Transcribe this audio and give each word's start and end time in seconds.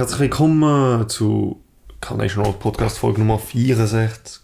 Herzlich 0.00 0.20
willkommen 0.20 1.10
zu 1.10 1.60
Carnation 2.00 2.46
Road 2.46 2.58
Podcast 2.58 2.96
Folge 2.96 3.18
Nummer 3.18 3.38
64 3.38 4.40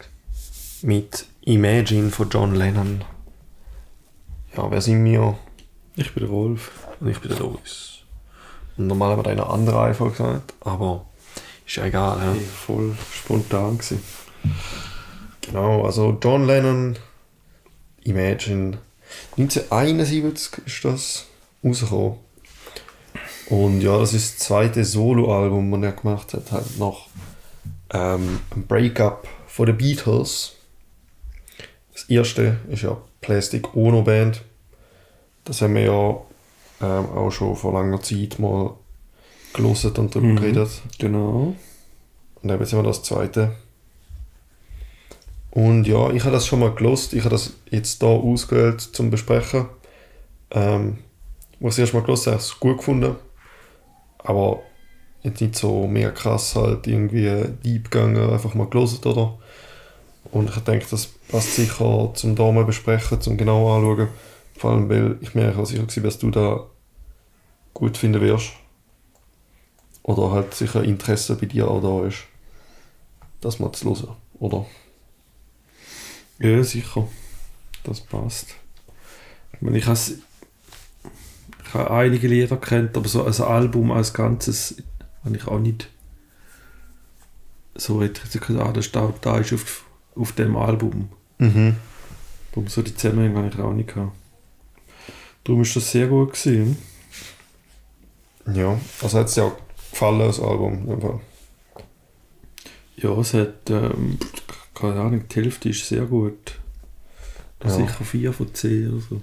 mit 0.82 1.24
Imagine 1.40 2.10
von 2.10 2.28
John 2.28 2.54
Lennon. 2.54 3.02
Ja, 4.54 4.70
wer 4.70 4.82
sind 4.82 5.02
wir? 5.02 5.38
Ich 5.94 6.12
bin 6.12 6.24
der 6.24 6.30
Wolf. 6.30 6.86
Und 7.00 7.08
ich 7.08 7.18
bin 7.20 7.30
der 7.30 7.38
Loris. 7.38 8.00
Und 8.76 8.88
normal 8.88 9.12
haben 9.12 9.24
wir 9.24 9.30
eine 9.30 9.46
andere 9.46 9.80
Einfall 9.80 10.10
gesagt, 10.10 10.52
aber 10.60 11.06
ist 11.66 11.76
ja 11.76 11.86
egal. 11.86 12.18
Ja. 12.18 12.32
Hey, 12.34 12.40
voll 12.40 12.94
spontan 13.14 13.78
gewesen. 13.78 14.02
Genau, 15.40 15.86
also 15.86 16.18
John 16.22 16.46
Lennon, 16.46 16.98
Imagine. 18.02 18.76
1971 19.38 20.66
ist 20.66 20.84
das 20.84 21.24
rausgekommen. 21.64 22.25
Und 23.48 23.80
ja, 23.80 23.98
das 23.98 24.12
ist 24.12 24.38
das 24.40 24.46
zweite 24.46 24.84
Soloalbum, 24.84 25.70
das 25.72 25.82
er 25.82 25.92
gemacht 25.92 26.34
hat, 26.34 26.50
halt 26.52 26.78
nach 26.78 27.06
ähm, 27.90 28.40
einem 28.50 28.66
Breakup 28.66 29.28
von 29.46 29.66
den 29.66 29.76
Beatles. 29.76 30.54
Das 31.92 32.04
erste 32.04 32.58
ist 32.70 32.82
ja 32.82 32.96
Plastic 33.20 33.74
Ono 33.76 34.02
Band. 34.02 34.42
Das 35.44 35.62
haben 35.62 35.76
wir 35.76 35.82
ja 35.82 36.16
ähm, 36.82 37.06
auch 37.10 37.30
schon 37.30 37.54
vor 37.56 37.72
langer 37.72 38.02
Zeit 38.02 38.38
mal 38.38 38.74
gelesen 39.54 39.92
und 39.96 40.14
darüber 40.14 40.28
Mhm. 40.32 40.36
geredet. 40.36 40.70
Genau. 40.98 41.54
Und 42.42 42.50
eben 42.50 42.64
sind 42.66 42.78
wir 42.80 42.82
das 42.82 43.02
zweite. 43.02 43.52
Und 45.52 45.86
ja, 45.86 46.10
ich 46.10 46.22
habe 46.24 46.32
das 46.32 46.46
schon 46.46 46.60
mal 46.60 46.74
gelost. 46.74 47.14
Ich 47.14 47.20
habe 47.20 47.30
das 47.30 47.54
jetzt 47.70 48.02
da 48.02 48.06
ausgewählt 48.08 48.80
zum 48.80 49.10
Besprechen. 49.10 49.66
Ähm, 50.50 50.98
wo 51.60 51.68
ich 51.68 51.74
das 51.74 51.78
erste 51.78 51.96
Mal 51.96 52.02
gelost 52.02 52.26
habe, 52.26 52.34
habe 52.34 52.42
ich 52.44 52.50
es 52.52 52.60
gut 52.60 52.76
gefunden. 52.78 53.16
Aber 54.26 54.62
jetzt 55.22 55.40
nicht 55.40 55.56
so 55.56 55.86
mega 55.86 56.10
krass 56.10 56.54
halt 56.56 56.86
irgendwie 56.86 57.44
deep 57.64 57.90
gegangen, 57.90 58.30
einfach 58.30 58.54
mal 58.54 58.68
gelost 58.68 59.06
oder. 59.06 59.38
Und 60.32 60.50
ich 60.50 60.62
denke, 60.62 60.86
das 60.90 61.06
passt 61.06 61.54
sicher 61.54 62.10
zum 62.14 62.34
da 62.34 62.50
mal 62.50 62.64
besprechen, 62.64 63.20
zum 63.20 63.36
genau 63.36 63.74
anschauen. 63.76 64.08
Vor 64.56 64.72
allem, 64.72 64.88
weil 64.88 65.18
ich 65.20 65.34
mir 65.34 65.56
auch 65.56 65.64
sicher 65.64 65.86
war, 65.86 66.02
dass 66.02 66.18
du 66.18 66.30
da 66.30 66.66
gut 67.74 67.96
finden 67.96 68.20
wirst. 68.20 68.52
Oder 70.02 70.30
halt 70.30 70.54
sicher 70.54 70.82
Interesse 70.82 71.36
bei 71.36 71.46
dir 71.46 71.68
auch 71.68 71.80
da 71.80 72.06
ist, 72.06 72.24
das 73.40 73.58
mal 73.58 73.72
zu 73.72 73.94
hören, 73.96 74.16
oder? 74.38 74.66
Ja, 76.38 76.62
sicher. 76.62 77.08
Das 77.84 78.00
passt. 78.00 78.54
Ich 79.52 79.62
meine, 79.62 79.78
ich 79.78 79.86
habe 79.86 79.98
einige 81.74 82.28
Lieder 82.28 82.56
kennt, 82.56 82.96
aber 82.96 83.08
so 83.08 83.24
als 83.24 83.40
Album 83.40 83.90
als 83.90 84.14
Ganzes 84.14 84.82
habe 85.24 85.36
ich 85.36 85.46
auch 85.46 85.58
nicht 85.58 85.88
so 87.78 88.02
ich 88.02 88.12
gesagt, 88.12 88.50
ah, 88.50 88.72
das 88.72 88.86
steht, 88.86 89.14
da 89.20 89.38
ist 89.38 89.52
auf, 89.52 89.84
auf 90.14 90.32
dem 90.32 90.56
Album. 90.56 91.10
Mhm. 91.38 91.76
Darum 92.52 92.68
so 92.68 92.82
die 92.82 92.94
Zusammenhänge 92.94 93.36
habe 93.36 93.48
ich 93.48 93.58
auch 93.58 93.72
nicht 93.72 93.94
gehabt. 93.94 94.16
Darum 95.44 95.62
ist 95.62 95.76
das 95.76 95.90
sehr 95.90 96.08
gut 96.08 96.32
gewesen. 96.32 96.78
Ja, 98.52 98.78
also 99.02 99.18
hat 99.18 99.26
es 99.26 99.34
dir 99.34 99.44
auch 99.44 99.56
gefallen, 99.90 100.20
das 100.20 100.40
Album. 100.40 101.00
Fall. 101.00 101.20
Ja, 102.96 103.10
es 103.18 103.34
hat, 103.34 103.70
ähm, 103.70 104.18
keine 104.74 105.00
Ahnung, 105.00 105.24
die 105.28 105.36
Hälfte 105.36 105.68
ist 105.68 105.86
sehr 105.86 106.06
gut. 106.06 106.58
Ja. 107.62 107.70
Sicher 107.70 108.04
4 108.04 108.32
von 108.32 108.54
10 108.54 108.90
oder 108.90 109.00
so. 109.00 109.20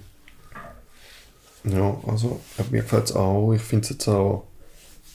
Ja, 1.64 1.96
also 2.06 2.40
mir 2.70 2.82
gefällt 2.82 3.04
es 3.04 3.16
auch. 3.16 3.52
Ich 3.52 3.62
finde 3.62 3.84
es 3.84 3.90
jetzt 3.90 4.08
auch, 4.08 4.44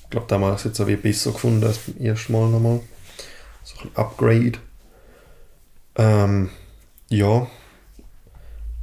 ich 0.03 0.09
glaube, 0.09 0.25
da 0.27 0.39
habe 0.39 0.49
ich 0.51 0.57
es 0.57 0.63
jetzt 0.63 0.81
auch 0.81 1.01
besser 1.01 1.31
gefunden 1.31 1.63
als 1.63 1.77
beim 1.77 2.05
ersten 2.05 2.33
Mal 2.33 2.49
nochmal. 2.49 2.79
So 3.63 3.75
ein 3.81 3.95
Upgrade. 3.95 4.53
Ähm, 5.95 6.49
ja, 7.09 7.47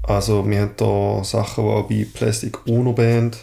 also 0.03 0.49
wir 0.49 0.60
haben 0.60 0.76
da 0.76 1.25
Sachen, 1.25 1.65
die 1.65 1.71
auch 1.71 1.88
bei 1.88 2.06
Plastic 2.12 2.66
Ono 2.69 2.93
Band 2.93 3.38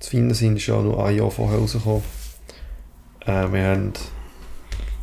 zu 0.00 0.10
finden 0.10 0.34
sind, 0.34 0.56
ist 0.56 0.66
ja 0.66 0.80
nur 0.80 1.04
ein 1.04 1.16
Jahr 1.16 1.30
vorher 1.30 1.58
rausgekommen. 1.58 2.02
Äh, 3.24 3.52
wir 3.52 3.64
haben 3.64 3.92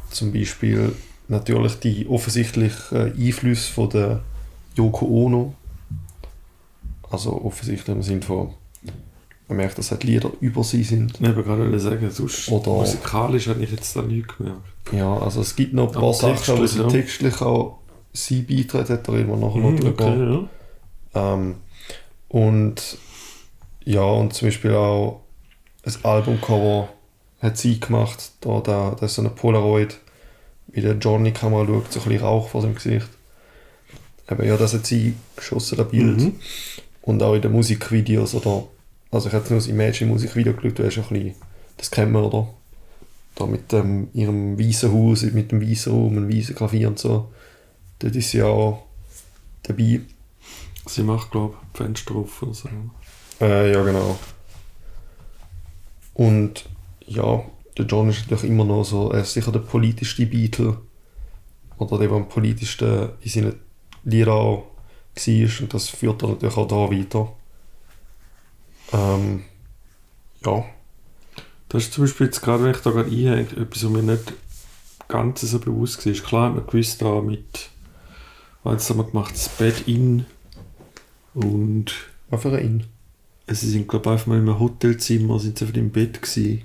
zum 0.09 0.34
Beispiel 0.34 0.94
natürlich 1.30 1.80
die 1.80 2.08
offensichtlichen 2.08 3.13
Einflüsse 3.18 3.72
von 3.72 3.90
der 3.90 4.24
Yoko 4.75 5.06
Ono. 5.06 5.56
Also 7.13 7.41
offensichtlich 7.44 7.96
im 7.96 8.01
Sinne 8.01 8.22
von, 8.24 8.53
man 9.47 9.57
merkt, 9.57 9.78
dass 9.78 9.91
halt 9.91 10.03
Lieder 10.03 10.31
über 10.41 10.63
sie 10.63 10.84
sind. 10.84 11.13
Ich 11.13 11.22
wollte 11.22 11.44
gerade 11.44 11.79
sagen, 11.79 12.09
sonst 12.09 12.50
Oder- 12.50 12.72
musikalisch 12.72 13.47
habe 13.47 13.63
ich 13.63 13.72
jetzt 13.72 13.96
da 13.96 14.01
nichts 14.01 14.35
gemerkt. 14.38 14.59
Ja, 14.91 15.16
also 15.18 15.41
es 15.41 15.56
gibt 15.56 15.74
noch 15.74 15.94
ein 15.94 16.01
paar 16.01 16.13
Sachen, 16.13 16.31
wo 16.57 16.62
textlich, 16.66 16.72
sie 16.72 16.79
ja. 16.81 16.88
textlich 16.88 17.41
auch 17.41 17.79
sie 18.13 18.41
beitreten, 18.41 18.94
hat 18.94 19.07
er 19.07 19.13
immer 19.19 19.38
nachher 19.38 19.57
Mhm, 19.59 19.75
noch 19.75 19.79
drüber. 19.79 20.06
okay, 20.06 20.47
ja. 21.13 21.34
Ähm, 21.34 21.56
und 22.29 22.97
ja, 23.85 24.01
und 24.03 24.34
zum 24.34 24.47
Beispiel 24.47 24.74
auch 24.74 25.22
ein 25.85 25.94
Albumcover 26.03 26.90
hat 27.41 27.57
sie 27.57 27.80
gemacht. 27.80 28.31
Da, 28.41 28.59
da, 28.62 28.91
das 29.00 29.12
ist 29.12 29.16
so 29.16 29.22
eine 29.22 29.30
Polaroid, 29.30 30.00
wie 30.69 30.81
der 30.81 30.94
Johnny 30.97 31.31
Kamera 31.31 31.66
schaut, 31.68 31.91
so 31.91 32.00
ein 32.00 32.06
bisschen 32.09 32.24
Rauch 32.25 32.47
vor 32.50 32.62
seinem 32.62 32.75
Gesicht. 32.75 33.09
Aber 34.28 34.45
ja, 34.45 34.56
das 34.57 34.74
hat 34.74 34.85
sie 34.88 35.13
geschossen, 35.35 35.78
das 35.78 35.90
Bild. 35.90 36.18
Mhm. 36.22 36.35
Und 37.03 37.22
auch 37.22 37.36
in 37.36 37.41
den 37.41 37.52
Musikvideos 37.52 38.34
oder. 38.34 38.68
Also 39.12 39.28
ich 39.28 39.34
habe 39.34 39.44
jetzt 39.44 39.52
nur 39.52 39.59
das 39.59 39.68
Imagine-Musikvideo 39.68 40.53
geschaut, 40.53 40.80
du 40.80 40.86
hast 40.86 40.97
ein 40.97 41.03
bisschen, 41.03 41.36
das 41.78 41.91
kennt 41.91 42.12
man, 42.12 42.24
oder? 42.24 42.47
Da 43.36 43.46
mit 43.46 43.72
ähm, 43.74 44.08
ihrem 44.14 44.58
weißen 44.59 44.91
Haus, 44.91 45.22
mit 45.22 45.52
dem 45.52 45.62
weißen 45.62 45.94
Raum, 45.94 46.18
einem 46.18 46.34
weißen 46.34 46.56
Klavier 46.56 46.88
und 46.88 46.97
so. 46.97 47.31
Dort 48.00 48.16
ist 48.16 48.31
sie 48.31 48.42
auch 48.42 48.86
dabei. 49.62 50.02
Sie 50.88 51.03
macht, 51.03 51.31
glaube 51.31 51.56
ich, 51.74 51.78
Fenster 51.78 52.16
auf 52.16 52.42
oder 52.42 52.53
so. 52.53 52.69
Äh, 53.40 53.72
ja, 53.72 53.84
genau. 53.84 54.18
Und 56.13 56.66
ja, 57.06 57.44
der 57.78 57.86
John 57.86 58.09
ist 58.09 58.22
natürlich 58.22 58.52
immer 58.52 58.66
noch 58.66 58.84
so, 58.84 59.12
er 59.12 59.22
ist 59.22 59.34
sicher 59.34 59.52
der 59.52 59.59
politischste 59.59 60.25
Beatle. 60.25 60.78
Oder 61.78 61.97
der, 62.00 62.08
der 62.08 62.18
am 62.18 62.30
politischsten 62.30 63.09
in 63.22 63.30
seinen 63.30 63.59
Liedern 64.03 64.34
auch 64.34 64.73
war. 65.16 65.62
Und 65.62 65.74
das 65.74 65.90
führt 65.90 66.24
er 66.24 66.29
natürlich 66.29 66.57
auch 66.57 66.68
da 66.68 66.91
weiter. 66.91 67.34
Ähm, 68.94 69.44
ja. 70.46 70.66
Das 71.69 71.84
ist 71.84 71.94
zum 71.94 72.03
Beispiel 72.03 72.28
jetzt 72.28 72.41
gerade, 72.41 72.63
wenn 72.63 72.72
ich 72.72 72.81
da 72.81 72.91
gerade 72.91 73.09
einhänge, 73.09 73.41
etwas, 73.41 73.84
was 73.84 73.90
mir 73.90 74.03
nicht 74.03 74.34
ganz 75.07 75.41
so 75.41 75.59
bewusst 75.59 76.06
war. 76.06 76.13
Klar 76.13 76.50
hat 76.50 76.56
man 76.56 76.68
gewusst, 76.68 77.01
da 77.01 77.22
mit, 77.22 77.69
was 78.63 78.90
haben 78.90 79.00
wir 79.00 79.06
gemacht, 79.06 79.34
das 79.34 79.50
Bed 79.50 79.88
in 79.88 80.25
und 81.34 81.94
Was 82.30 82.41
für 82.44 82.56
ein 82.56 82.85
sie 83.47 83.69
sind, 83.69 83.88
glaube 83.88 84.06
ich, 84.06 84.12
einfach 84.13 84.28
mal 84.28 84.38
in 84.38 84.47
einem 84.47 84.59
Hotelzimmer, 84.59 85.40
sind 85.40 85.57
sie 85.57 85.66
einfach 85.66 85.78
im 85.78 85.91
Bett 85.91 86.22
gewesen 86.22 86.62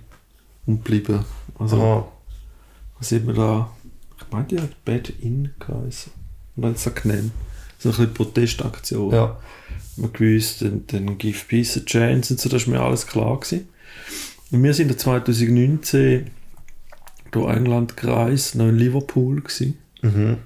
und 0.66 0.84
geblieben. 0.84 1.24
Also, 1.58 1.76
Aha. 1.76 2.08
was 2.98 3.08
sieht 3.08 3.26
man 3.26 3.34
da? 3.34 3.70
Ich 4.18 4.32
meine, 4.32 4.46
die 4.46 4.60
hat 4.60 4.84
Bed 4.84 5.12
in 5.20 5.50
geheißen. 5.58 6.12
Und 6.56 6.62
dann 6.62 6.76
so 6.76 6.90
genannt. 6.90 7.32
So 7.78 7.90
ein 7.90 7.96
bisschen 7.96 8.14
Protestaktion. 8.14 9.12
Ja. 9.12 9.40
man 9.96 10.12
gewusst, 10.12 10.62
dann, 10.62 10.84
dann 10.86 11.18
Give 11.18 11.38
Peace 11.46 11.76
a 11.76 11.80
Chance 11.84 12.34
und 12.34 12.40
so, 12.40 12.48
das 12.48 12.66
war 12.66 12.74
mir 12.74 12.80
alles 12.80 13.06
klar. 13.06 13.38
Gewesen. 13.38 13.68
Und 14.50 14.62
wir 14.62 14.74
sind 14.74 14.90
in 14.90 14.98
2019 14.98 16.30
durch 17.30 17.56
England 17.56 17.96
gereist, 17.96 18.54
noch 18.54 18.68
in 18.68 18.78
Liverpool 18.78 19.40
gewesen. 19.40 19.78
Mhm. 20.02 20.38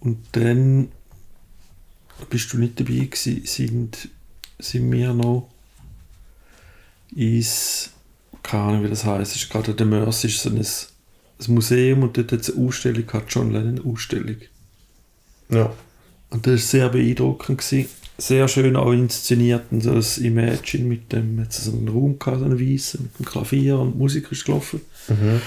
Und 0.00 0.18
dann 0.32 0.88
bist 2.30 2.52
du 2.52 2.58
nicht 2.58 2.80
dabei 2.80 3.06
gewesen, 3.06 3.42
sind, 3.44 4.08
sind 4.58 4.92
wir 4.92 5.12
noch 5.12 5.50
ins, 7.14 7.90
keine 8.42 8.62
Ahnung 8.62 8.84
wie 8.84 8.88
das 8.88 9.04
es 9.04 9.36
ist 9.36 9.50
gerade 9.50 9.74
der 9.74 9.86
Mercy, 9.86 10.28
ist 10.28 10.42
so 10.42 10.50
ein, 10.50 10.58
ein 10.58 11.54
Museum 11.54 12.02
und 12.02 12.16
dort 12.16 12.32
hat 12.32 12.40
es 12.40 12.54
eine 12.54 12.66
Ausstellung 12.66 13.06
gehabt, 13.06 13.32
John 13.32 13.52
Lennon 13.52 13.84
Ausstellung. 13.84 14.36
Ja. 15.48 15.72
Und 16.30 16.46
das 16.46 16.52
war 16.52 16.58
sehr 16.58 16.88
beeindruckend. 16.88 17.58
Gewesen. 17.58 17.88
Sehr 18.18 18.46
schön 18.48 18.76
auch 18.76 18.92
inszeniert. 18.92 19.64
Und 19.70 19.82
so 19.82 19.94
das 19.94 20.18
Imagine 20.18 20.84
mit 20.84 21.12
dem, 21.12 21.38
jetzt 21.38 21.64
so 21.64 21.72
einen 21.72 21.88
Raum 21.88 22.18
gehabt, 22.18 22.38
so 22.38 22.44
einen 22.44 22.60
weißen, 22.60 23.02
mit 23.02 23.18
dem 23.18 23.26
Klavier 23.26 23.78
und 23.78 23.98
Musik 23.98 24.30
ist 24.30 24.44
gelaufen. 24.44 24.80
Mhm. 25.08 25.40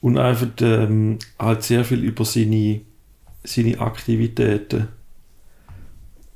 Und 0.00 0.18
einfach 0.18 0.48
ähm, 0.60 1.18
halt 1.38 1.62
sehr 1.62 1.84
viel 1.84 2.04
über 2.04 2.24
seine, 2.24 2.80
seine 3.42 3.78
Aktivitäten. 3.80 4.88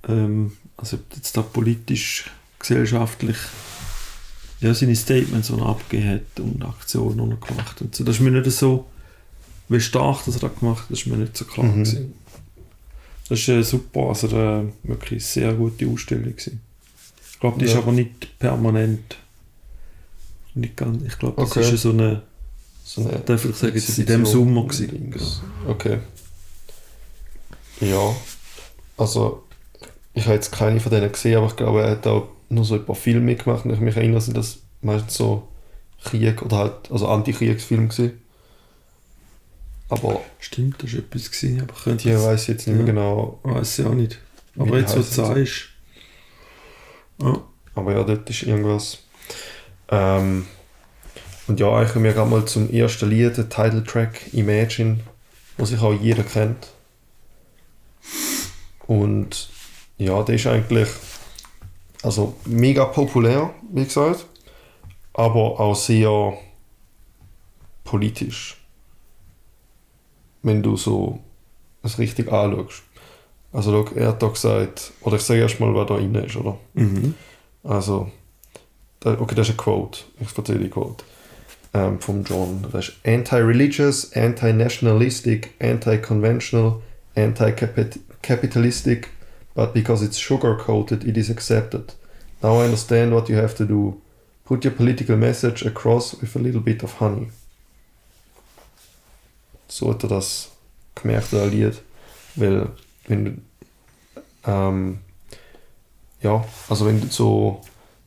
Ähm, 0.09 0.53
also 0.77 0.99
jetzt 1.15 1.37
da 1.37 1.43
politisch, 1.43 2.31
gesellschaftlich, 2.59 3.37
ja, 4.61 4.75
seine 4.75 4.97
Statements, 4.97 5.49
die 5.49 5.55
er 5.55 5.67
abgegeben 5.67 6.11
hat 6.11 6.41
und 6.41 6.65
Aktionen, 6.65 7.25
die 7.31 7.35
er 7.37 7.47
gemacht 7.47 7.71
hat. 7.73 7.83
Und 7.83 7.95
so. 7.95 8.05
Das 8.05 8.17
ist 8.17 8.23
mir 8.23 8.31
nicht 8.31 8.51
so, 8.51 8.87
wie 9.69 9.81
stark 9.81 10.25
das 10.25 10.37
er 10.37 10.41
da 10.41 10.49
gemacht 10.49 10.85
hat, 10.85 10.91
das 10.91 11.01
ist 11.01 11.07
mir 11.07 11.17
nicht 11.17 11.37
so 11.37 11.45
klar 11.45 11.67
Mhm. 11.67 11.85
gewesen. 11.85 12.15
Das 13.29 13.39
ist 13.41 13.49
äh, 13.49 13.63
super, 13.63 14.09
also 14.09 14.27
da, 14.29 14.65
wirklich 14.85 15.25
sehr 15.25 15.53
gute 15.55 15.87
Ausstellung 15.87 16.25
gewesen. 16.37 16.61
Ich 17.33 17.41
glaube, 17.41 17.59
die 17.59 17.67
ist 17.67 17.73
Ja. 17.75 17.79
aber 17.79 17.93
nicht 17.93 18.39
permanent 18.39 19.17
Nicht 20.55 20.77
ganz. 20.77 21.03
Ich 21.07 21.19
glaube, 21.19 21.41
das 21.41 21.51
Okay. 21.57 21.73
ist 21.75 21.83
so 21.83 21.91
eine, 21.91 22.23
So 22.85 23.03
eine 23.03 23.19
darf 23.21 23.45
ich 23.45 23.55
sagen, 23.55 23.75
jetzt 23.75 23.99
in 23.99 24.07
dem 24.07 24.27
Sommer 24.27 24.67
gewesen. 24.67 25.15
Okay. 25.67 25.99
Ja, 27.81 28.15
also 28.97 29.45
ich 30.15 30.25
habe 30.25 30.35
jetzt 30.35 30.51
keine 30.51 30.81
von 30.81 30.91
denen 30.91 31.13
gesehen, 31.13 31.37
aber 31.37 31.47
ich 31.47 31.57
glaube, 31.57 31.83
er 31.83 31.91
hat 31.93 32.07
auch 32.09 32.29
nur 32.49 32.65
so 32.65 32.75
ein 32.75 32.85
paar 32.85 32.97
Filme 32.97 33.21
mitgemacht 33.21 33.65
und 33.65 33.73
ich 33.73 33.79
mich 33.81 33.97
erinnere, 33.97 34.21
sind 34.21 34.37
das 34.37 34.59
meistens 34.83 35.15
so 35.15 35.47
Krieg 36.03 36.43
oder 36.43 36.57
halt, 36.57 36.91
also 36.91 37.07
Antikriegsfilme 37.09 37.89
gewesen. 37.89 38.21
Aber 39.89 40.21
Stimmt, 40.39 40.83
das 40.83 40.93
war 40.93 41.01
etwas, 41.01 41.31
gewesen, 41.31 41.63
aber 41.63 41.75
könnte 41.75 42.09
die 42.09 42.15
weiß 42.15 42.47
jetzt 42.49 42.67
nicht 42.67 42.77
mehr 42.77 42.87
Ja. 42.87 42.93
genau. 42.93 43.41
Weiß 43.43 43.79
ich 43.79 43.87
auch 43.87 43.95
nicht. 43.95 44.19
Aber 44.59 44.79
jetzt, 44.79 44.93
wo 44.95 44.99
du 44.99 45.03
sagst. 45.03 45.69
Ja. 47.21 47.43
Aber 47.75 47.93
ja, 47.93 48.05
dort 48.05 48.29
ist 48.29 48.43
irgendwas. 48.43 48.99
Ähm, 49.89 50.47
und 51.47 51.61
ja, 51.61 51.83
ich 51.83 51.93
komme 51.93 52.09
ja 52.09 52.15
gerade 52.15 52.31
mal 52.31 52.45
zum 52.45 52.71
ersten 52.71 53.09
Lied, 53.09 53.37
der 53.37 53.49
Titeltrack 53.49 54.35
Imagine, 54.35 55.01
was 55.57 55.71
sich 55.71 55.81
auch 55.81 55.95
jeder 55.95 56.23
kennt. 56.23 56.69
Und 58.87 59.49
ja, 59.97 60.23
der 60.23 60.35
ist 60.35 60.47
eigentlich 60.47 60.89
also 62.03 62.37
mega 62.45 62.85
populär, 62.85 63.55
wie 63.73 63.85
gesagt, 63.85 64.27
aber 65.15 65.59
auch 65.61 65.75
sehr 65.75 66.35
politisch. 67.85 68.57
Wenn 70.43 70.63
du 70.63 70.77
so 70.77 71.21
es 71.83 71.99
richtig 71.99 72.33
anschaust. 72.33 72.83
Also 73.53 73.73
schau, 73.73 73.95
er 73.95 74.09
hat 74.09 74.23
da 74.23 74.29
gesagt, 74.29 74.93
oder 75.03 75.17
ich 75.17 75.23
sage 75.23 75.41
erstmal, 75.41 75.75
wer 75.75 75.85
da 75.85 75.97
drin 75.97 76.15
ist, 76.15 76.37
oder? 76.37 76.59
Mhm. 76.75 77.15
Also, 77.65 78.11
okay, 79.05 79.35
das 79.35 79.49
ist 79.49 79.55
eine 79.55 79.57
Quote. 79.57 80.01
Ich 80.21 80.37
erzähle 80.37 80.61
die 80.61 80.69
Quote. 80.69 81.05
Ähm, 81.75 82.01
vom 82.01 82.25
John. 82.25 82.67
Das 82.73 82.89
ist 82.89 82.97
anti-religious, 83.07 84.13
anti-nationalistic, 84.15 85.55
anti-conventional, 85.61 86.81
anti-capitalistic, 87.15 89.09
but 89.55 89.73
because 89.73 90.05
it's 90.05 90.19
sugar-coated, 90.19 91.05
it 91.05 91.17
is 91.17 91.31
accepted. 91.31 91.95
Now 92.43 92.61
I 92.61 92.65
understand 92.65 93.13
what 93.13 93.29
you 93.29 93.37
have 93.37 93.55
to 93.57 93.65
do. 93.65 94.01
Put 94.45 94.65
your 94.65 94.73
political 94.73 95.17
message 95.17 95.67
across 95.67 96.15
with 96.21 96.35
a 96.37 96.39
little 96.39 96.61
bit 96.61 96.83
of 96.83 97.01
honey. 97.01 97.29
So 99.69 99.91
hat 99.91 100.03
er 100.03 100.09
das 100.09 100.51
gemerkt, 100.95 101.33
das 101.33 101.51
Lied. 101.53 101.81
Weil, 102.37 102.69
wenn 103.07 103.25
du, 103.25 103.33
ähm, 104.47 104.99
ja, 106.23 106.45
also 106.69 106.87
wenn 106.87 107.01
du 107.01 107.07
so 107.09 107.61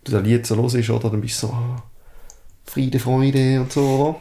das 0.04 0.24
Lied 0.24 0.46
so 0.46 0.56
los 0.56 0.74
ist, 0.74 0.90
oder, 0.90 1.10
dann 1.10 1.22
bist 1.22 1.42
du 1.44 1.48
so 1.48 1.54
ah, 1.54 1.84
Friede, 2.66 3.00
Freude 3.00 3.62
und 3.62 3.72
so, 3.72 3.82
oder? 3.82 4.16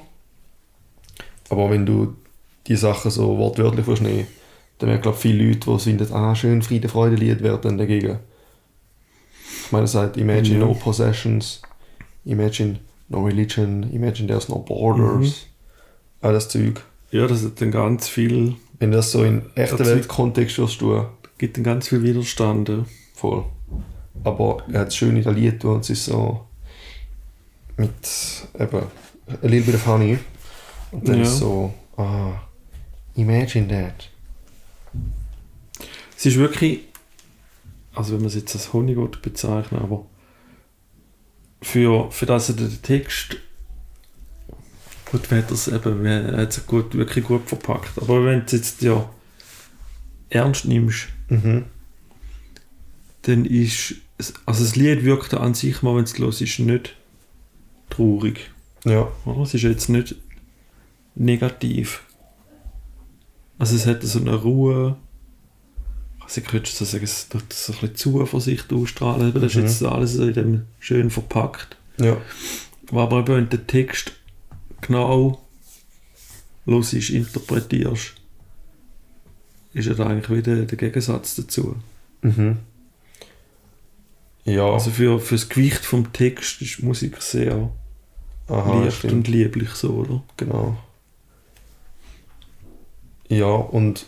Aber 1.48 1.70
wenn 1.70 1.86
du 1.86 2.14
die 2.66 2.76
Sachen 2.76 3.10
so 3.10 3.36
wortwörtlich 3.38 4.00
nehmen 4.00 4.26
dann 4.80 4.88
werden, 4.88 5.02
glaube 5.02 5.16
ich, 5.16 5.22
viele 5.22 5.44
Leute, 5.46 5.70
die 5.70 5.78
finden, 5.78 6.12
ah, 6.12 6.34
schön 6.34 6.62
Friede, 6.62 6.88
Freude 6.88 7.16
Lied, 7.16 7.42
werden 7.42 7.60
dann 7.62 7.78
dagegen. 7.78 8.18
Ich 9.66 9.72
meine, 9.72 9.84
es 9.84 9.92
sagt, 9.92 10.16
imagine 10.16 10.58
Ja. 10.58 10.64
no 10.66 10.74
possessions, 10.74 11.60
imagine 12.24 12.80
no 13.08 13.22
religion, 13.22 13.82
imagine 13.92 14.26
there's 14.26 14.48
no 14.48 14.58
borders, 14.58 15.46
alles 16.22 16.48
Zeug. 16.48 16.82
Ja, 17.10 17.26
das 17.26 17.44
hat 17.44 17.60
dann 17.60 17.70
ganz 17.70 18.08
viel, 18.08 18.56
Wenn 18.78 18.90
du 18.92 18.96
das 18.98 19.10
so 19.12 19.24
in 19.24 19.42
echten 19.56 19.78
Weltkontext 19.84 20.58
wirst 20.58 20.78
tun, 20.80 21.06
gibt 21.38 21.56
dann 21.56 21.64
ganz 21.64 21.88
viel 21.88 22.02
Widerstand. 22.02 22.68
ja. 22.68 22.84
Voll. 23.14 23.44
Aber 24.24 24.62
er 24.72 24.80
hat 24.80 24.88
es 24.88 24.96
schön 24.96 25.16
Lied 25.16 25.64
und 25.64 25.80
es 25.80 25.90
ist 25.90 26.04
so 26.06 26.46
mit 27.76 27.90
eben 28.58 28.76
a 28.78 29.46
little 29.46 29.60
bit 29.62 29.74
of 29.74 29.86
honey. 29.86 30.18
Und 30.92 31.08
dann 31.08 31.16
Ja. 31.16 31.22
ist 31.22 31.38
so, 31.38 31.72
ah, 31.96 32.32
imagine 33.14 33.68
that. 33.68 34.10
Es 36.16 36.26
ist 36.26 36.36
wirklich, 36.36 36.80
also 37.94 38.12
wenn 38.12 38.20
man 38.20 38.26
es 38.28 38.34
jetzt 38.34 38.54
als 38.54 38.72
Honig 38.72 38.96
bezeichnen, 39.22 39.80
aber 39.80 40.04
für, 41.62 42.10
für 42.10 42.26
das 42.26 42.48
er 42.50 42.56
den 42.56 42.82
Text 42.82 43.36
gut, 45.10 45.30
hat 45.30 45.50
es 45.50 45.68
eben, 45.68 46.02
wer 46.02 46.36
hat 46.36 46.50
es 46.56 46.66
gut, 46.66 46.94
wirklich 46.94 47.24
gut 47.24 47.46
verpackt. 47.48 47.98
Aber 47.98 48.24
wenn 48.24 48.40
du 48.40 48.46
es 48.46 48.52
jetzt 48.52 48.82
ja 48.82 49.08
ernst 50.30 50.64
nimmst, 50.66 51.08
Mhm. 51.28 51.64
dann 53.22 53.44
ist, 53.44 53.94
also 54.46 54.64
das 54.64 54.76
Lied 54.76 55.04
wirkt 55.04 55.34
an 55.34 55.54
sich 55.54 55.82
mal, 55.82 55.96
wenn 55.96 56.04
es 56.04 56.18
los 56.18 56.40
ist, 56.40 56.58
nicht 56.58 56.96
traurig. 57.90 58.50
Ja, 58.84 59.08
Oder? 59.26 59.42
Es 59.42 59.54
ist 59.54 59.62
jetzt 59.62 59.88
nicht 59.88 60.14
negativ. 61.14 62.02
Also 63.58 63.76
es 63.76 63.86
hat 63.86 64.02
so 64.02 64.18
eine 64.20 64.34
Ruhe. 64.34 64.96
Also 66.20 66.40
ich 66.40 66.46
könnte 66.46 66.70
so 66.70 66.84
sagen, 66.84 67.04
es 67.04 67.28
tut 67.28 67.52
so 67.52 67.72
ein 67.72 67.78
bisschen 67.80 67.96
Zuversicht 67.96 68.72
ausstrahlen. 68.72 69.28
aber 69.30 69.40
Das 69.40 69.54
Mhm. 69.54 69.64
ist 69.64 69.80
jetzt 69.80 69.90
alles 69.90 70.14
in 70.16 70.32
dem 70.32 70.62
schön 70.78 71.10
verpackt. 71.10 71.76
ja, 71.98 72.16
Aber 72.92 73.18
eben, 73.20 73.28
wenn 73.36 73.48
den 73.50 73.66
Text 73.66 74.12
genau 74.80 75.40
los 76.66 76.92
interpretierst, 76.92 78.14
ist 79.72 79.86
er 79.88 80.06
eigentlich 80.06 80.30
wieder 80.30 80.64
der 80.64 80.78
Gegensatz 80.78 81.34
dazu. 81.36 81.76
mhm. 82.22 82.58
Ja, 84.44 84.64
Also 84.72 84.90
für, 84.90 85.20
für 85.20 85.34
das 85.34 85.48
Gewicht 85.48 85.84
vom 85.84 86.12
Text 86.12 86.62
ist 86.62 86.82
Musik 86.82 87.20
sehr 87.22 87.70
aha, 88.48 88.82
leicht 88.84 88.98
stimmt. 88.98 89.12
und 89.12 89.28
lieblich 89.28 89.70
so, 89.70 89.90
oder? 89.90 90.22
Genau. 90.36 90.76
Ja, 93.28 93.46
und, 93.46 94.06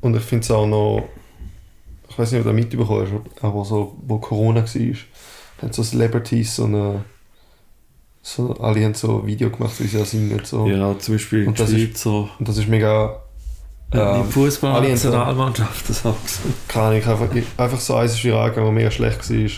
und 0.00 0.16
ich 0.16 0.22
finde 0.22 0.44
es 0.44 0.50
auch 0.50 0.66
noch, 0.66 1.08
ich 2.10 2.18
weiß 2.18 2.32
nicht, 2.32 2.40
ob 2.40 2.44
du 2.46 2.50
das 2.52 2.60
mitbekommen 2.60 3.24
hast, 3.36 3.42
aber 3.44 3.64
so, 3.64 3.96
wo 4.06 4.18
Corona 4.18 4.62
war, 4.62 4.96
haben 5.62 5.72
so 5.72 5.82
Celebrities 5.82 6.56
so 6.56 6.64
eine, 6.64 7.04
so, 8.22 8.52
alle 8.54 8.84
haben 8.84 8.94
so 8.94 9.20
ein 9.20 9.26
Video 9.26 9.50
gemacht, 9.50 9.72
wie 9.80 9.86
sie 9.86 9.98
das 9.98 10.10
singen. 10.10 10.40
So. 10.44 10.66
Ja, 10.66 10.98
zum 10.98 11.14
Beispiel 11.14 11.46
Und 11.46 11.58
das 11.58 11.70
ist- 11.70 11.80
Schweizer 11.80 12.28
Und 12.38 12.48
das 12.48 12.58
ist 12.58 12.68
mega, 12.68 13.20
äh, 13.92 13.98
ähm, 13.98 14.14
die 14.22 14.24
so- 14.26 14.30
Fußballnationalmannschaft, 14.32 15.88
das 15.88 16.04
auch 16.04 16.14
so. 16.26 16.40
keine 16.68 16.86
Ahnung, 16.86 17.02
einfach, 17.22 17.28
einfach 17.56 17.80
so 17.80 17.94
eins 17.94 18.12
ist 18.14 18.24
viral 18.24 18.50
gegangen, 18.50 18.68
was 18.68 18.74
mega 18.74 18.90
schlecht 18.90 19.30
war, 19.30 19.50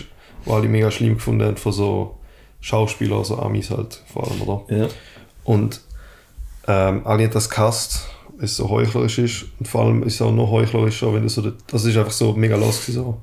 wo 0.45 0.53
alle 0.53 0.67
mega 0.69 0.89
schlimm 0.91 1.15
gefunden 1.15 1.45
haben 1.47 1.57
von 1.57 1.71
so 1.71 2.17
Schauspielern, 2.61 3.23
so 3.23 3.39
Amis 3.39 3.71
halt 3.71 4.03
vor 4.13 4.29
allem, 4.29 4.41
oder? 4.41 4.75
Ja. 4.75 4.87
Und 5.43 5.81
ähm, 6.67 7.01
alle 7.05 7.23
haben 7.23 7.31
das 7.33 7.49
gehasst, 7.49 8.07
weil 8.37 8.45
es 8.45 8.55
so 8.55 8.69
heuchlerisch 8.69 9.17
ist. 9.17 9.45
Und 9.59 9.67
vor 9.67 9.81
allem 9.81 10.03
ist 10.03 10.15
es 10.15 10.21
auch 10.21 10.31
noch 10.31 10.51
heuchlerischer, 10.51 11.11
wenn 11.13 11.23
du 11.23 11.29
so. 11.29 11.51
Das 11.67 11.83
ist 11.85 11.97
einfach 11.97 12.11
so 12.11 12.33
mega 12.33 12.55
los 12.55 12.81
gewesen, 12.81 13.03
so. 13.03 13.17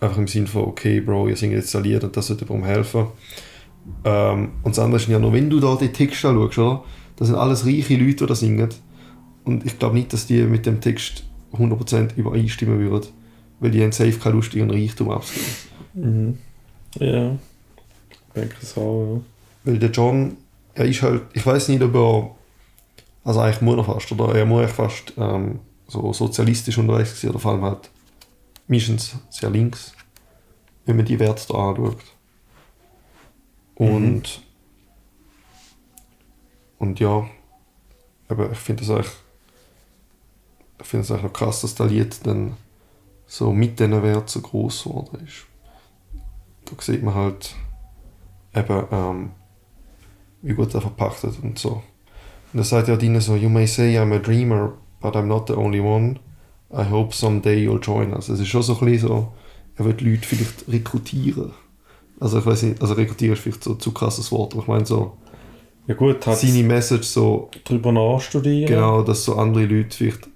Einfach 0.00 0.16
im 0.16 0.26
Sinne 0.26 0.46
von, 0.46 0.62
okay, 0.64 1.00
Bro, 1.00 1.28
ihr 1.28 1.36
singt 1.36 1.52
jetzt 1.52 1.76
ein 1.76 1.84
Lied 1.84 2.02
und 2.02 2.16
das 2.16 2.28
sollte 2.28 2.46
jemandem 2.46 2.70
helfen. 2.70 3.06
Ähm, 4.04 4.52
und 4.62 4.76
das 4.76 4.78
andere 4.78 5.00
ist 5.00 5.08
ja 5.08 5.18
noch, 5.18 5.32
wenn 5.32 5.50
du 5.50 5.60
da 5.60 5.76
die 5.76 5.92
Texte 5.92 6.28
anschaust, 6.28 6.58
oder? 6.58 6.84
Das 7.16 7.28
sind 7.28 7.36
alles 7.36 7.66
reiche 7.66 7.96
Leute, 7.96 8.16
die 8.16 8.26
da 8.26 8.34
singen. 8.34 8.68
Und 9.44 9.66
ich 9.66 9.78
glaube 9.78 9.94
nicht, 9.94 10.12
dass 10.12 10.26
die 10.26 10.42
mit 10.42 10.66
dem 10.66 10.80
Text 10.80 11.24
100% 11.52 12.16
übereinstimmen 12.16 12.78
würden. 12.78 13.08
Weil 13.60 13.70
die 13.70 13.82
haben 13.82 13.92
safe 13.92 14.12
keine 14.12 14.36
Lust, 14.36 14.54
ihren 14.54 14.70
Reichtum 14.70 15.10
abzugeben. 15.10 15.52
Mhm. 15.94 16.38
Ja. 16.98 17.32
Ich 17.32 18.34
denke 18.34 18.56
es 18.62 18.76
auch, 18.76 19.20
Weil 19.64 19.78
der 19.78 19.90
John, 19.90 20.36
er 20.74 20.86
ist 20.86 21.02
halt, 21.02 21.22
ich 21.32 21.44
weiß 21.44 21.68
nicht, 21.68 21.82
ob 21.82 21.94
er, 21.94 22.30
also 23.24 23.40
eigentlich 23.40 23.60
muss 23.60 23.76
er 23.76 23.84
fast, 23.84 24.12
oder 24.12 24.34
er 24.34 24.46
muss 24.46 24.60
eigentlich 24.60 24.76
fast 24.76 25.12
ähm, 25.18 25.58
so 25.88 26.12
sozialistisch 26.12 26.78
unterwegs 26.78 27.20
sein, 27.20 27.30
oder 27.30 27.38
vor 27.38 27.52
allem 27.52 27.62
halt 27.62 27.90
meistens 28.66 29.16
sehr 29.28 29.50
links, 29.50 29.92
wenn 30.86 30.96
man 30.96 31.04
die 31.04 31.18
Werte 31.18 31.42
da 31.48 31.70
anschaut. 31.70 31.98
Und, 33.80 34.42
und 36.78 37.00
ja, 37.00 37.26
aber 38.28 38.52
ich 38.52 38.58
finde 38.58 38.82
es 38.82 38.90
eigentlich, 38.90 39.10
ich 40.82 40.86
finde 40.86 41.04
es 41.04 41.10
eigentlich 41.10 41.22
noch 41.22 41.32
krass, 41.32 41.62
dass 41.62 41.76
das 41.76 41.90
Lied 41.90 42.26
dann 42.26 42.58
so 43.26 43.54
mit 43.54 43.80
diesen 43.80 44.02
Werten 44.02 44.28
so 44.28 44.42
groß 44.42 44.84
geworden 44.84 45.26
ist. 45.26 45.46
Da 46.66 46.72
sieht 46.78 47.02
man 47.02 47.14
halt 47.14 47.54
eben, 48.54 48.84
ähm, 48.90 49.30
wie 50.42 50.52
gut 50.52 50.74
er 50.74 50.82
verpackt 50.82 51.22
hat 51.22 51.38
und 51.42 51.58
so. 51.58 51.82
Und 52.52 52.60
er 52.60 52.64
sagt 52.64 52.88
ja 52.88 52.96
drin 52.96 53.18
so, 53.18 53.34
you 53.34 53.48
may 53.48 53.66
say 53.66 53.98
I'm 53.98 54.14
a 54.14 54.18
dreamer, 54.18 54.74
but 55.00 55.14
I'm 55.14 55.22
not 55.22 55.46
the 55.46 55.54
only 55.54 55.80
one. 55.80 56.18
I 56.70 56.84
hope 56.84 57.14
someday 57.14 57.66
you'll 57.66 57.80
join 57.80 58.12
us. 58.12 58.28
Es 58.28 58.40
ist 58.40 58.48
schon 58.48 58.62
so 58.62 58.78
ein 58.78 58.84
bisschen 58.84 59.08
so, 59.08 59.32
er 59.76 59.86
wird 59.86 60.02
Leute 60.02 60.26
vielleicht 60.26 60.68
rekrutieren. 60.68 61.54
Also 62.20 62.38
ich 62.38 62.46
weiß 62.46 62.62
nicht, 62.64 62.80
also 62.80 62.94
rekrutieren 62.94 63.32
ist 63.32 63.40
vielleicht 63.40 63.64
so 63.64 63.74
zu 63.74 63.92
krasses 63.92 64.30
Wort, 64.30 64.52
aber 64.52 64.62
ich 64.62 64.68
meine 64.68 64.86
so, 64.86 65.16
ja. 65.26 65.30
Ja 65.86 65.94
gut, 65.94 66.24
hat 66.26 66.38
seine 66.38 66.62
Message 66.62 67.06
so, 67.08 67.50
drüber 67.64 67.90
nachstudieren. 67.90 68.68
genau, 68.68 69.02
dass 69.02 69.24
so 69.24 69.34
andere 69.36 69.64
Leute 69.66 69.96
vielleicht 69.96 70.28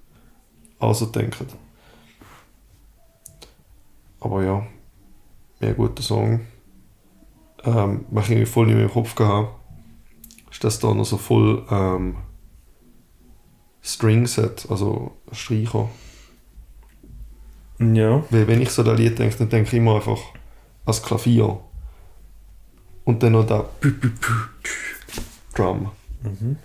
auch 0.79 0.93
so 0.93 1.05
denken. 1.05 1.45
Aber 4.19 4.43
ja, 4.43 4.67
mehr 5.61 5.73
guter 5.73 6.01
Song. 6.03 6.41
ähm, 7.63 8.05
was 8.09 8.25
ich 8.25 8.31
irgendwie 8.31 8.51
voll 8.51 8.65
nicht 8.65 8.75
mehr 8.75 8.85
im 8.85 8.91
Kopf 8.91 9.15
gehabt 9.15 9.53
ist, 10.51 10.63
dass 10.63 10.79
da 10.79 10.93
noch 10.93 11.05
so 11.05 11.17
voll 11.17 11.63
ähm, 11.69 12.17
Strings 13.81 14.37
hat, 14.37 14.67
also 14.69 15.11
Streicher. 15.31 15.89
Ja. 17.79 18.23
Weil 18.29 18.47
wenn 18.47 18.61
ich 18.61 18.71
so 18.71 18.81
an 18.81 18.97
Lied 18.97 19.19
denke, 19.19 19.37
dann 19.37 19.49
denke 19.49 19.69
ich 19.69 19.73
immer 19.75 19.95
einfach 19.95 20.19
ans 20.85 21.03
Klavier. 21.03 21.59
Und 23.05 23.23
dann 23.23 23.31
noch 23.31 23.45
da 23.45 23.69
Drum. 25.55 25.91
Mhm. 26.23 26.57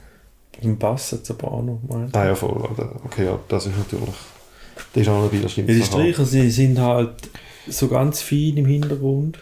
Im 0.63 0.79
Bass 0.79 1.13
es 1.13 1.31
aber 1.31 1.53
auch 1.53 1.63
noch 1.63 1.81
mal. 1.89 2.09
Ah 2.13 2.25
ja, 2.25 2.35
voll. 2.35 2.51
Okay, 3.05 3.27
ja, 3.27 3.39
das 3.49 3.67
ist 3.67 3.79
natürlich... 3.79 4.15
Das 4.93 5.03
ist 5.03 5.09
auch 5.09 5.23
noch 5.23 5.43
das 5.43 5.53
stimmt. 5.53 5.69
Ja, 5.69 5.75
die. 5.75 5.83
Streicher 5.83 6.25
sie 6.25 6.51
sind 6.51 6.79
halt 6.79 7.31
so 7.69 7.89
ganz 7.89 8.23
fein 8.23 8.57
im 8.57 8.67
Hintergrund. 8.67 9.39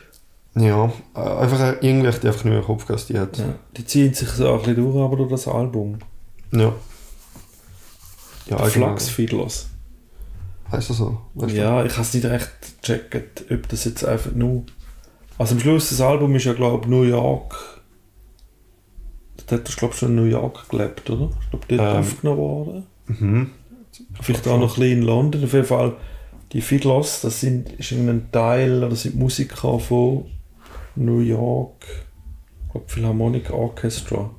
Ja, 0.55 0.93
einfach 1.14 1.76
irgendwie 1.81 2.09
hat 2.09 2.23
die 2.23 2.26
einfach 2.26 2.45
nicht 2.45 2.52
mehr 2.52 2.59
im 2.59 2.64
Kopf 2.64 2.87
gehabt, 2.87 3.09
die 3.09 3.19
hat. 3.19 3.38
Ja. 3.38 3.55
Die 3.76 3.85
ziehen 3.85 4.12
sich 4.12 4.28
so 4.28 4.52
ein 4.52 4.59
bisschen 4.59 4.76
durch, 4.76 4.97
aber 4.97 5.17
durch 5.17 5.31
das 5.31 5.47
Album. 5.47 5.99
Ja. 6.50 6.75
Ja, 8.47 8.64
The 8.64 8.71
Flux 8.71 9.09
Fiddlers. 9.09 9.69
Heißt 10.73 10.90
das 10.90 10.97
so? 10.97 11.21
Weißt 11.35 11.52
du? 11.52 11.57
Ja, 11.57 11.85
ich 11.85 11.93
habe 11.93 12.02
es 12.02 12.14
nicht 12.14 12.26
recht 12.26 12.50
gecheckt, 12.83 13.45
ob 13.50 13.69
das 13.69 13.85
jetzt 13.85 14.05
einfach 14.05 14.33
nur. 14.33 14.64
Also 15.38 15.54
am 15.54 15.61
Schluss 15.61 15.90
das 15.90 16.00
Album 16.00 16.35
ist 16.35 16.45
ja 16.45 16.52
glaube 16.52 16.85
ich 16.85 16.90
New 16.90 17.02
York. 17.02 17.83
Dort 19.37 19.52
hat 19.52 19.68
er 19.71 19.76
glaube 19.76 19.95
ich 19.95 20.00
schon 20.00 20.11
in 20.11 20.16
New 20.16 20.25
York 20.25 20.68
gelebt, 20.68 21.09
oder? 21.11 21.30
Ich 21.40 21.50
glaube 21.50 21.66
dort 21.68 21.80
Ähm. 21.95 22.00
aufgenommen 22.00 22.38
worden. 22.38 22.87
Mhm. 23.07 23.50
Vielleicht 24.21 24.47
auch 24.49 24.59
noch 24.59 24.76
ein 24.76 24.80
bisschen 24.80 24.99
in 24.99 25.02
London. 25.02 25.45
Auf 25.45 25.52
jeden 25.52 25.64
Fall 25.64 25.97
die 26.52 26.61
Fiddlers, 26.61 27.21
das 27.21 27.40
sind, 27.40 27.73
ist 27.73 27.92
ein 27.92 28.28
Teil, 28.33 28.83
oder 28.83 28.97
sind 28.97 29.16
Musiker 29.16 29.78
von 29.78 30.26
New 30.97 31.21
York. 31.21 31.85
Ich 32.66 32.73
glaube 32.73 32.88
Philharmonic 32.88 33.50
Orchestra. 33.50 34.30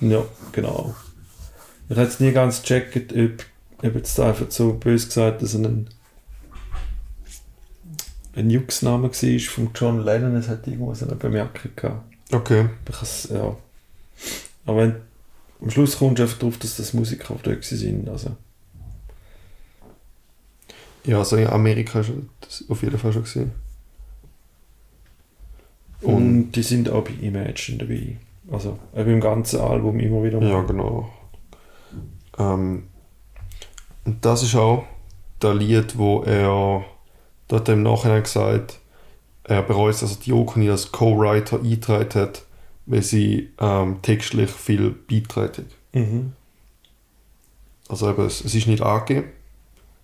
Ja, 0.00 0.24
genau. 0.52 0.94
Ich 1.88 1.96
habe 1.96 2.06
jetzt 2.06 2.20
nie 2.20 2.32
ganz 2.32 2.62
gecheckt, 2.62 3.12
ob, 3.12 3.86
ob 3.86 3.94
jetzt 3.94 4.18
einfach 4.18 4.46
so 4.48 4.74
bös 4.74 5.06
gesagt, 5.06 5.42
dass 5.42 5.54
ein 5.54 5.88
ein 8.34 8.50
Jux-Name 8.50 9.04
war 9.04 9.40
von 9.40 9.70
John 9.74 10.04
Lennon, 10.04 10.36
es 10.36 10.48
hat 10.48 10.66
irgendwo 10.66 10.94
so 10.94 11.06
eine 11.06 11.16
Bemerkung 11.16 11.70
gehabt. 11.74 12.04
Okay. 12.32 12.68
Ich 12.88 13.00
has, 13.00 13.28
ja. 13.32 13.56
Aber 14.66 14.78
wenn, 14.78 14.96
am 15.60 15.70
Schluss 15.70 15.98
kommst 15.98 16.18
du 16.18 16.22
einfach 16.22 16.38
drauf, 16.38 16.56
dass 16.58 16.76
das 16.76 16.94
Musiker 16.94 17.34
auf 17.34 17.42
dort 17.42 17.64
sind. 17.64 18.08
Also. 18.08 18.36
Ja, 21.04 21.18
also 21.18 21.36
in 21.36 21.48
Amerika 21.48 22.00
ist 22.00 22.12
das 22.40 22.64
auf 22.68 22.82
jeden 22.82 22.98
Fall 22.98 23.12
schon 23.12 23.24
gesehen. 23.24 23.52
Und, 26.02 26.14
Und 26.14 26.52
die 26.52 26.62
sind 26.62 26.88
auch 26.88 27.04
bei 27.04 27.12
Imagine 27.20 27.78
dabei. 27.78 28.16
Also 28.50 28.78
eben 28.96 29.14
im 29.14 29.20
ganzen 29.20 29.60
Album 29.60 29.98
immer 30.00 30.22
wieder. 30.22 30.40
ja, 30.42 30.62
genau. 30.62 31.10
Ähm, 32.38 32.84
und 34.04 34.24
das 34.24 34.42
ist 34.42 34.54
auch 34.54 34.84
das 35.40 35.56
Lied, 35.56 35.98
wo 35.98 36.22
er 36.22 36.84
dort 37.50 37.68
im 37.68 37.82
Nachhinein 37.82 38.22
gesagt 38.22 38.78
er 39.44 39.62
bereut, 39.62 40.00
dass 40.00 40.12
er 40.12 40.18
die 40.18 40.30
Yoko 40.30 40.58
nie 40.58 40.70
als 40.70 40.92
Co-Writer 40.92 41.58
eingetragen 41.58 42.14
hat, 42.14 42.44
weil 42.86 43.02
sie 43.02 43.50
ähm, 43.58 44.00
textlich 44.02 44.50
viel 44.50 44.90
beitragen. 44.90 45.66
Mhm. 45.92 46.32
Also 47.88 48.08
eben, 48.10 48.24
es, 48.26 48.44
es 48.44 48.54
ist 48.54 48.68
nicht 48.68 48.82
angegeben. 48.82 49.30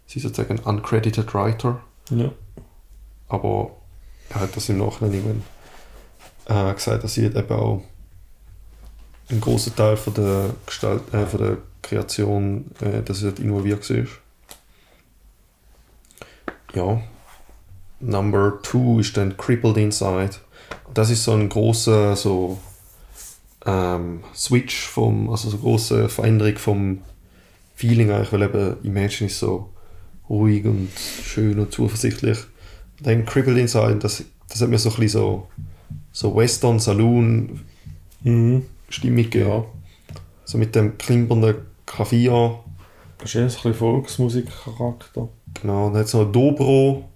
Sie 0.07 0.19
ist 0.19 0.25
sozusagen 0.25 0.59
ein 0.59 0.65
uncredited 0.65 1.33
writer, 1.35 1.81
Ja. 2.11 2.33
aber 3.29 3.71
er 4.31 4.41
hat 4.41 4.57
das 4.57 4.69
im 4.69 4.79
Nachhinein 4.79 5.15
irgendwann 5.15 5.43
äh, 6.71 6.75
gesagt, 6.75 7.05
dass 7.05 7.15
sie 7.15 7.27
eben 7.27 7.51
auch 7.51 7.83
ein 9.29 9.41
großer 9.41 9.75
Teil 9.75 9.97
von 9.97 10.15
der 10.15 10.51
Gestalt, 10.65 11.13
äh, 11.13 11.27
von 11.27 11.41
der 11.41 11.59
Kreation, 11.83 12.71
äh, 12.81 13.03
dass 13.03 13.19
sie 13.19 13.25
dort 13.27 13.39
involviert 13.39 13.89
war. 13.91 14.07
Ja. 16.75 17.03
Number 18.01 18.59
two 18.63 19.01
ist 19.01 19.17
dann 19.17 19.37
Crippled 19.37 19.77
Inside. 19.77 20.37
Das 20.93 21.11
ist 21.11 21.25
so 21.25 21.33
ein 21.33 21.49
großer 21.49 22.17
so 22.17 22.59
ähm, 23.65 24.23
Switch 24.35 24.87
vom, 24.87 25.31
also 25.31 25.51
so 25.51 25.59
große 25.59 26.09
Veränderung 26.09 26.57
vom 26.57 26.99
Feeling 27.75 28.11
eigentlich, 28.11 28.33
weil 28.33 28.43
eben 28.43 28.77
Imagine 28.83 29.29
ist 29.29 29.39
so 29.39 29.71
ruhig 30.29 30.65
und 30.65 30.91
schön 31.23 31.59
und 31.59 31.73
zuversichtlich. 31.73 32.39
Dann 33.01 33.27
Crippled 33.27 33.59
Inside, 33.59 33.97
das, 33.97 34.25
das 34.49 34.61
hat 34.61 34.69
mir 34.69 34.79
so 34.79 34.91
ein 34.91 34.97
bisschen 34.97 35.21
so, 35.21 35.49
so 36.13 36.35
Western 36.35 36.79
Saloon 36.79 37.61
Mhm. 38.27 38.67
Stimmung 38.89 39.25
gegeben. 39.25 39.49
Ja. 39.49 39.65
So 40.45 40.59
mit 40.59 40.75
dem 40.75 40.99
klimpernden 40.99 41.57
Klavier. 41.87 42.59
Das 43.19 43.35
ist 43.35 43.37
ein 43.37 43.47
bisschen 43.47 43.75
Volksmusikcharakter. 43.75 45.29
Genau, 45.55 45.87
und 45.87 45.93
dann 45.93 46.01
hat 46.01 46.07
es 46.07 46.15
noch 46.15 46.31
Dobro, 46.31 47.09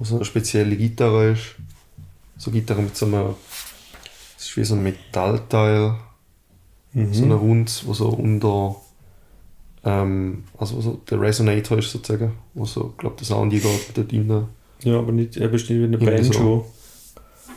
wo 0.00 0.04
so 0.04 0.16
eine 0.16 0.24
spezielle 0.24 0.74
Gitarre 0.76 1.32
ist. 1.32 1.54
So 2.38 2.50
eine 2.50 2.58
Gitarre 2.60 2.82
mit 2.82 2.96
so 2.96 3.06
einem, 3.06 3.34
das 4.36 4.46
ist 4.46 4.56
wie 4.56 4.64
so 4.64 4.74
ein 4.74 4.82
Metallteil, 4.82 5.94
Mhm. 6.92 7.14
so 7.14 7.24
ein 7.24 7.30
Rund, 7.32 7.82
wo 7.86 7.92
so 7.94 8.08
unter, 8.08 8.74
ähm, 9.84 10.42
also 10.58 10.80
so 10.80 11.00
der 11.08 11.20
Resonator 11.20 11.78
ist 11.78 11.92
sozusagen, 11.92 12.32
wo 12.54 12.64
so, 12.64 12.90
ich 12.92 12.96
glaube, 12.98 13.14
der 13.16 13.26
Sound 13.26 13.52
geht 13.52 13.64
dort 13.94 14.12
rein. 14.12 14.46
Ja, 14.82 14.98
aber 14.98 15.12
nicht, 15.12 15.36
eben 15.36 15.54
ist 15.54 15.70
nicht 15.70 15.78
wie 15.80 15.84
eine 15.84 15.98
Banjo. 15.98 16.66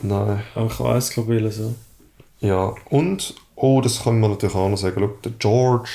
Nein. 0.02 0.40
Aber 0.54 0.66
ich 0.70 0.78
weiss, 0.78 1.10
glaube 1.10 1.34
ich, 1.36 1.54
so. 1.54 1.74
Ja, 2.40 2.74
und, 2.90 3.34
oh, 3.56 3.80
das 3.80 4.04
kann 4.04 4.20
man 4.20 4.30
natürlich 4.30 4.54
auch 4.54 4.68
noch 4.68 4.76
sagen, 4.78 5.00
schau, 5.00 5.08
der 5.24 5.32
George 5.38 5.88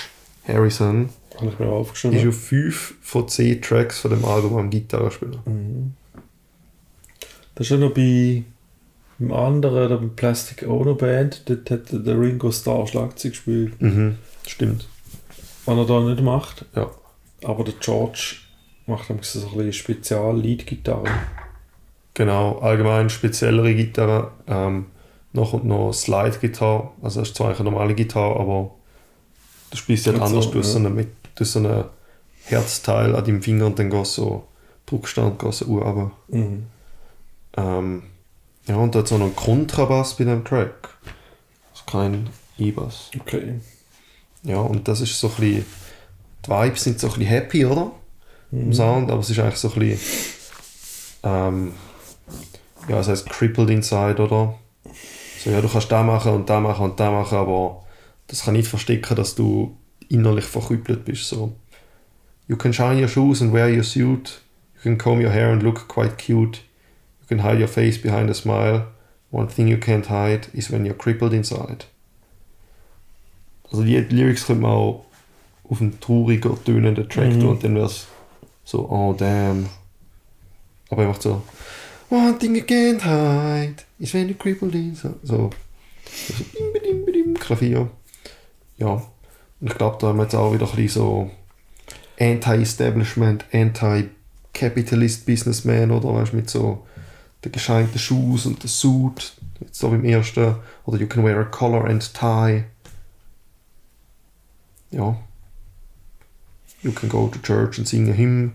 Harrison 0.45 1.09
Habe 1.37 1.47
ich 1.51 1.59
mir 1.59 1.65
ist 1.67 1.71
aufgeschrieben. 1.71 2.27
auf 2.29 2.35
5 2.43 2.95
von 3.01 3.27
10 3.29 3.61
Tracks 3.61 3.99
von 3.99 4.11
dem 4.11 4.25
Album 4.25 4.57
am 4.57 4.69
Gitarre 4.69 5.11
spielen. 5.11 5.39
Mhm. 5.45 5.93
Das 7.59 7.67
ist 7.67 7.71
ja 7.71 7.77
noch 7.77 7.93
bei 7.93 8.45
im 9.19 9.33
anderen, 9.33 9.99
bei 9.99 10.07
Plastic 10.15 10.65
Ono 10.65 10.95
Band, 10.95 11.41
dort 11.49 11.69
hat 11.69 11.91
der 11.91 12.17
Ringo 12.17 12.53
Starr 12.53 12.87
Schlagzeug 12.87 13.33
gespielt. 13.33 13.81
Mhm, 13.81 14.15
stimmt. 14.47 14.87
Was 15.65 15.77
er 15.77 15.85
da 15.85 15.99
nicht 15.99 16.21
macht. 16.21 16.63
Ja. 16.73 16.89
Aber 17.43 17.65
der 17.65 17.73
George 17.81 18.37
macht 18.85 19.09
nämlich 19.09 19.27
so 19.27 19.45
ein 19.45 19.57
bisschen 19.57 19.73
Spezial-Lead-Gitarre. 19.73 21.09
Genau, 22.13 22.59
allgemein 22.59 23.09
speziellere 23.09 23.75
Gitarre. 23.75 24.31
Ähm, 24.47 24.85
noch 25.33 25.51
und 25.51 25.65
noch 25.65 25.91
Slide-Gitarre. 25.91 26.91
Also 27.01 27.19
das 27.19 27.27
ist 27.27 27.35
zwar 27.35 27.53
eine 27.53 27.61
normale 27.61 27.93
Gitarre, 27.93 28.39
aber 28.39 28.71
du 29.71 29.75
spielst 29.75 30.07
halt 30.07 30.15
so, 30.15 30.23
anders. 30.23 30.49
du 30.49 30.59
hast 30.59 30.67
ja. 30.67 30.71
so, 30.71 30.79
eine, 30.79 30.91
mit, 30.91 31.09
du 31.35 31.41
hast 31.41 31.51
so 31.51 31.59
ein 31.59 31.83
Herzteil 32.45 33.17
an 33.17 33.25
deinem 33.25 33.41
Finger 33.41 33.65
und 33.65 33.77
dann 33.77 33.89
gehst 33.89 34.13
so 34.13 34.45
Druckstand, 34.85 35.37
gehst 35.39 35.59
so 35.59 35.65
runter. 35.65 36.11
Mhm. 36.29 36.63
Ähm, 37.57 38.03
ja, 38.67 38.75
und 38.75 38.93
da 38.93 38.99
hat 38.99 39.07
so 39.07 39.15
einen 39.15 39.35
Kontrabass 39.35 40.15
bei 40.15 40.25
dem 40.25 40.43
Track. 40.45 40.89
Also 41.71 41.83
kein 41.85 42.29
E-Bass. 42.57 43.11
Okay. 43.19 43.59
Ja, 44.43 44.59
und 44.59 44.87
das 44.87 45.01
ist 45.01 45.19
so 45.19 45.27
ein 45.27 45.33
bisschen, 45.35 45.65
die 46.45 46.49
Vibes 46.51 46.83
sind 46.83 46.99
so 46.99 47.07
ein 47.07 47.13
bisschen 47.13 47.27
happy, 47.27 47.65
oder? 47.65 47.91
Im 48.51 48.67
Mhm. 48.67 48.73
Sound, 48.73 49.11
aber 49.11 49.19
es 49.21 49.29
ist 49.29 49.39
eigentlich 49.39 49.55
so 49.57 49.71
ein 49.71 49.79
bisschen, 49.79 49.99
ähm, 51.23 51.73
ja, 52.87 52.99
es 52.99 53.07
heißt 53.07 53.29
crippled 53.29 53.69
inside, 53.69 54.21
oder? 54.21 54.57
So, 55.43 55.51
ja, 55.51 55.61
du 55.61 55.67
kannst 55.69 55.91
da 55.91 56.03
machen 56.03 56.33
und 56.33 56.49
da 56.49 56.59
machen 56.59 56.85
und 56.85 56.99
da 56.99 57.11
machen, 57.11 57.37
aber 57.37 57.83
das 58.27 58.43
kann 58.43 58.53
nicht 58.55 58.67
verstecken, 58.67 59.15
dass 59.15 59.35
du 59.35 59.75
innerlich 60.09 60.45
verkrüppelt 60.45 61.05
bist, 61.05 61.25
so. 61.27 61.53
You 62.47 62.55
can 62.57 62.73
shine 62.73 62.99
your 62.99 63.07
shoes 63.07 63.41
and 63.41 63.53
wear 63.53 63.69
your 63.69 63.83
suit. 63.83 64.41
You 64.75 64.81
can 64.81 64.97
comb 64.97 65.21
your 65.21 65.29
hair 65.31 65.51
and 65.51 65.61
look 65.61 65.87
quite 65.87 66.17
cute. 66.17 66.61
You 67.29 67.37
can 67.37 67.43
hide 67.45 67.59
your 67.59 67.67
face 67.67 67.97
behind 68.01 68.29
a 68.29 68.33
smile. 68.33 68.87
One 69.31 69.47
thing 69.47 69.67
you 69.67 69.77
can't 69.77 70.05
hide 70.07 70.47
is 70.53 70.71
when 70.71 70.85
you're 70.85 70.97
crippled 70.97 71.33
inside. 71.33 71.85
Also 73.71 73.83
die 73.83 73.97
Lyrics 73.99 74.45
könnte 74.47 74.63
man 74.63 74.71
auch 74.71 75.05
auf 75.69 75.79
einen 75.81 75.99
trauriger, 75.99 76.57
tönenden 76.65 77.07
Track 77.07 77.35
Mhm. 77.35 77.39
tun 77.39 77.49
und 77.49 77.63
dann 77.63 77.75
wäre 77.75 77.85
es 77.85 78.07
so, 78.63 78.89
oh 78.89 79.13
damn. 79.13 79.67
Aber 80.89 81.03
er 81.03 81.09
macht 81.09 81.21
so, 81.21 81.43
one 82.09 82.35
thing 82.39 82.55
you 82.55 82.63
can't 82.63 83.01
hide 83.03 83.83
is 83.99 84.11
when 84.15 84.27
you're 84.27 84.33
crippled 84.37 84.73
inside. 84.73 85.15
So, 85.21 85.51
so 86.27 86.43
bim, 86.73 87.05
bim, 87.05 87.05
bim, 87.05 87.33
Klavier. 87.35 87.91
Ja, 88.77 88.93
und 89.61 89.67
ich 89.69 89.77
glaube, 89.77 89.97
da 90.01 90.07
haben 90.07 90.17
wir 90.17 90.23
jetzt 90.23 90.33
auch 90.33 90.51
wieder 90.51 90.67
ein 90.67 90.75
bisschen 90.75 90.87
so 91.03 91.31
Anti-Establishment, 92.19 93.45
Anti-Capitalist 93.53 95.27
Businessman, 95.27 95.91
oder 95.91 96.15
weißt 96.15 96.31
du, 96.33 96.35
mit 96.37 96.49
so 96.49 96.85
den 97.43 97.51
gescheinten 97.51 97.99
Shoes 97.99 98.45
und 98.45 98.61
der 98.63 98.69
Suit, 98.69 99.33
jetzt 99.61 99.79
so 99.79 99.89
beim 99.89 100.03
ersten, 100.03 100.55
oder 100.85 100.99
you 100.99 101.07
can 101.07 101.23
wear 101.23 101.39
a 101.39 101.45
collar 101.45 101.85
and 101.85 102.13
tie. 102.13 102.65
Ja. 104.91 105.17
You 106.81 106.91
can 106.91 107.09
go 107.09 107.27
to 107.27 107.39
church 107.39 107.77
and 107.77 107.87
sing 107.87 108.09
a 108.09 108.13
hymn. 108.13 108.53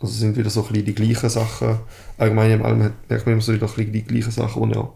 Also 0.00 0.14
sind 0.14 0.36
wieder 0.36 0.50
so 0.50 0.62
ein 0.62 0.68
bisschen 0.68 0.86
die 0.86 0.94
gleichen 0.94 1.30
Sachen. 1.30 1.78
Allgemein 2.18 2.50
im 2.50 2.64
Allem 2.64 2.92
merkt 3.08 3.26
man 3.26 3.34
immer 3.34 3.42
so 3.42 3.52
wieder 3.52 3.66
ein 3.66 3.74
bisschen 3.74 3.92
die 3.92 4.02
gleichen 4.02 4.32
Sachen, 4.32 4.68
die 4.68 4.74
er 4.74 4.92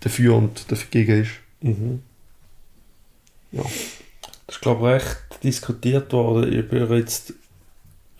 dafür 0.00 0.36
und 0.36 0.70
dagegen 0.70 1.22
ist. 1.22 1.30
Mhm. 1.60 2.02
Ja. 3.52 3.62
Das 4.46 4.56
ist, 4.56 4.62
glaube 4.62 4.96
ich, 4.96 5.02
recht 5.02 5.44
diskutiert 5.44 6.12
worden, 6.12 6.64
ob 6.64 6.72
er 6.72 6.96
jetzt 6.96 7.34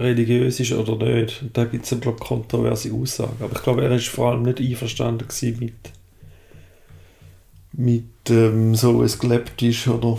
religiös 0.02 0.60
ist 0.60 0.72
oder 0.72 0.96
nicht. 1.04 1.42
Und 1.42 1.56
da 1.56 1.64
gibt 1.64 1.90
es, 1.90 2.00
glaube 2.00 2.18
kontroverse 2.18 2.92
Aussagen. 2.92 3.36
Aber 3.40 3.52
ich 3.54 3.62
glaube, 3.62 3.84
er 3.84 3.92
ist 3.92 4.08
vor 4.08 4.30
allem 4.30 4.42
nicht 4.42 4.60
einverstanden 4.60 5.26
mit, 5.58 5.74
mit 7.72 8.04
ähm, 8.30 8.74
so 8.74 9.02
es 9.02 9.18
gelebt 9.18 9.62
ist 9.62 9.88
oder 9.88 10.18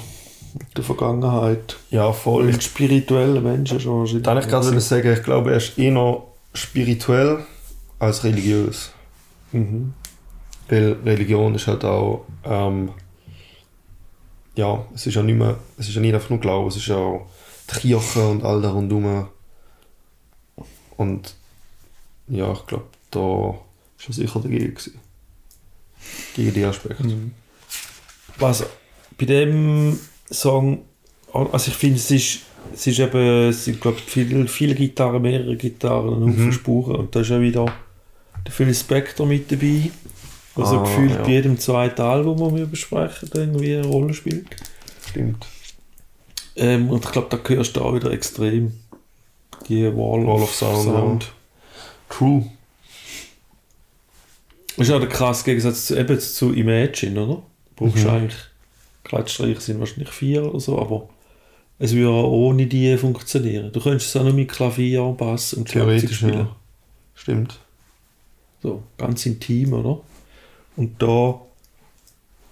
mit 0.57 0.77
der 0.77 0.83
Vergangenheit. 0.83 1.77
Ja, 1.89 2.11
voll. 2.11 2.45
Mit 2.45 2.63
spirituellen 2.63 3.43
Menschen 3.43 3.79
schon 3.79 3.99
wahrscheinlich. 3.99 4.23
Dann 4.23 4.37
ich 4.37 4.47
gerade 4.47 4.79
sagen, 4.79 5.13
ich 5.13 5.23
glaube, 5.23 5.51
er 5.51 5.57
ist 5.57 5.77
eher 5.77 6.23
spirituell 6.53 7.45
als 7.99 8.23
religiös. 8.23 8.91
Mhm. 9.51 9.93
Weil 10.69 10.93
Religion 11.05 11.55
ist 11.55 11.67
halt 11.67 11.83
auch, 11.83 12.25
ähm, 12.43 12.89
ja, 14.55 14.85
es 14.93 15.07
ist 15.07 15.15
ja 15.15 15.23
nicht 15.23 15.37
mehr, 15.37 15.57
es 15.77 15.89
ist 15.89 15.95
ja 15.95 16.01
nicht 16.01 16.13
einfach 16.13 16.29
nur 16.29 16.39
Glauben, 16.39 16.67
es 16.67 16.77
ist 16.77 16.87
ja 16.87 16.95
auch 16.95 17.27
die 17.73 17.79
Kirche 17.79 18.27
und 18.27 18.43
all 18.43 18.61
da 18.61 18.71
rundherum. 18.71 19.27
Und 20.97 21.33
ja, 22.27 22.51
ich 22.53 22.65
glaube, 22.67 22.85
da 23.11 23.55
ist 23.99 24.07
er 24.09 24.13
sicher 24.13 24.39
dagegen 24.39 24.73
gewesen. 24.75 24.99
Gegen 26.35 26.53
die 26.53 26.63
Aspekte. 26.65 27.03
Was 28.37 28.65
bei 29.17 29.25
dem 29.25 29.99
Song, 30.29 30.83
also 31.31 31.69
ich 31.69 31.75
finde, 31.77 31.97
es 31.97 32.11
ist, 32.11 32.39
es 32.73 32.87
ist 32.87 32.99
eben, 32.99 33.49
es 33.49 33.65
sind, 33.65 33.79
glaube 33.79 33.99
viele, 34.05 34.47
viele 34.47 34.75
Gitarren, 34.75 35.21
mehrere 35.21 35.55
Gitarren, 35.55 36.23
ein 36.23 36.45
Mhm. 36.47 36.51
Spuren. 36.51 36.95
Und 36.95 37.15
da 37.15 37.21
ist 37.21 37.29
ja 37.29 37.39
wieder 37.39 37.65
der 38.45 38.51
Phil 38.51 38.73
Spector 38.73 39.25
mit 39.25 39.51
dabei, 39.51 39.91
was 40.55 40.69
so 40.69 40.79
Ah, 40.79 40.83
gefühlt 40.83 41.11
ja. 41.11 41.23
bei 41.23 41.29
jedem 41.31 41.57
zweiten 41.59 42.01
Album, 42.01 42.39
das 42.39 42.55
wir 42.55 42.65
besprechen, 42.65 43.29
irgendwie 43.33 43.75
eine 43.75 43.85
Rolle 43.87 44.13
spielt. 44.13 44.47
Stimmt. 45.09 45.45
Ähm, 46.55 46.89
und 46.89 47.03
ich 47.05 47.11
glaube, 47.11 47.35
da 47.35 47.49
hörst 47.49 47.75
du 47.75 47.81
auch 47.81 47.95
wieder 47.95 48.11
extrem 48.11 48.73
die 49.67 49.85
Wall, 49.85 50.25
Wall 50.25 50.41
of 50.43 50.53
Sound, 50.53 51.31
True. 52.09 52.45
Das 54.77 54.87
ist 54.87 54.93
auch 54.93 54.99
der 54.99 55.09
krasse 55.09 55.45
Gegensatz 55.45 55.85
zu, 55.85 55.97
eben 55.97 56.19
zu 56.19 56.53
Imagine, 56.53 57.21
oder? 57.23 57.43
Du 57.75 57.85
brauchst 57.85 58.03
Mhm. 58.03 58.09
eigentlich, 58.09 58.35
Klatschstreicher 59.03 59.61
sind 59.61 59.79
wahrscheinlich 59.79 60.09
vier 60.09 60.45
oder 60.49 60.59
so, 60.59 60.79
aber 60.79 61.09
es 61.79 61.93
würde 61.93 62.09
auch 62.09 62.31
ohne 62.31 62.65
die 62.67 62.97
funktionieren. 62.97 63.71
Du 63.71 63.79
könntest 63.81 64.09
es 64.09 64.15
auch 64.19 64.23
nur 64.23 64.33
mit 64.33 64.49
Klavier, 64.49 65.03
Bass 65.17 65.53
und 65.53 65.69
Theoretisch, 65.69 66.17
spielen. 66.17 66.33
ja. 66.33 66.55
Stimmt. 67.15 67.59
So, 68.61 68.81
ganz 68.97 69.25
intim, 69.25 69.73
oder? 69.73 69.99
Und 70.75 71.01
da, 71.01 71.41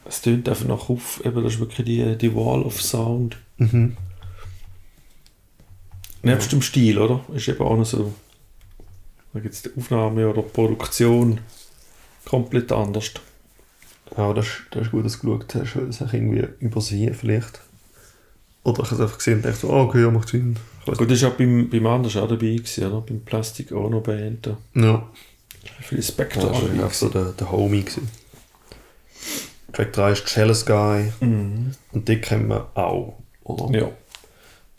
es 0.06 0.22
tönt 0.22 0.48
einfach 0.50 0.65
nach 0.68 0.89
auf, 0.89 1.22
eben, 1.25 1.44
das 1.44 1.53
ist 1.53 1.60
wirklich 1.60 1.86
die, 1.86 2.18
die 2.18 2.36
Wall 2.36 2.62
of 2.63 2.82
Sound. 2.82 3.38
Mhm. 3.58 3.96
Nebst 6.24 6.51
dem 6.51 6.62
Stil, 6.62 6.98
oder? 7.00 7.22
Ist 7.34 7.48
eben 7.48 7.62
auch 7.62 7.78
noch 7.78 7.86
so, 7.86 8.13
da 9.34 9.40
gibt 9.40 9.54
es 9.56 9.62
die 9.63 9.70
Aufnahme 9.78 10.30
oder 10.30 10.42
Produktion 10.42 11.40
komplett 12.25 12.72
anders. 12.72 13.12
Ja, 14.18 14.34
das, 14.34 14.46
ist- 14.46 14.54
das 14.72 14.84
ist 14.84 14.92
gut, 14.92 15.06
dass 15.06 15.20
du 15.20 15.38
geschaut 15.38 15.56
hast, 15.56 15.75
weil 15.78 15.86
das 15.88 16.01
irgendwie 16.13 16.48
übersehen 16.60 17.13
vielleicht. 17.13 17.62
Oder 18.63 18.84
ich 18.84 18.92
habe 18.92 18.96
es 18.96 19.01
einfach 19.01 19.18
gesehen 19.18 19.36
und 19.38 19.46
dachte, 19.46 19.58
so, 19.58 19.70
oh, 19.72 19.82
okay, 19.84 20.01
ja, 20.04 20.12
macht 20.12 20.28
Sinn. 20.30 20.56
Gut, 20.86 21.10
das 21.10 21.22
war 21.24 21.30
auch 21.32 21.34
beim, 21.36 21.70
beim 21.70 21.88
anderen 21.88 22.22
auch 22.24 22.28
dabei, 22.28 22.48
gewesen, 22.56 22.86
oder? 22.92 23.01
Beim 23.01 23.22
Plastic 23.22 23.72
Ono 23.72 24.01
Band. 24.01 24.46
Da. 24.46 24.58
nicht. 24.74 24.86
Ja. 24.86 25.10
Viele 25.81 26.01
Ja, 26.01 26.07
Spectre 26.07 26.42
das 26.42 26.62
war 26.62 26.70
einfach 26.70 26.94
so 26.94 27.10
der, 27.10 27.31
der 27.31 27.51
Homie. 27.51 27.81
Gewesen. 27.81 28.07
Track 29.74 29.94
3 29.94 30.12
ist 30.12 30.36
Jealous 30.36 30.66
Guy 30.66 31.12
Mhm. 31.22 31.72
und 31.94 32.07
den 32.07 32.22
kennen 32.22 32.50
wir 32.50 32.68
auch, 32.75 33.18
oder? 33.44 33.79
Ja, 33.79 33.90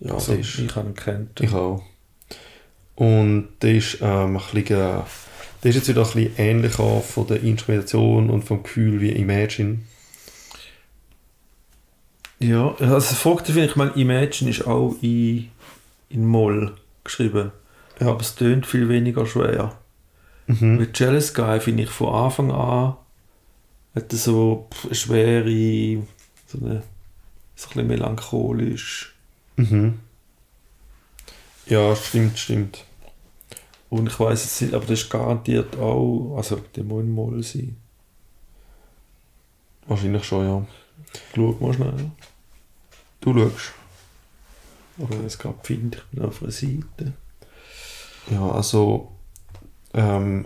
ja 0.02 0.14
also, 0.14 0.34
ist, 0.34 0.58
ich 0.58 0.74
habe 0.74 0.88
ihn 0.88 0.94
kennt. 0.94 1.40
ich 1.40 1.52
auch. 1.52 1.82
Und 2.94 3.48
der 3.62 3.74
ist, 3.74 3.98
ähm, 4.00 4.36
ein 4.36 4.42
bisschen, 4.52 4.76
äh, 4.76 5.02
der 5.62 5.70
ist 5.70 5.76
jetzt 5.76 5.88
wieder 5.88 6.02
ein 6.02 6.12
bisschen 6.12 6.36
ähnlicher 6.36 7.00
von 7.00 7.26
der 7.26 7.42
Instrumentation 7.42 8.30
und 8.30 8.42
vom 8.42 8.62
Gefühl 8.62 9.00
wie 9.00 9.10
Imagine. 9.10 9.80
Ja, 12.38 12.74
also 12.78 12.94
das 12.94 13.14
Verrückte 13.14 13.52
finde 13.52 13.68
ich, 13.68 13.76
meine, 13.76 13.92
Imagine 13.92 14.50
ist 14.50 14.66
auch 14.66 14.96
in, 15.00 15.48
in 16.08 16.26
Moll 16.26 16.74
geschrieben. 17.04 17.52
Ja. 18.00 18.08
Aber 18.08 18.20
es 18.20 18.34
tönt 18.34 18.66
viel 18.66 18.88
weniger 18.88 19.26
schwer. 19.26 19.78
Mhm. 20.48 20.78
Mit 20.78 20.98
Jealous 20.98 21.34
Guy 21.34 21.60
finde 21.60 21.84
ich 21.84 21.90
von 21.90 22.12
Anfang 22.12 22.50
an 22.50 22.96
hat 23.94 24.10
so 24.12 24.68
eine 24.84 24.94
schwere, 24.94 26.02
so 26.46 26.58
eine 26.58 26.82
so 27.54 27.68
ein 27.68 27.74
bisschen 27.74 27.86
melancholisch. 27.86 29.11
Mhm. 29.56 30.00
Ja, 31.66 31.94
stimmt, 31.94 32.38
stimmt. 32.38 32.84
Und 33.90 34.06
ich 34.08 34.18
weiß 34.18 34.42
jetzt 34.44 34.62
nicht, 34.62 34.74
aber 34.74 34.86
das 34.86 35.00
ist 35.02 35.10
garantiert 35.10 35.76
auch, 35.76 36.36
also 36.36 36.56
der 36.74 36.84
muss 36.84 37.04
Moll 37.04 37.42
sein. 37.42 37.76
Wahrscheinlich 39.86 40.24
schon, 40.24 40.46
ja. 40.46 40.66
Schau 41.34 41.56
mal 41.60 41.74
schnell. 41.74 42.10
Du 43.20 43.34
schaust. 43.34 43.72
Ich 44.98 45.26
es 45.26 45.38
gerade 45.38 45.58
finde, 45.62 45.98
ich 45.98 46.04
bin 46.04 46.24
auf 46.24 46.38
der 46.38 46.50
Seite. 46.50 47.12
Ja, 48.30 48.50
also, 48.50 49.12
ähm, 49.94 50.44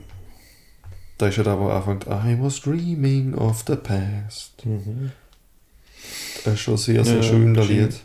da 1.18 1.28
ist 1.28 1.36
ja 1.36 1.42
da, 1.42 1.58
wo 1.58 1.68
anfängt, 1.68 2.06
I 2.06 2.36
was 2.40 2.60
dreaming 2.60 3.34
of 3.34 3.64
the 3.66 3.76
past. 3.76 4.64
Mhm. 4.64 5.12
Das 6.44 6.54
ist 6.54 6.60
schon 6.60 6.76
sehr, 6.76 7.04
sehr 7.04 7.16
Ja, 7.16 7.22
schön, 7.22 7.54
das. 7.54 7.68
Lied. 7.68 8.02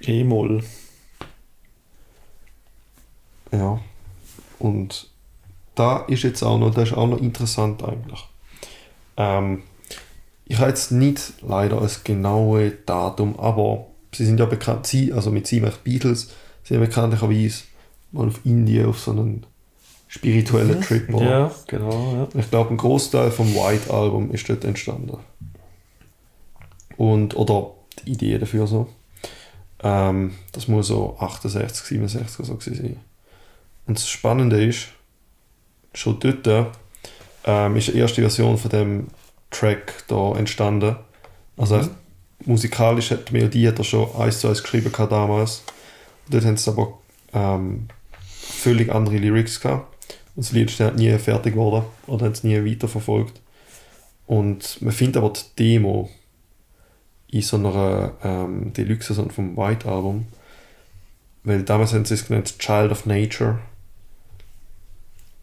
E-Moll. 0.00 0.62
Ja. 3.52 3.80
Und 4.58 5.08
da 5.74 5.98
ist 5.98 6.22
jetzt 6.22 6.42
auch 6.42 6.58
noch, 6.58 6.74
das 6.74 6.90
ist 6.90 6.96
auch 6.96 7.06
noch 7.06 7.20
interessant 7.20 7.82
eigentlich. 7.82 8.24
Ähm, 9.16 9.62
ich 10.46 10.58
habe 10.58 10.68
jetzt 10.68 10.92
nicht 10.92 11.34
leider 11.42 11.80
das 11.80 12.04
genaue 12.04 12.70
Datum, 12.70 13.38
aber 13.38 13.86
sie 14.14 14.26
sind 14.26 14.40
ja 14.40 14.46
bekannt, 14.46 14.86
sie, 14.86 15.12
also 15.12 15.30
mit 15.30 15.46
sie, 15.46 15.60
die 15.60 15.70
Beatles, 15.84 16.30
sind 16.64 16.80
ja 16.80 16.84
bekanntlicherweise 16.84 17.64
mal 18.12 18.28
auf 18.28 18.40
Indien 18.44 18.86
auf 18.86 18.98
so 18.98 19.12
einen 19.12 19.46
spirituellen 20.08 20.80
Trip. 20.80 21.12
oder? 21.14 21.24
Ja, 21.24 21.50
genau. 21.66 22.14
Ja. 22.34 22.40
Ich 22.40 22.50
glaube, 22.50 22.70
ein 22.70 22.76
Großteil 22.76 23.30
vom 23.30 23.54
White 23.54 23.92
Album 23.92 24.32
ist 24.32 24.48
dort 24.48 24.64
entstanden. 24.64 25.18
Und, 26.96 27.36
oder 27.36 27.70
die 28.04 28.12
Idee 28.12 28.38
dafür 28.38 28.66
so. 28.66 28.88
Ähm, 29.82 30.34
das 30.52 30.68
muss 30.68 30.88
so 30.88 31.16
68, 31.18 31.84
67 31.84 32.38
oder 32.40 32.46
so 32.48 32.60
sein. 32.60 32.96
Und 33.86 33.98
das 33.98 34.08
Spannende 34.08 34.62
ist, 34.64 34.88
schon 35.94 36.18
dort 36.20 36.68
ähm, 37.44 37.76
ist 37.76 37.88
die 37.88 37.98
erste 37.98 38.20
Version 38.20 38.58
von 38.58 38.70
dem 38.70 39.08
Track 39.50 40.04
da 40.08 40.32
entstanden. 40.36 40.96
Also 41.56 41.78
Mhm. 41.78 41.90
musikalisch 42.46 43.10
hat 43.10 43.28
die 43.28 43.32
Melodie 43.34 43.68
hat 43.68 43.78
er 43.78 43.84
schon 43.84 44.14
eins 44.16 44.40
zu 44.40 44.48
eins 44.48 44.62
geschrieben 44.62 44.92
gehabt 44.92 45.12
damals. 45.12 45.62
Dort 46.28 46.44
haben 46.44 46.56
sie 46.56 46.70
aber 46.70 46.98
ähm, 47.32 47.88
völlig 48.22 48.90
andere 48.92 49.16
Lyrics 49.16 49.60
gehabt. 49.60 49.86
Und 50.36 50.44
das 50.46 50.52
Lied 50.52 50.70
ist 50.70 50.78
dann 50.80 50.94
nie 50.96 51.16
fertig 51.18 51.54
geworden 51.54 51.84
oder 52.06 52.26
haben 52.26 52.32
es 52.32 52.44
nie 52.44 52.64
weiterverfolgt. 52.64 53.40
Und 54.26 54.80
man 54.80 54.92
findet 54.92 55.16
aber 55.16 55.32
die 55.32 55.56
Demo 55.58 56.08
in 57.30 57.42
so 57.42 57.56
einer 57.56 58.12
ähm, 58.22 58.72
Deluxe-Version 58.72 59.30
vom 59.30 59.56
White 59.56 59.88
Album. 59.88 60.26
Weil 61.44 61.62
damals 61.62 61.92
haben 61.92 62.04
sie 62.04 62.14
es 62.14 62.26
genannt 62.26 62.58
Child 62.58 62.90
of 62.92 63.06
Nature. 63.06 63.58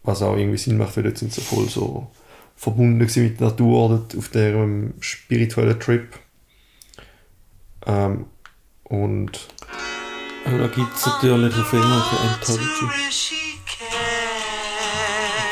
Was 0.02 0.22
auch 0.22 0.36
irgendwie 0.36 0.58
Sinn 0.58 0.78
macht, 0.78 0.96
weil 0.96 1.04
dort 1.04 1.18
sind 1.18 1.32
sie 1.32 1.40
voll 1.40 1.68
so 1.68 2.10
verbunden 2.56 2.98
mit 2.98 3.14
der 3.14 3.48
Natur 3.48 3.88
dort 3.88 4.16
auf 4.16 4.28
deren 4.28 4.94
spirituellen 5.00 5.78
Trip. 5.78 6.08
Ähm, 7.86 8.26
und 8.84 9.48
da 10.44 10.66
gibt 10.66 10.96
es 10.96 11.06
natürlich 11.06 11.54
auf 11.54 11.72
irgendwelche 11.72 12.20
Anthology. 12.20 12.86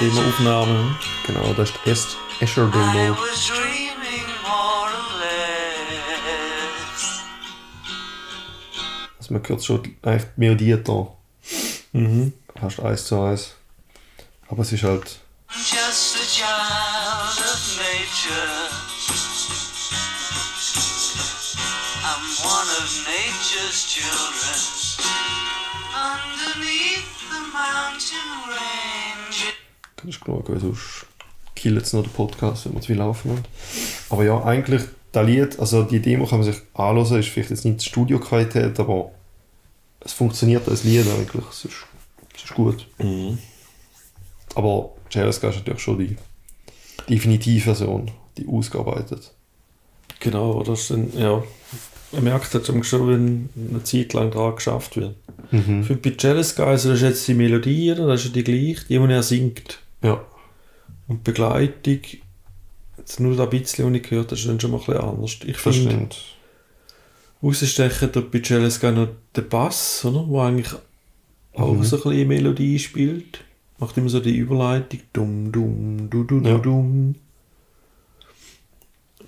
Demo-Aufnahmen. 0.00 0.96
genau, 1.26 1.54
das 1.54 1.72
ist 1.84 2.16
I 2.40 2.46
Demo. 2.46 3.16
Also 9.26 9.34
man 9.34 9.48
hört 9.48 9.64
schon 9.64 9.96
eigentlich 10.02 10.22
die 10.36 10.40
Melodie 10.40 10.76
da. 10.84 11.08
Mhm. 11.92 12.32
Fast 12.60 12.78
eins 12.78 13.06
zu 13.06 13.20
eins. 13.20 13.54
Aber 14.46 14.62
es 14.62 14.70
ist 14.70 14.84
halt. 14.84 15.18
Just 15.50 16.16
a 16.16 16.24
child 16.30 17.40
of 17.40 17.76
nature. 17.76 18.70
I'm 22.04 22.22
one 22.44 22.70
of 22.78 23.04
nature's 23.04 23.86
children. 23.88 24.60
Underneath 25.92 27.08
the 27.28 27.40
mountain 27.52 28.30
range. 28.46 29.54
Das 29.96 30.04
ist 30.04 30.20
genug, 30.24 30.48
weil 30.48 30.60
sonst 30.60 31.06
killen 31.56 31.78
jetzt 31.78 31.92
noch 31.92 32.04
den 32.04 32.12
Podcast, 32.12 32.66
wenn 32.66 32.74
wir 32.74 32.80
zu 32.80 32.86
viel 32.86 32.98
laufen 32.98 33.32
haben. 33.32 33.44
Aber 34.08 34.24
ja, 34.24 34.44
eigentlich, 34.44 34.82
Lied, 35.22 35.58
also 35.58 35.82
die 35.82 36.00
Demo 36.00 36.26
kann 36.26 36.40
man 36.40 36.52
sich 36.52 36.60
anhören, 36.74 37.20
ist 37.20 37.28
vielleicht 37.28 37.50
jetzt 37.50 37.64
nicht 37.64 37.80
die 37.80 37.88
Studioqualität, 37.88 38.78
aber 38.80 39.10
es 40.00 40.12
funktioniert 40.12 40.68
als 40.68 40.84
Lied 40.84 41.06
eigentlich. 41.06 41.44
Es 41.50 41.64
ist, 41.64 41.86
es 42.34 42.44
ist 42.44 42.54
gut. 42.54 42.86
Mhm. 42.98 43.38
Aber 44.54 44.90
Jalaska 45.10 45.48
ist 45.48 45.56
natürlich 45.56 45.82
schon 45.82 45.98
die 45.98 46.16
Definitivversion, 47.08 48.10
die 48.38 48.46
ausgearbeitet. 48.48 49.32
Genau, 50.20 50.62
dann, 50.62 51.12
ja. 51.16 51.42
Man 52.12 52.24
merkt 52.24 52.54
halt 52.54 52.66
schon, 52.86 53.08
wenn 53.08 53.48
eine 53.68 53.82
Zeit 53.82 54.12
lang 54.12 54.30
daran 54.30 54.54
geschafft 54.54 54.96
wird. 54.96 55.16
Mhm. 55.50 55.84
Für 55.84 55.96
bei 55.96 56.14
Jealous 56.18 56.54
Guys, 56.54 56.84
das 56.84 56.94
ist 56.94 57.02
jetzt 57.02 57.28
die 57.28 57.34
Melodie, 57.34 57.92
oder? 57.92 58.06
das 58.06 58.20
ist 58.20 58.28
ja 58.28 58.32
die 58.32 58.44
gleiche, 58.44 58.86
die, 58.88 58.98
die 58.98 59.12
er 59.12 59.22
singt. 59.22 59.80
Ja. 60.02 60.24
Und 61.08 61.18
die 61.18 61.30
Begleitung, 61.30 62.00
jetzt 63.06 63.20
nur 63.20 63.36
das 63.36 63.48
bisschen, 63.50 63.86
was 63.88 63.94
ich 63.96 64.02
gehört 64.02 64.32
das 64.32 64.40
ist 64.40 64.48
dann 64.48 64.58
schon 64.60 64.72
mal 64.72 64.78
ein 64.78 64.84
bisschen 64.86 65.00
anders. 65.02 65.38
Ich 65.46 65.56
finde, 65.58 66.08
rausstechen 67.42 68.12
tut 68.12 68.30
bei 68.32 68.38
Guys 68.40 68.82
noch 68.82 69.08
der 69.34 69.42
Bass, 69.42 70.04
oder? 70.04 70.26
wo 70.26 70.40
eigentlich 70.40 70.72
auch 71.54 71.72
Mhm. 71.72 71.84
so 71.84 71.96
ein 71.96 72.02
bisschen 72.02 72.28
Melodie 72.28 72.78
spielt. 72.78 73.44
Macht 73.78 73.96
immer 73.96 74.08
so 74.08 74.20
die 74.20 74.34
Überleitung. 74.36 75.00
Dum, 75.12 75.52
dum, 75.52 76.10
du, 76.10 76.24
du, 76.24 76.40
Ja. 76.40 76.58
dum. 76.58 77.14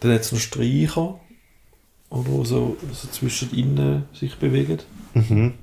Dann 0.01 0.13
hat 0.13 0.21
es 0.23 0.33
noch 0.33 0.39
Streicher, 0.41 1.21
oder, 2.11 2.27
wo 2.29 2.45
so, 2.45 2.77
so 2.93 3.09
zwischen 3.09 3.55
ihnen 3.55 4.05
sich 4.15 4.37
bewegen. 4.37 4.79
Mhm. 5.15 5.55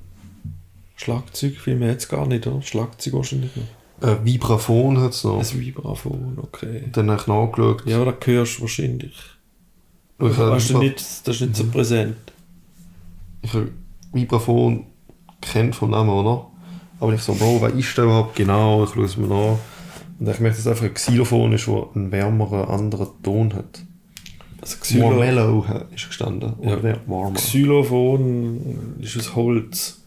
Schlagzeug, 0.96 1.56
viel 1.56 1.76
mehr 1.76 1.90
jetzt 1.90 2.08
gar 2.08 2.26
nicht, 2.26 2.46
oder? 2.46 2.62
Schlagzeug 2.62 3.14
wahrscheinlich 3.14 3.54
noch. 3.56 3.64
Äh, 4.00 4.16
Vibraphon 4.24 5.00
hat 5.00 5.12
es 5.12 5.24
noch. 5.24 5.38
Ein 5.38 5.60
Vibraphon, 5.60 6.38
okay. 6.42 6.84
Dann 6.92 7.10
habe 7.10 7.20
ich 7.20 7.26
nachgeschaut. 7.26 7.86
Ja, 7.86 8.00
aber 8.00 8.12
das 8.12 8.26
hörst 8.26 8.58
du 8.58 8.62
wahrscheinlich. 8.62 9.14
ich 10.20 10.36
habe 10.36 10.50
Weißt 10.50 10.70
du 10.70 10.78
nicht, 10.78 10.96
das 10.96 11.28
ist 11.28 11.40
nicht 11.40 11.56
so 11.56 11.64
präsent. 11.66 12.16
ich 13.42 13.52
habe 13.54 13.72
Vibraphon 14.12 14.86
kennt 15.40 15.74
vom 15.74 15.90
Namen, 15.90 16.10
oder? 16.10 16.46
Aber 17.00 17.12
ich 17.12 17.20
so, 17.20 17.34
Bro, 17.34 17.60
was 17.60 17.72
ist 17.74 17.96
der 17.96 18.04
überhaupt 18.04 18.36
genau? 18.36 18.84
Ich 18.84 18.90
schaue 18.90 19.04
es 19.04 19.16
mir 19.16 19.30
an. 19.30 19.58
Und 20.18 20.28
ich 20.28 20.40
merke, 20.40 20.56
dass 20.56 20.58
es 20.60 20.66
einfach 20.66 20.84
ein 20.84 20.94
Xylophon 20.94 21.52
ist, 21.52 21.66
der 21.66 21.86
einen 21.94 22.10
wärmeren, 22.10 22.68
anderen 22.68 23.08
Ton 23.22 23.54
hat. 23.54 23.82
Also 24.62 24.76
More 24.98 25.14
Xylo 25.14 25.20
mellow 25.20 25.66
ist 25.94 26.06
gestanden. 26.06 26.54
Ja. 26.62 26.76
Oder 26.76 27.00
warmer. 27.06 27.34
Xylophon 27.34 28.96
ist 29.00 29.16
aus 29.18 29.36
Holz. 29.36 30.02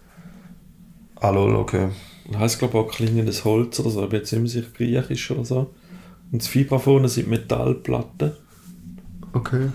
Ah, 1.15 1.29
lol, 1.29 1.55
okay. 1.55 1.89
Das 2.29 2.39
heisst, 2.39 2.59
glaube 2.59 2.77
ich, 2.77 2.83
auch 2.83 2.91
klingendes 2.91 3.43
Holz 3.43 3.79
oder 3.79 3.89
so. 3.89 4.03
Ich 4.03 4.09
bin 4.09 4.19
jetzt 4.19 4.31
nicht 4.31 4.51
sicher, 4.51 4.67
griechisch 4.73 5.31
oder 5.31 5.45
so. 5.45 5.73
Und 6.31 6.41
das 6.41 6.53
Vibraphon 6.53 7.03
das 7.03 7.15
sind 7.15 7.27
Metallplatten. 7.27 8.31
Okay. 9.33 9.69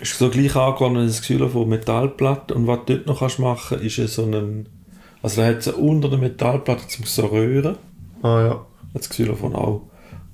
Ist 0.00 0.18
so 0.18 0.28
gleich 0.28 0.54
wie 0.54 1.06
das 1.06 1.22
Xylophon 1.22 1.68
Metallplatte. 1.68 2.54
Und 2.54 2.66
was 2.66 2.80
du 2.86 2.94
dort 2.94 3.06
noch 3.06 3.18
kannst 3.20 3.38
machen 3.38 3.80
ist 3.80 3.96
ja 3.96 4.06
so 4.06 4.24
einen. 4.24 4.68
Also 5.22 5.40
da 5.40 5.48
hat 5.48 5.58
es 5.58 5.68
unter 5.68 6.08
der 6.08 6.18
Metallplatte 6.18 6.86
zum 6.88 7.04
so 7.04 7.26
Röhren. 7.26 7.76
Ah 8.22 8.40
ja. 8.40 8.66
Das 8.92 9.08
Xylophon 9.08 9.54
auch. 9.54 9.82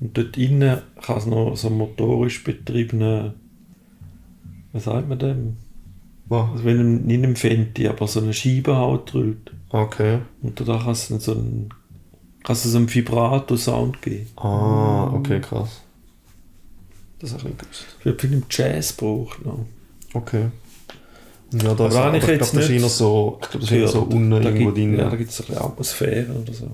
Und 0.01 0.19
dort 0.19 0.37
innen 0.37 0.83
kann 1.01 1.19
es 1.19 1.27
noch 1.27 1.57
so 1.57 1.69
einen 1.69 1.79
motorisch 1.79 2.45
betriebenen. 2.45 3.35
Was 4.73 4.85
sagt 4.85 5.09
man 5.09 5.19
dem? 5.19 5.57
Was? 6.27 6.51
Also 6.53 6.65
wenn 6.65 6.81
ein- 6.81 7.07
nicht 7.07 7.25
ein 7.25 7.37
Fenty, 7.37 7.89
aber 7.89 8.07
so 8.09 8.21
eine 8.21 8.33
Scheibe 8.33 8.77
halt 8.77 9.13
drüllt. 9.13 9.53
Okay. 9.71 10.19
Und 10.43 10.61
da 10.61 10.79
kann 10.79 10.91
es 10.93 11.09
so 11.09 11.33
einen, 11.33 11.71
kannst 12.45 12.65
du 12.65 12.69
so 12.69 12.79
einen 12.79 12.93
Vibrato-Sound 12.93 14.03
geben. 14.03 14.29
Ah, 14.37 15.11
okay, 15.15 15.41
krass. 15.41 15.83
Das 17.19 17.35
habe 17.35 17.51
ich 17.51 17.59
gewusst. 17.59 17.87
Wird 18.03 18.21
viel 18.21 18.33
im 18.33 18.43
Jazz 18.51 18.93
braucht 18.95 19.45
noch. 19.45 19.65
Okay. 20.15 20.47
Ja, 21.53 21.75
da 21.75 21.85
Aber 21.85 21.89
ist 21.89 21.95
da 21.95 22.05
aber 22.05 22.17
ich 22.17 22.23
ich 22.23 22.27
glaube, 22.27 22.39
das 22.39 22.55
ist 22.55 22.71
eher 22.71 22.89
so, 22.89 23.39
ich 23.43 23.49
glaube, 23.51 23.59
das 23.67 23.71
ist 23.71 23.77
eher 23.77 23.89
so 23.89 24.01
unten 24.03 24.31
da 24.31 24.37
irgendwo 24.41 24.65
gibt, 24.67 24.77
drin. 24.79 24.99
Ja, 24.99 25.11
da 25.11 25.17
gibt 25.17 25.31
es 25.31 25.41
ein 25.41 25.47
bisschen 25.47 25.63
Atmosphäre 25.63 26.33
oder 26.33 26.53
so. 26.55 26.71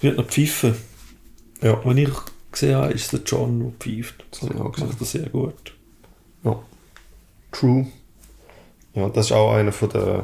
Wird 0.00 0.16
noch 0.16 0.26
pfiffen. 0.26 0.74
Ja. 1.60 1.80
Wenn 1.84 1.98
ich 1.98 2.08
gesehen 2.52 2.76
habe, 2.76 2.92
ist 2.92 3.12
der 3.12 3.20
John, 3.26 3.60
der 3.60 3.72
pfeift. 3.78 4.24
Das 4.30 4.42
auch 4.50 4.78
macht 4.78 5.00
das 5.00 5.10
sehr 5.12 5.28
gut. 5.28 5.74
Ja. 6.44 6.58
True. 7.52 7.86
Ja, 8.94 9.08
das 9.08 9.26
ist 9.26 9.32
auch 9.32 9.52
einer 9.52 9.72
von 9.72 9.88
den 9.90 10.22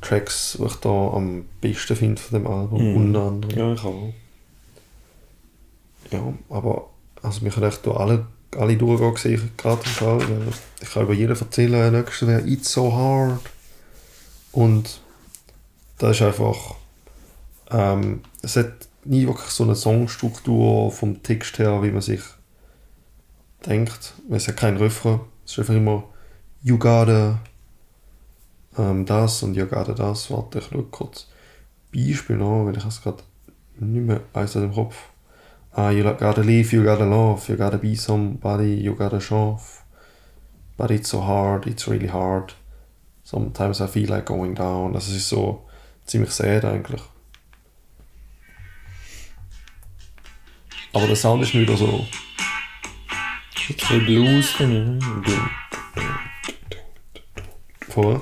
Tracks, 0.00 0.56
die 0.60 0.64
ich 0.64 0.74
da 0.76 0.88
am 0.88 1.44
besten 1.60 1.96
finde 1.96 2.20
von 2.20 2.38
dem 2.42 2.46
Album, 2.50 2.90
Mhm. 2.90 2.96
unter 2.96 3.20
anderem. 3.22 3.58
Ja, 3.58 3.72
ich 3.72 3.84
auch. 3.84 4.12
Ja, 6.10 6.32
aber 6.48 6.88
also 7.22 7.42
wir 7.42 7.50
können 7.50 7.66
echt 7.68 7.86
da 7.86 7.90
alle, 7.92 8.26
alle 8.56 8.76
durchgehen, 8.76 9.50
gerade 9.56 9.80
im 9.84 9.90
Fall. 9.90 10.22
Ich 10.80 10.90
kann 10.92 11.02
über 11.02 11.12
jeden 11.12 11.36
erzählen, 11.36 11.72
der 11.72 11.90
nächste 11.90 12.26
wäre 12.26 12.46
It's 12.48 12.72
So 12.72 12.92
Hard. 12.92 13.40
Und 14.52 15.00
das 15.98 16.12
ist 16.16 16.22
einfach, 16.22 16.76
ähm, 17.70 18.22
es 18.42 18.56
hat 18.56 18.72
nie 19.04 19.26
wirklich 19.26 19.50
so 19.50 19.64
eine 19.64 19.74
Songstruktur 19.74 20.90
vom 20.92 21.22
Text 21.22 21.58
her, 21.58 21.82
wie 21.82 21.90
man 21.90 22.00
sich 22.02 22.20
denkt. 23.66 24.14
Es 24.30 24.48
hat 24.48 24.56
keinen 24.56 24.78
Refrain. 24.78 25.20
Es 25.44 25.52
ist 25.52 25.58
einfach 25.58 25.74
immer 25.74 26.04
You 26.62 26.78
gotta 26.78 27.38
ähm, 28.78 29.04
das 29.04 29.42
und 29.42 29.54
You 29.54 29.66
gotta 29.66 29.92
das. 29.92 30.30
Warte, 30.30 30.60
ich 30.60 30.66
schaue 30.66 30.84
kurz 30.84 31.28
Beispiel 31.94 32.36
noch, 32.36 32.66
weil 32.66 32.76
ich 32.76 32.84
es 32.84 33.02
gerade 33.02 33.22
nicht 33.78 34.06
mehr 34.06 34.20
eins 34.32 34.56
aus 34.56 34.62
dem 34.62 34.72
Kopf. 34.72 34.96
Ah, 35.72 35.90
you 35.90 36.02
gotta 36.02 36.40
live, 36.40 36.72
you 36.72 36.82
gotta 36.82 37.04
love, 37.04 37.50
you 37.50 37.56
gotta 37.56 37.76
be 37.76 37.94
somebody, 37.94 38.74
you 38.74 38.94
gotta 38.94 39.20
show. 39.20 39.60
But 40.76 40.90
it's 40.90 41.10
so 41.10 41.20
hard, 41.26 41.66
it's 41.66 41.88
really 41.88 42.08
hard. 42.08 42.54
Sometimes 43.22 43.80
I 43.80 43.86
feel 43.86 44.08
like 44.08 44.26
going 44.26 44.54
down. 44.54 44.92
Das 44.92 45.08
ist 45.08 45.28
so 45.28 45.66
ziemlich 46.06 46.30
sad 46.30 46.64
eigentlich. 46.64 47.02
Aber 50.92 51.06
der 51.06 51.16
Sound 51.16 51.42
ist 51.42 51.54
nicht 51.54 51.68
wieder 51.68 51.76
so. 51.76 52.06
Ein 53.68 53.76
bisschen 53.76 54.04
Blues 54.06 54.54
ich. 54.60 55.02
Voll. 57.88 58.20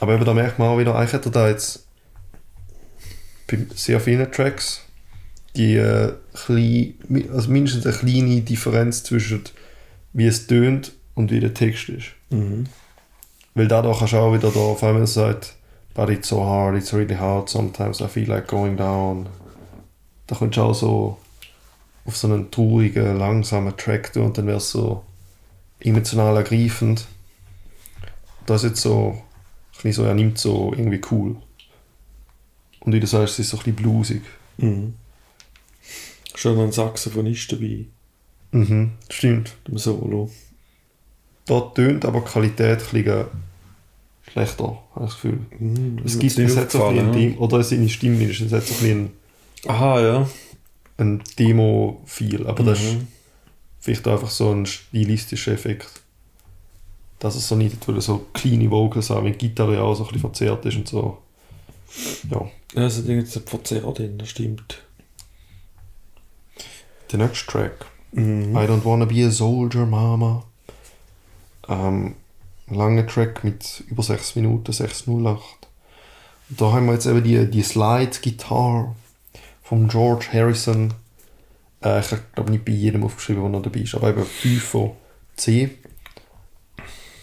Aber 0.00 0.14
eben 0.14 0.24
da 0.24 0.34
merkt 0.34 0.58
man 0.58 0.68
auch 0.68 0.78
wieder, 0.78 0.94
eigentlich 0.94 1.12
hat 1.12 1.26
er 1.26 1.32
da 1.32 1.48
jetzt 1.48 1.86
bei 3.46 3.58
sehr 3.74 4.00
vielen 4.00 4.30
Tracks 4.30 4.82
die 5.56 5.76
äh, 5.76 6.12
klein, 6.34 6.94
also 7.32 7.50
mindestens 7.50 7.86
eine 7.86 7.96
kleine 7.96 8.40
Differenz 8.42 9.02
zwischen 9.02 9.42
wie 10.12 10.26
es 10.26 10.46
tönt 10.46 10.92
und 11.14 11.30
wie 11.30 11.40
der 11.40 11.54
Text 11.54 11.88
ist. 11.88 12.08
Mhm. 12.30 12.66
Weil 13.54 13.68
dadurch 13.68 13.98
kannst 13.98 14.14
du 14.14 14.18
auch 14.18 14.32
wieder 14.32 14.50
da, 14.50 14.94
wenn 14.94 15.00
er 15.00 15.06
sagt, 15.06 15.56
but 15.94 16.08
it's 16.08 16.28
so 16.28 16.44
hard, 16.44 16.76
it's 16.76 16.94
really 16.94 17.16
hard, 17.16 17.48
sometimes 17.48 18.00
I 18.00 18.06
feel 18.06 18.28
like 18.28 18.46
going 18.46 18.76
down. 18.76 19.28
Da 20.26 20.36
kommst 20.36 20.56
du 20.56 20.62
auch 20.62 20.74
so 20.74 21.18
auf 22.04 22.16
so 22.16 22.28
einen 22.28 22.50
traurigen, 22.50 23.18
langsamen 23.18 23.76
Track 23.76 24.12
tun 24.12 24.26
und 24.26 24.38
dann 24.38 24.46
wäre 24.46 24.58
es 24.58 24.70
so 24.70 25.04
emotional 25.80 26.36
ergreifend. 26.36 27.06
Das 28.46 28.62
ist 28.62 28.70
jetzt 28.70 28.82
so, 28.82 29.20
bisschen 29.82 29.92
so, 29.92 30.04
er 30.04 30.14
nimmt 30.14 30.38
so 30.38 30.72
irgendwie 30.76 31.00
cool. 31.10 31.36
Und 32.80 32.92
wie 32.92 33.00
du 33.00 33.06
sagst, 33.06 33.34
es 33.34 33.46
ist 33.46 33.50
so 33.50 33.56
ein 33.58 33.64
bisschen 33.64 33.76
bluesig. 33.76 34.22
Mhm. 34.58 34.94
Schon 36.34 36.58
ein 36.60 36.72
Saxophonist 36.72 37.50
dabei, 37.52 37.86
Mhm, 38.52 38.92
stimmt. 39.10 39.56
im 39.68 39.76
Solo. 39.78 40.30
Dort 41.46 41.74
tönt 41.76 42.04
aber 42.04 42.20
die 42.20 42.26
Qualität 42.26 42.80
ein 42.80 43.02
bisschen 43.02 43.24
schlechter, 44.30 44.64
habe 44.94 45.04
ich 45.06 45.12
das 45.12 45.14
Gefühl. 45.14 45.38
Mhm, 45.58 45.98
Es 46.04 46.18
gibt 46.18 46.38
es 46.38 46.56
hat 46.56 46.70
so 46.70 46.84
ein 46.86 46.94
bisschen 46.94 47.12
Demo, 47.12 47.44
oder 47.44 47.62
seine 47.62 47.88
Stimme 47.88 48.16
mindestens, 48.16 48.52
es 48.52 48.58
hat 48.58 48.66
so 48.66 48.74
ein 48.74 48.80
bisschen. 48.80 49.10
Aha, 49.66 50.00
ja. 50.00 50.30
ein 50.98 51.22
Demo-Feel, 51.38 52.46
aber 52.46 52.64
das 52.64 52.82
ist 52.82 52.94
Mhm. 52.94 53.06
vielleicht 53.80 54.06
einfach 54.08 54.30
so 54.30 54.50
ein 54.52 54.66
stilistischer 54.66 55.52
Effekt. 55.52 55.88
Dass 57.18 57.34
es 57.34 57.48
so 57.48 57.56
nicht, 57.56 57.86
weil 57.88 58.00
so 58.00 58.26
kleine 58.32 58.70
Vocals 58.70 59.10
haben, 59.10 59.26
wenn 59.26 59.32
die 59.32 59.48
Gitarre 59.48 59.82
auch 59.82 59.94
so 59.94 60.04
ein 60.04 60.06
bisschen 60.06 60.20
verzerrt 60.20 60.64
ist 60.66 60.76
und 60.76 60.88
so. 60.88 61.18
Ja. 62.30 62.48
Ja, 62.74 62.86
es 62.86 62.98
irgendwie 62.98 63.26
so 63.26 63.40
verzerrt 63.40 63.98
drin, 63.98 64.18
das 64.18 64.28
stimmt. 64.28 64.82
Der 67.10 67.18
nächste 67.18 67.46
Track. 67.46 67.86
Mhm. 68.12 68.54
I 68.56 68.60
don't 68.60 68.84
wanna 68.84 69.06
be 69.06 69.26
a 69.26 69.30
soldier, 69.30 69.86
Mama. 69.86 70.44
Ähm, 71.68 72.14
ein 72.68 72.74
langer 72.74 73.06
Track 73.06 73.44
mit 73.44 73.84
über 73.88 74.02
6 74.02 74.36
Minuten, 74.36 74.72
608. 74.72 75.42
Und 76.50 76.60
da 76.60 76.72
haben 76.72 76.86
wir 76.86 76.94
jetzt 76.94 77.06
eben 77.06 77.22
die, 77.22 77.50
die 77.50 77.62
Slide-Gitarre 77.62 78.94
von 79.62 79.88
George 79.88 80.26
Harrison. 80.32 80.94
Äh, 81.82 82.00
ich 82.00 82.08
glaube 82.34 82.50
nicht 82.50 82.64
bei 82.64 82.72
jedem 82.72 83.04
aufgeschrieben, 83.04 83.42
der 83.42 83.50
noch 83.50 83.62
dabei 83.62 83.80
ist, 83.80 83.94
aber 83.94 84.10
eben 84.10 84.24
5 84.24 84.62
von 84.62 84.92
C 85.36 85.70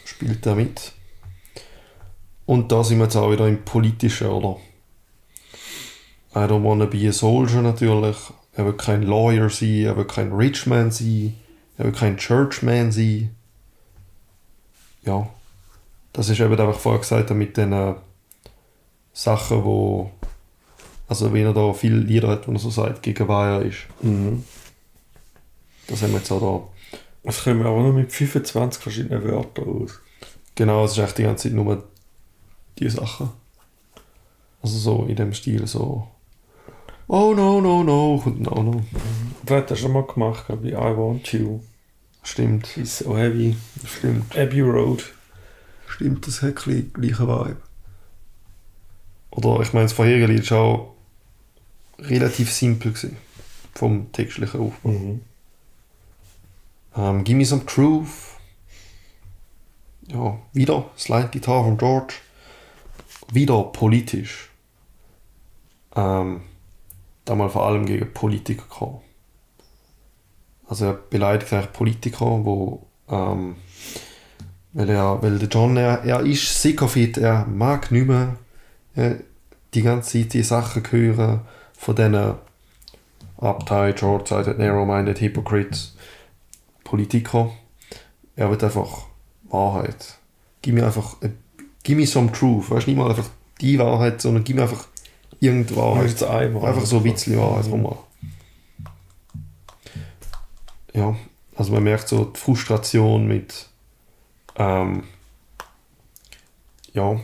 spielt 0.05 0.45
er 0.45 0.55
mit. 0.55 0.93
Und 2.45 2.71
da 2.71 2.83
sind 2.83 2.99
wir 2.99 3.05
jetzt 3.05 3.17
auch 3.17 3.31
wieder 3.31 3.47
im 3.47 3.65
Politischen, 3.65 4.27
oder? 4.27 4.57
I 6.33 6.39
don't 6.39 6.63
wanna 6.63 6.85
be 6.85 7.07
a 7.09 7.11
soldier 7.11 7.61
natürlich. 7.61 8.17
Er 8.53 8.65
will 8.65 8.73
kein 8.73 9.03
Lawyer 9.03 9.49
sein, 9.49 9.83
er 9.83 9.97
will 9.97 10.05
kein 10.05 10.31
Richman 10.31 10.91
sein, 10.91 11.35
er 11.77 11.85
will 11.85 11.91
kein 11.91 12.17
Churchman 12.17 12.91
sein. 12.91 13.35
Ja, 15.03 15.29
das 16.13 16.29
ist 16.29 16.39
eben 16.39 16.57
einfach 16.57 16.79
vorher 16.79 17.01
gesagt 17.01 17.29
mit 17.31 17.57
den 17.57 17.73
äh, 17.73 17.95
Sachen, 19.11 19.65
wo 19.65 20.11
also 21.07 21.31
wenn 21.31 21.45
er 21.45 21.53
da 21.53 21.73
viele 21.73 21.97
Lieder 21.97 22.29
hat, 22.29 22.47
wo 22.47 22.51
er 22.51 22.59
so 22.59 22.69
sagt, 22.69 23.03
gegen 23.03 23.27
wer 23.27 23.59
er 23.59 23.61
ist. 23.61 23.85
Mhm. 24.01 24.43
Das 25.87 26.01
haben 26.01 26.11
wir 26.13 26.17
jetzt 26.17 26.31
auch 26.31 26.39
da. 26.39 26.74
Das 27.25 27.43
kommen 27.43 27.59
wir 27.61 27.67
aber 27.69 27.81
nur 27.81 27.93
mit 27.93 28.11
25 28.11 28.81
verschiedenen 28.81 29.23
Wörtern 29.23 29.65
aus. 29.67 29.99
Genau, 30.53 30.85
es 30.85 30.91
ist 30.91 30.99
echt 30.99 31.17
die 31.17 31.23
ganze 31.23 31.49
Zeit 31.49 31.53
nur 31.53 31.83
die 32.79 32.89
Sachen. 32.89 33.29
Also 34.61 34.77
so 34.77 35.05
in 35.05 35.15
dem 35.15 35.33
Stil 35.33 35.65
so. 35.67 36.07
Oh 37.07 37.33
no, 37.35 37.61
no, 37.61 37.83
no, 37.83 38.15
und 38.25 38.41
no, 38.41 38.63
no. 38.63 38.83
Das 39.43 39.57
hat 39.57 39.71
er 39.71 39.77
schon 39.77 39.93
mal 39.93 40.03
gemacht, 40.05 40.47
glaube 40.47 40.67
ich. 40.67 40.73
I 40.73 40.77
Want 40.77 41.31
You. 41.33 41.59
Stimmt, 42.23 42.75
Ist 42.77 42.99
so 42.99 43.15
heavy. 43.15 43.55
stimmt. 43.85 44.35
Abbey 44.35 44.61
Road. 44.61 45.03
Stimmt, 45.87 46.25
das 46.25 46.41
hat 46.41 46.49
ein 46.49 46.53
bisschen 46.55 46.93
gleichen 46.93 47.27
Vibe. 47.27 47.57
Oder 49.29 49.59
ich 49.61 49.73
meine, 49.73 49.85
das 49.85 49.93
vorherige 49.93 50.25
Lied 50.27 50.49
war 50.49 50.59
auch 50.59 50.93
relativ 51.99 52.51
simpel 52.51 52.93
gewesen, 52.93 53.17
vom 53.75 54.11
textlichen 54.11 54.59
Aufbau. 54.59 54.89
Mhm. 54.89 55.21
Ähm, 56.95 57.23
Give 57.23 57.37
me 57.37 57.45
some 57.45 57.65
truth. 57.65 58.37
Ja, 60.07 60.37
wieder 60.53 60.89
Slide 60.97 61.29
Guitar 61.31 61.63
von 61.63 61.77
George. 61.77 62.15
Wieder 63.31 63.63
politisch. 63.63 64.51
Ähm, 65.95 66.41
damals 67.25 67.53
vor 67.53 67.65
allem 67.65 67.85
gegen 67.85 68.13
Politiker. 68.13 69.01
Also 70.67 70.85
er 70.85 70.93
beleidigt 70.93 71.51
eigentlich 71.53 71.73
Politiker, 71.73 72.45
wo 72.45 72.87
ähm, 73.09 73.55
weil 74.75 74.89
er, 74.89 75.21
weil 75.21 75.39
der 75.39 75.47
John, 75.47 75.77
er, 75.77 76.03
er 76.03 76.19
ist 76.21 76.61
sick 76.61 76.81
of 76.81 76.97
it, 76.97 77.17
er 77.17 77.45
mag 77.45 77.91
nicht 77.91 78.07
mehr 78.07 78.35
äh, 78.95 79.15
die 79.73 79.81
ganze 79.81 80.19
Zeit 80.19 80.33
die 80.33 80.43
Sachen 80.43 80.83
hören 80.91 81.41
von 81.73 81.95
diesen 81.95 82.35
uptight, 83.37 83.99
short-sighted, 83.99 84.57
narrow-minded 84.57 85.19
Hypocrites, 85.21 85.94
Politiker. 86.85 87.51
Er 88.37 88.49
will 88.49 88.63
einfach 88.63 89.07
Wahrheit. 89.49 90.17
Gib 90.61 90.75
mir 90.75 90.85
einfach, 90.85 91.21
äh, 91.21 91.31
gib 91.83 91.97
mir 91.97 92.07
some 92.07 92.31
truth. 92.31 92.69
Weißt 92.69 92.87
du, 92.87 92.91
nicht 92.91 92.97
mal 92.97 93.09
einfach 93.09 93.29
die 93.59 93.77
Wahrheit, 93.77 94.21
sondern 94.21 94.45
gib 94.45 94.55
mir 94.55 94.61
einfach 94.61 94.87
irgendeine 95.41 95.77
Wahrheit. 95.77 96.23
Einmal. 96.23 96.69
Einfach 96.69 96.85
so 96.85 96.97
ein 96.97 97.03
bisschen 97.03 97.37
Wahrheit 97.37 97.67
Mhm. 97.67 97.83
mal. 97.83 97.97
Ja, 100.93 101.15
also 101.55 101.73
man 101.73 101.83
merkt 101.83 102.07
so 102.07 102.25
die 102.25 102.39
Frustration 102.39 103.27
mit 103.27 103.67
ähm, 104.55 105.03
ja, 106.93 107.19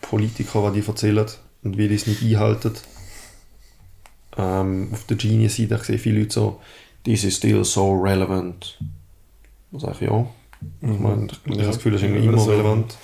Politikern, 0.00 0.72
die 0.74 0.80
die 0.80 0.88
erzählen 0.88 1.26
und 1.62 1.78
wie 1.78 1.86
die 1.86 1.94
es 1.94 2.08
nicht 2.08 2.22
einhalten. 2.22 2.74
Ähm, 4.36 4.88
auf 4.92 5.04
der 5.04 5.16
Genius-Seite 5.16 5.78
sehe 5.84 5.96
ich 5.96 6.02
viele 6.02 6.20
Leute 6.20 6.32
so, 6.32 6.60
this 7.04 7.22
is 7.24 7.36
still 7.36 7.64
so 7.64 7.92
relevant. 7.92 8.78
Sage 9.72 9.92
ich 9.94 10.00
ja. 10.10 10.26
Ich 10.80 10.98
meine, 10.98 11.26
ich 11.26 11.52
habe 11.52 11.62
das 11.66 11.76
Gefühl, 11.76 11.92
das 11.92 12.02
ist 12.02 12.08
irgendwie 12.08 12.24
Ja, 12.26 12.32
immer 12.32 12.46
relevant. 12.46 12.96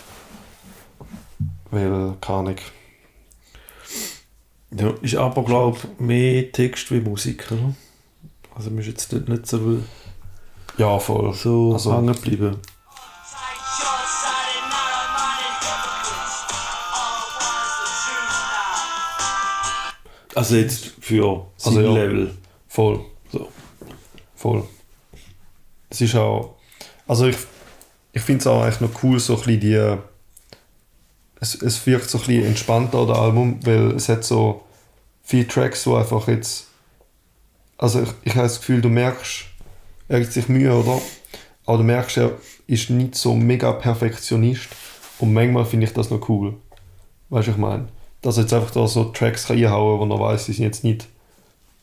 Weil, 1.70 2.14
keine 2.20 2.38
Ahnung. 2.38 2.56
Ja, 4.70 4.90
ist 5.02 5.16
aber, 5.16 5.44
glaube 5.44 5.78
ich, 5.78 6.00
mehr 6.00 6.52
Text 6.52 6.90
wie 6.92 7.00
Musik. 7.00 7.50
Oder? 7.50 7.74
Also, 8.54 8.70
man 8.70 8.80
ist 8.80 8.86
jetzt 8.86 9.12
dort 9.12 9.28
nicht 9.28 9.46
so, 9.46 9.78
Ja, 10.76 10.98
voll. 10.98 11.32
so 11.34 11.72
Also- 11.72 11.96
hängen 11.96 12.12
geblieben. 12.14 12.56
Also, 20.34 20.56
jetzt 20.56 20.92
für 21.00 21.46
Also, 21.64 21.80
ja. 21.80 21.92
Level. 21.92 22.34
Voll. 22.68 23.00
So. 23.32 23.48
Voll. 24.36 24.64
Es 25.90 26.00
ist 26.00 26.14
auch. 26.14 26.57
Also 27.08 27.26
ich, 27.26 27.36
ich 28.12 28.22
finde 28.22 28.40
es 28.40 28.46
auch 28.46 28.62
eigentlich 28.62 28.80
noch 28.80 29.02
cool, 29.02 29.18
so 29.18 29.34
ein 29.34 29.42
bisschen 29.42 29.60
die. 29.60 29.96
Es, 31.40 31.54
es 31.60 31.84
wirkt 31.86 32.08
so 32.08 32.18
ein 32.18 32.24
bisschen 32.26 32.44
entspannter, 32.44 33.06
das 33.06 33.18
Album, 33.18 33.58
weil 33.64 33.92
es 33.92 34.08
hat 34.08 34.24
so 34.24 34.62
viele 35.22 35.48
Tracks, 35.48 35.86
wo 35.86 35.96
einfach 35.96 36.28
jetzt. 36.28 36.66
Also 37.78 38.02
ich, 38.02 38.08
ich 38.22 38.34
habe 38.34 38.46
das 38.46 38.60
Gefühl, 38.60 38.80
du 38.80 38.88
merkst, 38.88 39.46
er 40.08 40.20
gibt 40.20 40.32
sich 40.32 40.48
Mühe, 40.48 40.72
oder? 40.72 41.00
Aber 41.64 41.78
du 41.78 41.84
merkst, 41.84 42.18
er 42.18 42.32
ist 42.66 42.90
nicht 42.90 43.14
so 43.14 43.34
mega 43.34 43.72
Perfektionist. 43.72 44.68
Und 45.18 45.32
manchmal 45.32 45.64
finde 45.64 45.86
ich 45.86 45.92
das 45.92 46.10
noch 46.10 46.28
cool. 46.28 46.54
Weißt 47.30 47.48
du, 47.48 47.52
ich 47.52 47.56
meine? 47.56 47.88
Dass 48.20 48.36
er 48.36 48.42
jetzt 48.44 48.52
einfach 48.52 48.70
da 48.70 48.86
so 48.86 49.04
Tracks 49.04 49.46
kann 49.46 49.56
einhauen 49.56 50.00
kann, 50.00 50.08
wo 50.08 50.14
er 50.14 50.20
weiß, 50.20 50.46
sie 50.46 50.52
sind 50.52 50.64
jetzt 50.64 50.84
nicht 50.84 51.08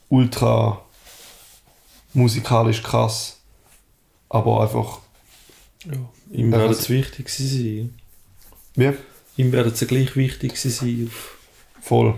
ultra 0.08 0.80
musikalisch 2.12 2.82
krass, 2.82 3.40
aber 4.28 4.62
einfach, 4.62 5.00
Ja. 5.86 5.92
Ihm 6.30 6.50
Ja, 6.52 6.58
werden 6.58 6.68
das- 6.72 6.80
es 6.80 6.90
wichtig 6.90 7.28
sein. 7.28 7.94
wie? 8.74 8.92
Ihm 9.36 9.52
werden 9.52 9.72
es 9.72 9.86
gleich 9.86 10.16
wichtig 10.16 10.56
sein 10.56 11.06
auf 11.08 11.38
Voll. 11.80 12.14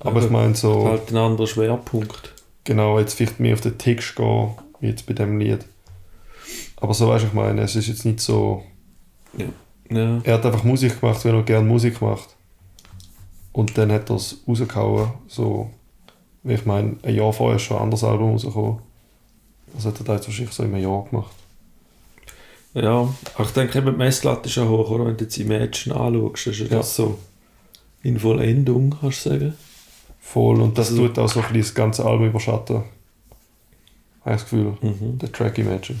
Aber 0.00 0.22
ich 0.22 0.30
meine 0.30 0.54
so, 0.54 0.86
halt 0.88 1.08
einen 1.08 1.16
anderen 1.18 1.46
Schwerpunkt. 1.46 2.34
genau, 2.64 2.98
jetzt 2.98 3.14
vielleicht 3.14 3.40
mehr 3.40 3.54
auf 3.54 3.60
den 3.60 3.78
Text 3.78 4.14
gehen, 4.16 4.50
wie 4.80 4.88
jetzt 4.88 5.06
bei 5.06 5.14
dem 5.14 5.38
Lied. 5.38 5.64
Aber 6.76 6.92
so 6.94 7.08
weißt 7.08 7.24
du, 7.24 7.28
ich 7.28 7.34
meine, 7.34 7.62
es 7.62 7.74
ist 7.76 7.88
jetzt 7.88 8.04
nicht 8.04 8.20
so, 8.20 8.62
Ja. 9.36 10.20
er 10.22 10.34
hat 10.34 10.44
einfach 10.46 10.64
Musik 10.64 11.00
gemacht, 11.00 11.24
weil 11.24 11.34
er 11.34 11.42
gerne 11.42 11.66
Musik 11.66 12.00
macht. 12.02 12.28
Und 13.52 13.76
dann 13.78 13.90
hat 13.92 14.10
er 14.10 14.16
es 14.16 14.38
rausgehauen, 14.46 15.10
so, 15.28 15.70
wie 16.42 16.54
ich 16.54 16.66
meine, 16.66 16.96
ein 17.02 17.14
Jahr 17.14 17.32
vorher 17.32 17.56
ist 17.56 17.62
schon 17.62 17.78
ein 17.78 17.84
anderes 17.84 18.04
Album 18.04 18.32
rausgekommen. 18.32 18.80
Das 19.74 19.86
hat 19.86 19.98
er 20.00 20.04
da 20.04 20.14
jetzt 20.16 20.26
wahrscheinlich 20.28 20.54
so 20.54 20.62
in 20.64 20.74
einem 20.74 20.82
Jahr 20.82 21.04
gemacht. 21.04 21.34
Ja, 22.74 23.14
ich 23.38 23.50
denke 23.50 23.78
eben, 23.78 23.92
die 23.92 23.96
Messlatte 23.96 24.48
ist 24.48 24.56
ja 24.56 24.66
hoch, 24.68 24.90
oder? 24.90 25.06
Wenn 25.06 25.16
du 25.16 25.24
jetzt 25.24 25.38
Imagine 25.38 25.94
anschaust, 25.94 26.46
ist 26.48 26.58
ja 26.58 26.66
das 26.66 26.96
so 26.96 27.18
in 28.02 28.18
Vollendung, 28.18 28.96
kannst 29.00 29.24
du 29.26 29.30
sagen. 29.30 29.54
Voll, 30.20 30.60
und 30.60 30.76
das 30.76 30.88
Also- 30.90 31.06
tut 31.06 31.18
auch 31.18 31.28
so 31.28 31.40
ein 31.40 31.42
bisschen 31.46 31.60
das 31.62 31.74
ganze 31.74 32.04
Album 32.04 32.26
überschatten. 32.28 32.76
Habe 32.76 32.84
ich 34.36 34.42
das 34.42 34.44
Gefühl. 34.44 34.76
Mhm. 34.80 35.18
Der 35.18 35.30
Track 35.30 35.58
Imagine. 35.58 35.98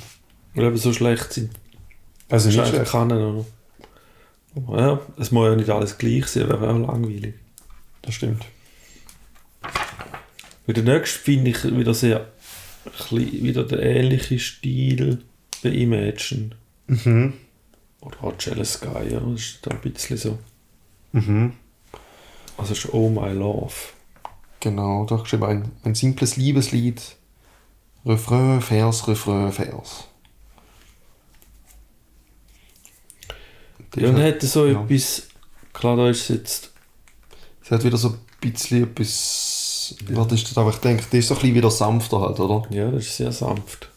Weil 0.54 0.64
eben 0.66 0.76
so 0.76 0.92
schlecht 0.92 1.32
sind 1.32 1.50
Also 2.28 2.48
nicht 2.48 2.66
schlecht. 2.66 2.90
kann, 2.90 3.12
oder? 3.12 3.44
Ja, 4.76 5.00
es 5.18 5.30
muss 5.30 5.46
ja 5.48 5.56
nicht 5.56 5.68
alles 5.70 5.98
gleich 5.98 6.26
sein, 6.26 6.48
wäre 6.48 6.70
auch 6.70 6.78
langweilig. 6.78 7.34
Das 8.02 8.14
stimmt. 8.14 8.44
Weil 10.66 10.74
der 10.74 10.84
nächste 10.84 11.18
finde 11.18 11.50
ich 11.50 11.62
wieder 11.76 11.92
sehr, 11.94 12.28
wieder 13.10 13.64
der 13.64 13.80
ähnliche 13.82 14.38
Stil 14.38 15.22
bei 15.62 15.70
Imagine. 15.70 16.50
Mhm. 16.86 17.34
Oder 18.00 18.22
auch 18.24 18.34
Jealous 18.38 18.74
Sky, 18.74 19.08
ja, 19.10 19.20
das 19.20 19.40
ist 19.40 19.58
da 19.66 19.70
ein 19.70 19.80
bisschen 19.80 20.16
so. 20.16 20.38
Mhm. 21.12 21.54
Also 22.58 22.72
ist 22.72 22.92
Oh 22.92 23.08
My 23.08 23.32
Love. 23.32 23.72
Genau, 24.60 25.04
da 25.06 25.16
geschrieben 25.16 25.44
ein, 25.44 25.72
ein 25.82 25.94
simples 25.94 26.36
Liebeslied. 26.36 27.02
Refrain, 28.06 28.60
Vers, 28.60 29.08
Refrain, 29.08 29.50
Vers. 29.52 30.08
Ja, 33.96 34.08
und 34.08 34.20
hat 34.22 34.42
so 34.42 34.66
Ja. 34.66 34.82
etwas, 34.82 35.28
klar, 35.72 35.96
da 35.96 36.08
ist 36.10 36.22
es 36.22 36.28
jetzt, 36.28 36.70
Es 37.62 37.70
hat 37.70 37.82
wieder 37.84 37.96
so 37.96 38.10
ein 38.10 38.18
bisschen 38.40 38.84
etwas. 38.84 39.94
Was 40.10 40.32
ist 40.32 40.50
das 40.50 40.58
aber? 40.58 40.70
Ich 40.70 40.76
denke, 40.76 41.04
die 41.10 41.18
ist 41.18 41.28
so 41.28 41.34
ein 41.34 41.40
bisschen 41.40 41.54
wieder 41.54 41.70
sanfter 41.70 42.20
halt, 42.20 42.38
oder? 42.40 42.68
ja, 42.70 42.90
das 42.90 43.04
ist 43.06 43.16
sehr 43.16 43.32
sanft. 43.32 43.88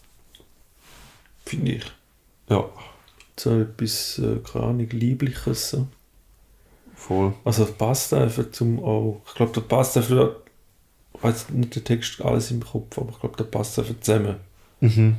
Finde 1.46 1.74
ich. 1.74 1.84
Ja, 2.50 2.70
So 3.38 3.62
etwas, 3.62 4.20
äh, 4.20 4.38
keine 4.38 4.66
Ahnung, 4.66 4.90
Liebliches. 4.90 5.72
So. 5.72 5.88
voll. 6.96 7.34
Also 7.44 7.66
das 7.66 7.74
passt 7.74 8.14
einfach 8.14 8.52
zum 8.52 8.84
auch. 8.84 9.22
Ich 9.28 9.34
glaube, 9.36 9.52
da 9.54 9.62
passt 9.62 9.98
einfach, 9.98 10.30
ich 11.14 11.24
weiß 11.24 11.50
nicht 11.50 11.76
der 11.76 11.84
Text 11.84 12.22
alles 12.22 12.52
im 12.52 12.64
Kopf, 12.64 12.98
aber 12.98 13.10
ich 13.10 13.20
glaube, 13.20 13.38
da 13.38 13.44
passt 13.44 13.78
einfach 13.80 14.00
zusammen. 14.00 14.38
Mhm. 14.80 15.18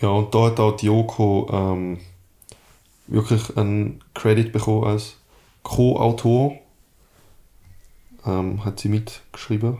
Ja, 0.00 0.08
und 0.08 0.34
da 0.34 0.46
hat 0.46 0.60
auch 0.60 0.76
die 0.76 0.86
Yoko 0.86 1.48
ähm, 1.52 1.98
wirklich 3.08 3.56
einen 3.56 4.04
Credit 4.14 4.52
bekommen 4.52 4.84
als 4.84 5.16
Co-Autor. 5.62 6.58
Ähm, 8.24 8.64
hat 8.64 8.78
sie 8.80 8.88
mitgeschrieben. 8.88 9.78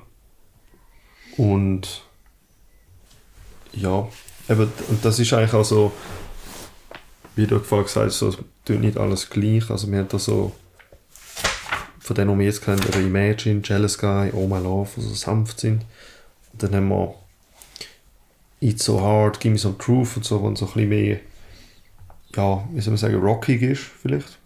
Und 1.37 2.03
ja, 3.73 4.09
eben, 4.49 4.73
und 4.89 5.05
das 5.05 5.19
ist 5.19 5.33
eigentlich 5.33 5.55
auch 5.55 5.65
so, 5.65 5.93
wie 7.37 7.47
du 7.47 7.59
vorhin 7.61 7.87
gesagt 7.87 8.07
hast, 8.07 8.19
so, 8.19 8.35
tut 8.65 8.81
nicht 8.81 8.99
alles 8.99 9.31
gleich. 9.31 9.71
Also 9.71 9.91
wir 9.91 9.99
haben 9.99 10.09
da 10.09 10.19
so 10.19 10.53
von 12.01 12.17
denen, 12.17 12.33
die 12.33 12.39
wir 12.39 12.47
jetzt 12.47 12.63
kennen, 12.63 12.81
Imagine, 12.95 13.61
Jealous 13.63 13.99
Guy, 13.99 14.31
Oh 14.33 14.47
My 14.47 14.59
Love, 14.59 14.91
also 14.97 15.15
sanft 15.15 15.61
sind. 15.61 15.85
Dann 16.55 16.75
haben 16.75 16.89
wir 16.89 17.15
It's 18.61 18.85
So 18.85 19.01
Hard, 19.01 19.41
Give 19.41 19.53
Me 19.53 19.59
Some 19.59 19.77
Truth 19.79 20.17
und 20.17 20.25
so, 20.25 20.41
wo 20.41 20.55
so 20.55 20.67
ein 20.67 20.73
bisschen 20.73 20.89
mehr, 20.89 21.21
ja, 22.35 22.67
wie 22.73 22.81
soll 22.81 22.93
man 22.93 22.99
sagen, 22.99 23.17
rockig 23.17 23.63
ist 23.63 23.83
vielleicht. 23.83 24.39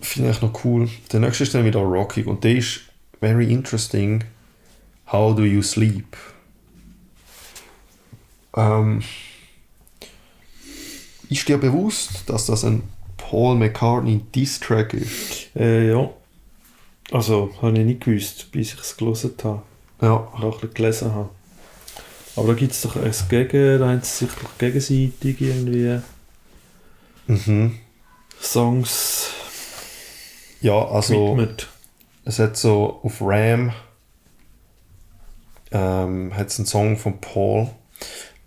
Finde 0.00 0.30
ich 0.30 0.42
noch 0.42 0.64
cool. 0.64 0.88
Der 1.12 1.20
nächste 1.20 1.44
ist 1.44 1.54
dann 1.54 1.64
wieder 1.64 1.80
rockig 1.80 2.26
und 2.26 2.42
der 2.42 2.56
ist 2.56 2.80
very 3.20 3.52
interesting. 3.52 4.24
How 5.12 5.34
Do 5.34 5.44
You 5.44 5.62
Sleep? 5.62 6.16
Ähm, 8.56 9.02
ist 11.28 11.46
dir 11.48 11.58
bewusst, 11.58 12.24
dass 12.28 12.46
das 12.46 12.64
ein 12.64 12.82
Paul 13.16 13.56
McCartney 13.56 14.24
Diss-Track 14.34 14.94
ist? 14.94 15.54
Äh, 15.56 15.90
ja. 15.90 16.10
Also, 17.12 17.50
habe 17.62 17.78
ich 17.78 17.84
nicht 17.84 18.04
gewusst, 18.04 18.50
bis 18.52 18.74
ich 18.74 18.80
es 18.80 18.96
gelesen 18.96 19.34
habe. 19.44 19.62
Ja. 20.00 20.14
Und 20.14 20.44
auch 20.44 20.62
ein 20.62 20.74
gelesen 20.74 21.14
habe. 21.14 21.28
Aber 22.36 22.48
da 22.48 22.54
gibt 22.54 22.72
es 22.72 22.82
doch 22.82 22.96
ein 22.96 23.12
Gegen, 23.28 23.78
da 23.80 23.88
haben 23.88 24.02
sie 24.02 24.26
sich 24.26 24.34
doch 24.34 24.58
gegenseitig 24.58 25.40
irgendwie 25.40 26.00
Mhm. 27.26 27.78
Songs 28.40 29.30
Ja, 30.60 30.84
also 30.88 31.34
gewidmet. 31.34 31.68
es 32.24 32.38
hat 32.38 32.56
so 32.56 33.00
auf 33.02 33.20
Ram 33.20 33.72
ähm, 35.70 36.32
hat 36.34 36.48
es 36.48 36.58
einen 36.58 36.66
Song 36.66 36.96
von 36.96 37.20
Paul, 37.20 37.70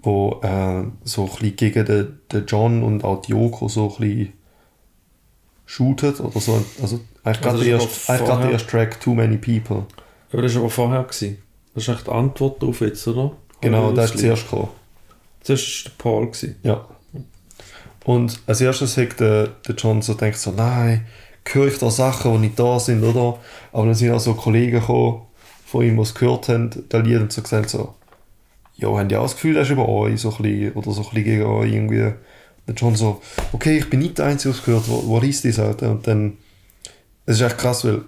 wo 0.03 0.41
äh, 0.43 0.83
so 1.03 1.29
ein 1.41 1.55
gegen 1.55 1.85
den, 1.85 2.19
den 2.31 2.45
John 2.45 2.83
und 2.83 3.03
auch 3.03 3.21
die 3.21 3.31
Yoko 3.31 3.67
so 3.67 3.95
ein 3.99 4.33
shootet 5.65 6.19
oder 6.19 6.39
so. 6.39 6.63
Also 6.81 6.99
eigentlich 7.23 7.41
gerade 7.41 7.59
der, 7.63 7.67
erste- 7.79 8.11
eigentlich 8.11 8.27
gerade 8.27 8.41
der 8.43 8.51
erste 8.51 8.67
Track 8.69 8.99
Too 8.99 9.13
Many 9.15 9.37
People. 9.37 9.85
Aber 10.31 10.41
das 10.41 10.53
war 10.55 10.61
aber 10.61 10.69
vorher. 10.69 11.03
Gewesen. 11.03 11.37
Das 11.73 11.87
ist 11.87 11.89
echt 11.95 12.07
die 12.07 12.11
Antwort 12.11 12.61
darauf 12.61 12.81
jetzt, 12.81 13.07
oder? 13.07 13.31
Genau, 13.61 13.91
der 13.93 14.03
ist 14.05 14.17
zuerst 14.19 14.43
gekommen. 14.43 14.67
Zuerst 15.41 15.85
war 15.85 15.91
der 15.91 16.03
Paul. 16.03 16.25
Gewesen. 16.27 16.55
Ja. 16.63 16.85
Und 18.05 18.39
als 18.45 18.59
erstes 18.59 18.97
hat 18.97 19.19
der, 19.19 19.47
der 19.65 19.75
John 19.75 20.01
so 20.01 20.15
gedacht, 20.15 20.37
so, 20.37 20.51
nein, 20.51 21.05
höre 21.47 21.67
ich 21.67 21.77
da 21.77 21.89
Sachen, 21.89 22.33
die 22.33 22.39
nicht 22.39 22.59
da 22.59 22.77
sind, 22.79 23.03
oder? 23.03 23.39
Aber 23.71 23.85
dann 23.85 23.95
sind 23.95 24.11
auch 24.11 24.19
so 24.19 24.33
Kollegen 24.33 24.79
gekommen, 24.81 25.21
von 25.65 25.83
ihm, 25.85 25.95
die 25.95 26.01
es 26.01 26.13
gehört 26.13 26.49
haben, 26.49 26.69
das 26.89 27.03
Lied, 27.05 27.21
und 27.21 27.31
so 27.31 27.41
gesagt 27.41 27.69
so, 27.69 27.95
ja, 28.75 28.87
haben 28.87 29.09
die 29.09 29.15
auch 29.15 29.23
das 29.23 29.35
Gefühl, 29.35 29.53
das 29.55 29.67
ist 29.67 29.73
über 29.73 29.87
euch, 29.87 30.19
so 30.21 30.31
ein 30.31 30.41
bisschen, 30.41 30.73
oder 30.73 30.91
so 30.91 31.01
ein 31.01 31.09
bisschen 31.09 31.23
gegen 31.23 31.43
euch 31.43 31.71
irgendwie. 31.71 32.13
Der 32.67 32.75
John 32.75 32.95
so, 32.95 33.21
okay, 33.51 33.77
ich 33.77 33.89
bin 33.89 33.99
nicht 33.99 34.17
der 34.17 34.25
Einzige, 34.25 34.53
der 34.53 34.59
es 34.59 34.65
gehört, 34.65 34.83
wo 34.87 35.19
ist 35.19 35.45
das, 35.45 35.59
Alter? 35.59 35.91
Und 35.91 36.07
dann, 36.07 36.37
es 37.25 37.35
ist 37.35 37.41
echt 37.41 37.57
krass, 37.57 37.83
weil 37.85 38.01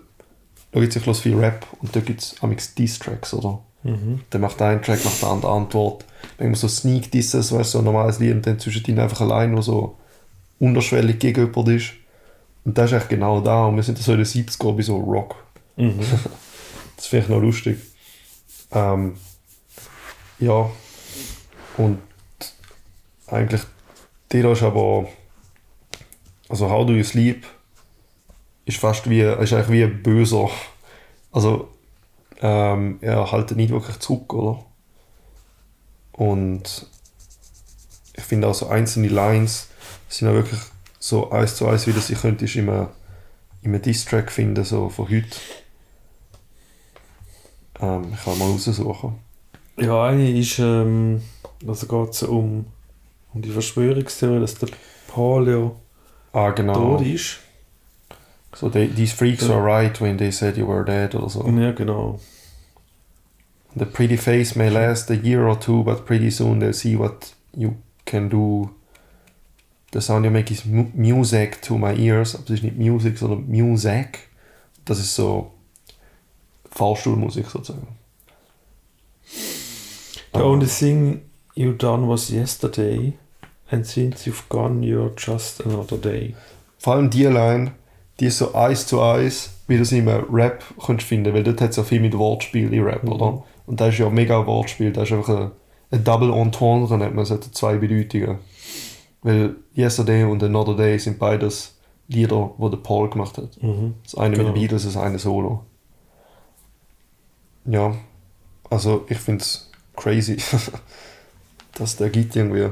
da 0.71 0.79
gibt 0.79 0.95
es 0.95 1.05
ja 1.05 1.13
viel 1.13 1.35
Rap 1.35 1.65
und 1.81 1.95
da 1.95 1.99
gibt 1.99 2.21
es 2.21 2.35
amix 2.41 2.73
Diss-Tracks, 2.73 3.33
oder? 3.33 3.61
Mhm. 3.83 4.21
Dann 4.29 4.41
macht 4.41 4.59
der 4.59 4.67
eine 4.67 4.81
Track 4.81 5.05
nach 5.05 5.19
der 5.19 5.29
anderen 5.29 5.63
Antwort. 5.63 6.05
Wenn 6.37 6.47
man 6.47 6.55
so 6.55 6.67
Sneak 6.67 7.11
Disses, 7.11 7.51
weißt 7.51 7.73
du, 7.73 7.77
so 7.77 7.77
ein 7.79 7.85
normales 7.85 8.19
Lied 8.19 8.33
und 8.33 8.47
dann 8.47 8.59
zwischen 8.59 8.83
ihnen 8.87 8.99
einfach 8.99 9.21
allein 9.21 9.51
nur 9.51 9.61
so 9.61 9.97
unterschwellig 10.59 11.19
gegen 11.19 11.45
jemand 11.45 11.69
ist. 11.69 11.91
Und 12.63 12.77
das 12.77 12.91
ist 12.91 12.97
echt 12.97 13.09
genau 13.09 13.41
da. 13.41 13.65
Und 13.67 13.75
wir 13.75 13.83
sind 13.83 13.97
so 13.99 14.11
in 14.11 14.17
den 14.17 14.25
70er 14.25 14.75
bei 14.75 14.81
so 14.81 14.97
Rock. 14.97 15.35
Mhm. 15.77 15.99
Das 16.97 17.07
finde 17.07 17.25
ich 17.25 17.29
noch 17.29 17.41
lustig. 17.41 17.77
Ähm, 18.71 19.15
ja. 20.39 20.69
Und 21.77 21.99
eigentlich, 23.27 23.61
der 24.31 24.51
ist 24.51 24.63
aber, 24.63 25.07
also 26.49 26.69
How 26.69 26.85
Do 26.85 26.93
You 26.93 27.03
Sleep 27.03 27.45
ist 28.65 28.77
fast 28.77 29.09
wie, 29.09 29.21
ist 29.21 29.53
eigentlich 29.53 29.69
wie 29.69 29.83
ein 29.83 30.03
böser. 30.03 30.49
Also, 31.31 31.69
ähm, 32.41 32.97
er 33.01 33.31
hält 33.31 33.51
nicht 33.51 33.71
wirklich 33.71 33.99
zurück, 33.99 34.33
oder? 34.33 34.65
Und 36.11 36.87
ich 38.13 38.23
finde 38.23 38.47
auch 38.47 38.53
so 38.53 38.67
einzelne 38.67 39.09
Lines 39.09 39.69
sind 40.07 40.27
auch 40.29 40.33
wirklich 40.33 40.59
so 40.99 41.29
eins 41.31 41.55
zu 41.55 41.67
eins, 41.67 41.87
wie 41.87 41.93
das 41.93 42.09
ich 42.09 42.19
könnte 42.19 42.45
in 42.45 42.69
einem, 42.69 42.87
in 43.61 43.73
einem 43.73 43.81
Diss-Track 43.81 44.31
finden, 44.31 44.63
so 44.63 44.89
von 44.89 45.09
heute. 45.09 45.37
Ähm, 47.79 48.13
ich 48.13 48.23
kann 48.23 48.37
mal 48.37 48.49
raussuchen. 48.49 49.24
Ja, 49.77 50.05
eine 50.05 50.29
ist, 50.37 50.59
ähm, 50.59 51.21
also 51.67 51.87
geht 51.87 52.13
es 52.13 52.23
um, 52.23 52.65
um 53.33 53.41
die 53.41 53.49
Verschwörungstheorie, 53.49 54.39
dass 54.39 54.55
der 54.55 54.69
Paul 55.07 55.49
ja 55.49 55.71
Ah, 56.33 56.51
genau. 56.51 56.97
tot 56.97 57.05
ist. 57.05 57.39
So, 58.55 58.69
they, 58.69 58.87
these 58.87 59.13
freaks 59.13 59.43
Ja. 59.43 59.49
were 59.49 59.63
right 59.65 59.99
when 59.99 60.17
they 60.17 60.31
said 60.31 60.57
you 60.57 60.65
were 60.67 60.85
dead 60.85 61.13
oder 61.15 61.29
so. 61.29 61.45
Ja, 61.49 61.71
genau. 61.71 62.19
The 63.77 63.85
pretty 63.85 64.15
face 64.15 64.55
may 64.55 64.69
last 64.69 65.11
a 65.11 65.13
year 65.15 65.45
or 65.45 65.59
two, 65.59 65.83
but 65.83 66.05
pretty 66.05 66.31
soon 66.31 66.59
they'll 66.61 66.71
see 66.73 66.97
what 66.97 67.33
you 67.53 67.75
can 68.05 68.29
do. 68.29 68.69
The 69.91 69.99
sound 69.99 70.23
you 70.23 70.31
make 70.31 70.49
is 70.53 70.63
mu 70.65 70.85
music 70.93 71.61
to 71.63 71.77
my 71.77 71.93
ears. 71.93 72.35
Aber 72.35 72.45
es 72.45 72.51
ist 72.51 72.63
nicht 72.63 72.77
Music, 72.77 73.17
sondern 73.17 73.45
Music. 73.49 74.29
Das 74.85 74.99
ist 74.99 75.13
so 75.15 75.51
Fahrstuhlmusik 76.71 77.47
sozusagen. 77.47 77.87
The 80.35 80.43
only 80.43 80.67
thing 80.67 81.21
you 81.55 81.73
done 81.73 82.07
was 82.07 82.29
yesterday, 82.29 83.13
and 83.71 83.85
since 83.85 84.25
you've 84.29 84.47
gone, 84.49 84.83
you're 84.83 85.11
just 85.15 85.61
another 85.65 85.97
day. 85.97 86.35
Vor 86.79 86.93
allem 86.95 87.09
die 87.09 87.23
Line, 87.25 87.71
die 88.19 88.25
ist 88.27 88.37
so 88.37 88.53
eins 88.53 88.85
zu 88.87 89.01
eins, 89.01 89.51
wie 89.67 89.77
du 89.77 89.81
es 89.83 89.91
in 89.91 90.07
einem 90.07 90.25
Rap 90.33 90.63
kannst 90.85 91.05
finden, 91.07 91.33
weil 91.33 91.43
dort 91.43 91.61
hat 91.61 91.71
es 91.71 91.77
ja 91.77 91.83
viel 91.83 91.99
mit 92.01 92.17
Wortspiel 92.17 92.71
in 92.73 92.83
Rap, 92.83 93.03
Mhm. 93.03 93.11
oder? 93.13 93.43
Und 93.65 93.81
da 93.81 93.87
ist 93.87 93.97
ja 93.97 94.09
mega 94.09 94.45
Wortspiel, 94.45 94.91
da 94.91 95.03
ist 95.03 95.11
einfach 95.11 95.29
ein, 95.29 95.51
ein 95.91 96.03
Double 96.03 96.31
Entendre, 96.33 96.97
nennt 96.97 97.15
man 97.15 97.23
es, 97.23 97.31
hat 97.31 97.43
zwei 97.45 97.77
Bedeutungen. 97.77 98.39
Weil 99.23 99.55
Yesterday 99.75 100.23
und 100.25 100.43
Another 100.43 100.75
Day 100.75 100.99
sind 100.99 101.17
beides 101.17 101.75
Lieder, 102.07 102.51
die 102.59 102.69
der 102.69 102.77
Paul 102.77 103.09
gemacht 103.09 103.37
hat. 103.39 103.61
Mhm. 103.63 103.95
Das 104.03 104.15
eine 104.15 104.35
Genau. 104.35 104.49
mit 104.49 104.55
den 104.55 104.61
Beatles, 104.61 104.83
das 104.83 104.97
eine 104.97 105.17
Solo. 105.17 105.63
Ja, 107.65 107.95
also 108.69 109.05
ich 109.09 109.17
finde 109.17 109.41
es 109.41 109.71
crazy, 109.95 110.37
dass 111.75 111.95
der 111.95 112.09
gibt 112.09 112.35
irgendwie. 112.35 112.69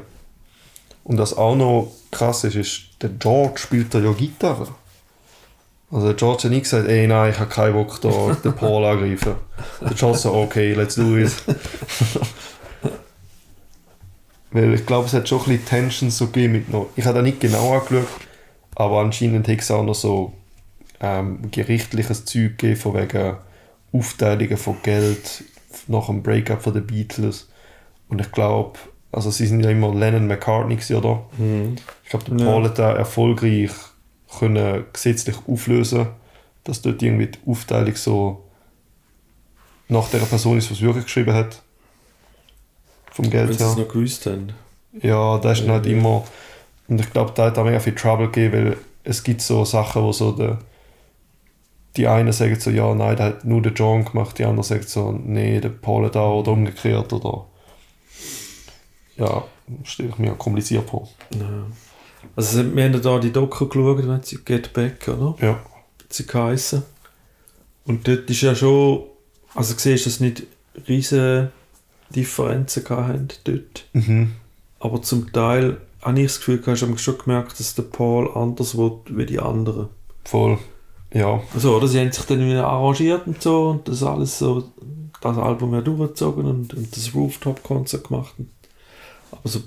Und 1.04 1.18
was 1.18 1.36
auch 1.36 1.56
noch 1.56 1.92
krass 2.12 2.44
ist, 2.46 2.56
ist, 2.56 2.82
der 3.02 3.10
George 3.10 3.58
spielt 3.58 3.94
da 3.94 4.00
ja 4.00 4.12
Gitarre. 4.14 4.68
Also 5.92 6.08
der 6.08 6.16
George 6.16 6.44
hat 6.44 6.52
nicht 6.52 6.64
gesagt, 6.64 6.88
ey 6.88 7.06
nein, 7.06 7.32
ich 7.32 7.40
habe 7.40 7.50
keinen 7.50 7.74
Bock 7.74 8.02
da 8.02 8.36
den 8.44 8.56
Paul 8.56 8.86
angreifen. 8.86 9.36
Der 9.82 9.94
George 9.94 10.18
so, 10.18 10.34
okay, 10.34 10.74
let's 10.74 10.96
do 10.96 11.18
it. 11.18 11.32
Weil 14.52 14.74
ich 14.74 14.86
glaube, 14.86 15.08
es 15.08 15.14
hat 15.14 15.28
schon 15.28 15.40
ein 15.40 15.46
bisschen 15.46 15.66
Tensions 15.66 16.18
so 16.18 16.28
gegeben 16.28 16.54
mit 16.54 16.70
noch. 16.70 16.88
Ich 16.96 17.06
habe 17.06 17.18
da 17.18 17.22
nicht 17.22 17.40
genau 17.40 17.74
angeschaut, 17.74 18.08
aber 18.76 19.02
anscheinend 19.02 19.48
hat 19.48 19.60
es 19.60 19.72
auch 19.72 19.84
noch 19.84 19.96
so 19.96 20.34
ähm, 21.00 21.52
gerichtliches 21.52 22.26
Zeug 22.26 22.58
gegeben, 22.58 22.76
von 22.80 22.96
wegen 22.96 23.36
Aufteilungen 23.92 24.58
von 24.58 24.78
Geld 24.82 25.44
nach 25.88 26.08
dem 26.08 26.24
Breakup 26.24 26.62
von 26.62 26.74
den 26.74 26.86
Beatles. 26.88 27.50
Und 28.10 28.20
ich 28.22 28.32
glaube, 28.32 28.80
also 29.12 29.30
sie 29.32 29.48
sind 29.48 29.62
ja 29.64 29.70
immer 29.70 29.94
Lennon 29.94 30.28
McCartney 30.28 30.76
gewesen, 30.76 30.96
oder? 30.98 31.24
Mhm. 31.38 31.76
Ich 32.04 32.10
glaube, 32.10 32.26
der 32.32 32.38
Ja. 32.40 32.52
Paul 32.52 32.64
hat 32.66 32.80
da 32.80 32.94
erfolgreich 32.94 33.72
können 34.40 34.86
gesetzlich 34.92 35.36
auflösen, 35.48 36.08
dass 36.64 36.82
dort 36.82 37.02
irgendwie 37.04 37.28
die 37.28 37.40
Aufteilung 37.46 37.96
so 37.96 38.44
nach 39.90 40.10
der 40.10 40.20
Person 40.20 40.58
ist, 40.58 40.72
was 40.72 40.82
wirklich 40.82 41.06
geschrieben 41.06 41.34
hat. 41.34 41.62
Vom 43.12 43.26
Wenn 43.26 43.32
Geld 43.32 43.54
sie 43.60 43.64
es 43.64 43.76
her. 43.76 43.84
noch 43.84 43.92
gewusst 43.92 44.26
haben. 44.26 44.54
Ja, 45.02 45.38
da 45.38 45.52
ist 45.52 45.68
halt 45.68 45.86
Ja. 45.86 45.92
immer. 45.92 46.24
Und 46.88 47.00
ich 47.00 47.12
glaube, 47.12 47.32
da 47.36 47.46
hat 47.46 47.58
auch 47.58 47.64
mega 47.64 47.80
viel 47.80 47.94
Trouble 47.96 48.28
gegeben, 48.30 48.54
weil 48.66 48.78
es 49.04 49.24
gibt 49.24 49.42
so 49.42 49.64
Sachen, 49.66 50.02
wo 50.04 50.12
so 50.12 50.32
der, 50.32 50.60
die 51.96 52.08
einen 52.08 52.34
sagen 52.34 52.60
so, 52.60 52.70
ja, 52.70 52.94
nein, 52.96 53.16
der 53.16 53.26
hat 53.28 53.46
nur 53.46 53.62
den 53.62 53.74
John 53.74 54.06
gemacht, 54.06 54.40
die 54.40 54.46
anderen 54.46 54.64
sagen 54.64 54.84
so, 54.86 55.12
nee, 55.12 55.60
der 55.60 55.70
Paul 55.70 56.06
auch 56.10 56.40
oder 56.40 56.52
umgekehrt 56.52 57.14
oder. 57.14 57.46
Ja, 59.18 59.44
stelle 59.84 60.10
ich 60.10 60.18
mir 60.18 60.32
kompliziert 60.34 60.90
vor. 60.90 61.08
Ja. 61.32 61.66
Also 62.36 62.64
wir 62.76 62.84
haben 62.84 62.94
ja 62.94 63.00
da 63.00 63.20
die 63.20 63.32
Doku 63.32 63.68
geschaut, 63.68 64.08
wenn 64.08 64.24
sie 64.24 64.44
Get 64.44 64.74
Back, 64.74 65.08
oder? 65.08 65.36
Ja. 65.40 65.60
sie 66.10 66.26
geheissen. 66.26 66.84
Und 67.86 68.08
dort 68.08 68.30
ist 68.30 68.42
ja 68.42 68.56
schon, 68.56 69.04
also 69.54 69.76
siehst 69.78 70.06
du, 70.06 70.10
dass 70.10 70.20
nicht 70.20 70.44
riesige 70.88 71.52
Differenzen 72.16 72.88
hatten 72.90 73.28
dort. 73.44 73.86
Mhm. 73.94 74.34
Aber 74.80 75.02
zum 75.02 75.32
Teil 75.32 75.78
habe 76.02 76.20
ich 76.20 76.28
das 76.28 76.38
Gefühl, 76.40 76.62
hast 76.66 76.82
du 76.82 76.98
schon 76.98 77.18
gemerkt, 77.18 77.60
dass 77.60 77.76
der 77.76 77.84
Paul 77.84 78.32
anders 78.36 78.78
will 78.78 78.94
wie 79.10 79.26
die 79.26 79.40
anderen. 79.40 79.90
Voll. 80.24 80.58
Ja. 81.14 81.42
Also, 81.54 81.76
oder? 81.76 81.88
Sie 81.88 82.00
haben 82.00 82.12
sich 82.12 82.26
dann 82.26 82.46
wieder 82.46 82.68
arrangiert 82.68 83.28
und 83.28 83.42
so 83.42 83.70
und 83.70 83.88
das 83.88 84.04
alles 84.04 84.40
so, 84.40 84.72
das 85.22 85.38
Album 85.38 85.74
ja 85.74 85.82
durchgezogen 85.82 86.46
und, 86.46 86.74
und 86.74 86.96
das 86.96 87.14
Rooftop-Konzert 87.14 88.08
gemacht. 88.08 88.34
Aber 89.32 89.48
so, 89.48 89.62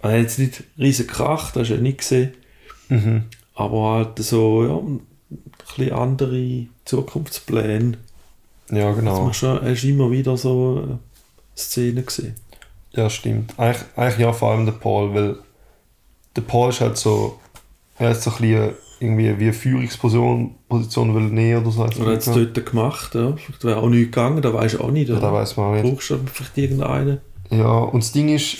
er 0.00 0.10
hat 0.10 0.18
jetzt 0.18 0.38
nicht 0.38 0.64
riesig 0.78 1.08
Krach, 1.08 1.52
das 1.52 1.62
hast 1.62 1.68
du 1.70 1.74
ja 1.74 1.80
nicht 1.80 1.98
gesehen. 1.98 2.32
Mhm. 2.88 3.24
Aber 3.54 3.92
halt 3.92 4.18
so, 4.18 4.64
ja, 4.64 4.76
ein 4.76 5.00
bisschen 5.58 5.92
andere 5.92 6.66
Zukunftspläne. 6.84 7.98
Ja, 8.70 8.88
Also 8.88 9.00
genau. 9.00 9.24
man 9.24 9.34
schon, 9.34 9.62
er 9.62 9.72
ist 9.72 9.84
immer 9.84 10.10
wieder 10.10 10.36
so 10.36 10.84
äh, 10.88 11.58
Szenen 11.58 12.04
gesehen. 12.06 12.34
Ja, 12.92 13.08
stimmt. 13.08 13.58
Eigentlich, 13.58 13.84
eigentlich 13.96 14.18
ja, 14.18 14.32
vor 14.32 14.50
allem 14.50 14.66
der 14.66 14.72
Paul, 14.72 15.14
weil 15.14 15.36
der 16.34 16.42
Paul 16.42 16.70
ist 16.70 16.80
halt 16.80 16.96
so, 16.96 17.38
er 17.98 18.12
ist 18.12 18.22
so 18.22 18.30
ein 18.30 18.36
bisschen 18.38 18.74
irgendwie 19.00 19.38
wie 19.38 19.44
eine 19.44 19.52
Führungsposition 19.52 20.54
Position 20.68 21.14
will 21.14 21.22
nehmen 21.22 21.62
oder 21.62 21.70
so. 21.70 21.82
Oder 21.82 22.12
hat 22.12 22.18
es 22.18 22.26
dort 22.26 22.66
gemacht, 22.66 23.14
ja. 23.14 23.34
Vielleicht 23.36 23.64
wäre 23.64 23.78
auch 23.78 23.88
nichts 23.88 24.06
gegangen, 24.06 24.42
da 24.42 24.52
weiß 24.52 24.74
ich 24.74 24.80
auch 24.80 24.90
nicht. 24.90 25.08
Ja, 25.08 25.16
Oder? 25.16 25.28
da 25.28 25.32
weiß 25.32 25.56
man 25.56 25.66
auch 25.66 25.82
nicht. 25.82 25.92
Brauchst 25.92 26.10
du 26.10 26.18
vielleicht 26.32 26.58
irgendeinen? 26.58 27.20
Ja, 27.50 27.78
und 27.78 28.02
das 28.02 28.12
Ding 28.12 28.28
ist, 28.28 28.56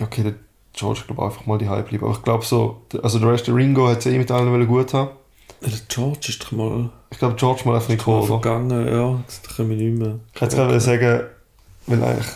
okay, 0.00 0.22
der 0.24 0.34
George 0.74 1.00
glaube 1.06 1.24
einfach 1.24 1.46
mal 1.46 1.56
die 1.56 1.68
Hype 1.68 1.88
bleiben. 1.88 2.04
Aber 2.04 2.14
ich 2.14 2.22
glaube 2.22 2.44
so, 2.44 2.82
also 3.02 3.18
der 3.18 3.30
Rest 3.30 3.46
der 3.46 3.54
Ringo 3.54 3.88
hat 3.88 3.98
es 3.98 4.06
eh 4.06 4.18
mit 4.18 4.30
allen 4.30 4.66
gut 4.66 4.92
haben. 4.92 5.10
Ja, 5.62 5.68
Der 5.68 5.78
George 5.88 6.26
ist 6.28 6.42
doch 6.44 6.52
mal, 6.52 6.90
Ich 7.10 7.18
glaube, 7.18 7.36
George 7.36 7.62
mal 7.64 7.76
einfach 7.76 7.88
nicht 7.88 7.98
gekommen, 7.98 8.18
oder? 8.18 8.40
vergangen, 8.40 8.86
ja, 8.86 9.20
das 9.26 9.56
können 9.56 9.70
wir 9.70 9.76
nicht 9.76 9.98
mehr. 9.98 10.18
Ich 10.34 10.40
hätte 10.40 10.56
gerade 10.56 10.80
sagen, 10.80 11.22
weil 11.86 12.02
eigentlich. 12.02 12.26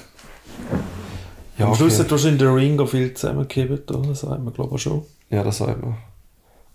Ja, 1.59 1.67
Am 1.67 1.75
Schluss 1.75 1.95
okay. 1.95 2.05
hat 2.05 2.11
wahrscheinlich 2.13 2.39
der 2.39 2.55
Ringo 2.55 2.87
viel 2.87 3.13
zusammengekippt? 3.13 3.91
Das 3.91 4.21
sagt 4.21 4.43
man, 4.43 4.55
glaube 4.55 4.77
ich, 4.77 4.83
schon. 4.83 5.03
Ja, 5.29 5.43
das 5.45 5.59
sagt 5.59 5.83
man. 5.85 5.99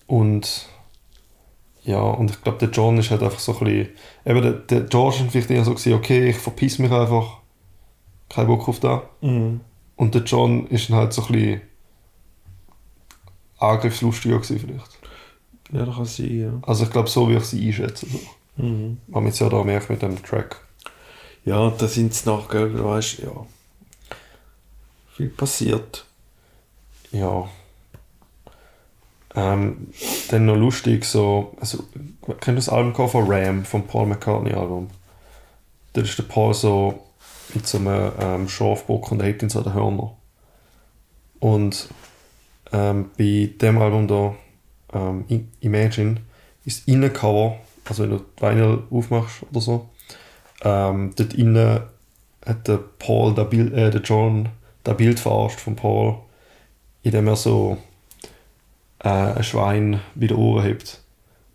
Und 0.08 0.68
ja, 1.84 2.02
und 2.02 2.32
ich 2.32 2.42
glaube, 2.42 2.58
der 2.58 2.70
John 2.70 2.98
ist 2.98 3.12
halt 3.12 3.22
einfach 3.22 3.40
so 3.40 3.54
ein 3.54 3.60
bisschen. 3.60 3.90
Eben, 4.26 4.42
der, 4.42 4.54
der 4.54 4.82
George 4.82 5.20
war 5.20 5.30
vielleicht 5.30 5.52
eher 5.52 5.64
so, 5.64 5.72
gewesen, 5.72 5.94
okay, 5.94 6.30
ich 6.30 6.38
verpiss 6.38 6.80
mich 6.80 6.92
einfach. 6.92 7.40
Kein 8.30 8.48
Bock 8.48 8.68
auf 8.68 8.80
das. 8.80 9.02
Mhm. 9.22 9.62
Und 9.96 10.16
der 10.16 10.24
John 10.24 10.68
ist 10.68 10.90
dann 10.90 10.98
halt 10.98 11.14
so 11.14 11.24
ein 11.26 11.32
bisschen 11.32 11.62
angriffslustiger 13.60 14.40
gewesen, 14.40 14.60
vielleicht. 14.60 15.00
Ja, 15.72 15.86
das 15.86 15.96
kann 15.96 16.06
sein, 16.06 16.40
ja. 16.40 16.60
Also 16.64 16.84
ich 16.86 16.92
glaube, 16.92 17.10
so 17.10 17.30
wie 17.30 17.36
ich 17.36 17.44
sie 17.44 17.68
einschätze. 17.68 18.08
So. 18.08 18.20
Mhm. 18.64 18.98
Man 19.08 19.24
hat 19.24 19.30
jetzt 19.30 19.40
ja 19.40 19.50
da 19.50 19.64
merkt 19.64 19.90
mit 19.90 20.02
dem 20.02 20.22
Track. 20.24 20.62
Ja, 21.44 21.70
da 21.70 21.88
sind 21.88 22.12
es 22.12 22.26
nach, 22.26 22.48
gell, 22.50 22.72
du 22.72 22.84
weißt, 22.84 23.20
ja. 23.20 23.46
Viel 25.14 25.30
passiert. 25.30 26.06
Ja. 27.12 27.48
Ähm, 29.36 29.90
dann 30.30 30.46
noch 30.46 30.56
lustig, 30.56 31.04
so, 31.04 31.56
also, 31.60 31.84
kennt 32.40 32.48
ihr 32.48 32.56
das 32.56 32.70
Albumcover 32.70 33.26
Ram 33.28 33.66
vom 33.66 33.86
Paul 33.86 34.08
McCartney 34.08 34.54
Album? 34.54 34.90
Da 35.94 36.02
ist 36.02 36.18
der 36.18 36.24
Paul 36.24 36.54
so 36.54 37.04
mit 37.54 37.68
so 37.68 37.78
einem 37.78 38.12
ähm, 38.20 38.50
Schafbock 38.50 39.12
und 39.12 39.22
hat 39.22 39.42
ihn 39.42 39.50
so 39.50 39.62
den 39.62 39.74
Hörner. 39.74 40.16
Und 41.40 41.90
ähm, 42.72 43.12
bei 43.18 43.52
dem 43.62 43.78
Album 43.78 44.08
da, 44.08 44.36
ähm, 44.94 45.26
Imagine, 45.60 46.22
ist 46.64 46.80
das 46.82 46.88
Innencover, 46.88 47.58
also 47.86 48.04
wenn 48.04 48.12
du 48.12 48.18
die 48.20 48.42
Vinyl 48.42 48.84
aufmachst 48.90 49.44
oder 49.52 49.62
so, 49.62 49.90
ähm, 50.64 51.14
dort 51.16 51.34
innen 51.34 51.82
hat 52.46 52.68
der 52.68 52.78
Paul, 52.78 53.34
der, 53.34 53.46
Bild, 53.46 53.74
äh, 53.74 53.90
der 53.92 54.02
John, 54.02 54.50
das 54.84 54.98
Bild 54.98 55.20
verarscht 55.20 55.60
von 55.60 55.76
Paul, 55.76 56.18
indem 57.04 57.28
er 57.28 57.36
so 57.36 57.78
äh, 59.00 59.10
ein 59.10 59.44
Schwein 59.44 60.02
bei 60.16 60.28
den 60.28 60.38
Ohren 60.38 60.64
hebt. 60.64 61.02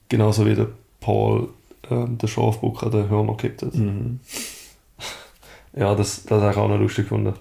Genauso 0.08 0.46
wie 0.46 0.54
der 0.54 0.68
Paul 1.00 1.48
ähm, 1.90 2.18
den 2.18 2.28
Schafbock 2.28 2.82
an 2.82 2.90
den 2.90 3.08
Hörner 3.08 3.36
gekippt 3.36 3.62
hat. 3.62 3.74
Mhm. 3.74 4.20
Ja, 5.72 5.94
das, 5.94 6.24
das 6.24 6.42
habe 6.42 6.50
ich 6.50 6.58
auch 6.58 6.68
noch 6.68 6.80
lustig 6.80 7.04
gefunden. 7.04 7.32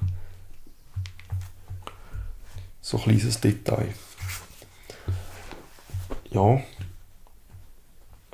So 2.80 2.98
ein 2.98 3.04
kleines 3.04 3.42
Detail. 3.42 3.92
Ja. 6.30 6.62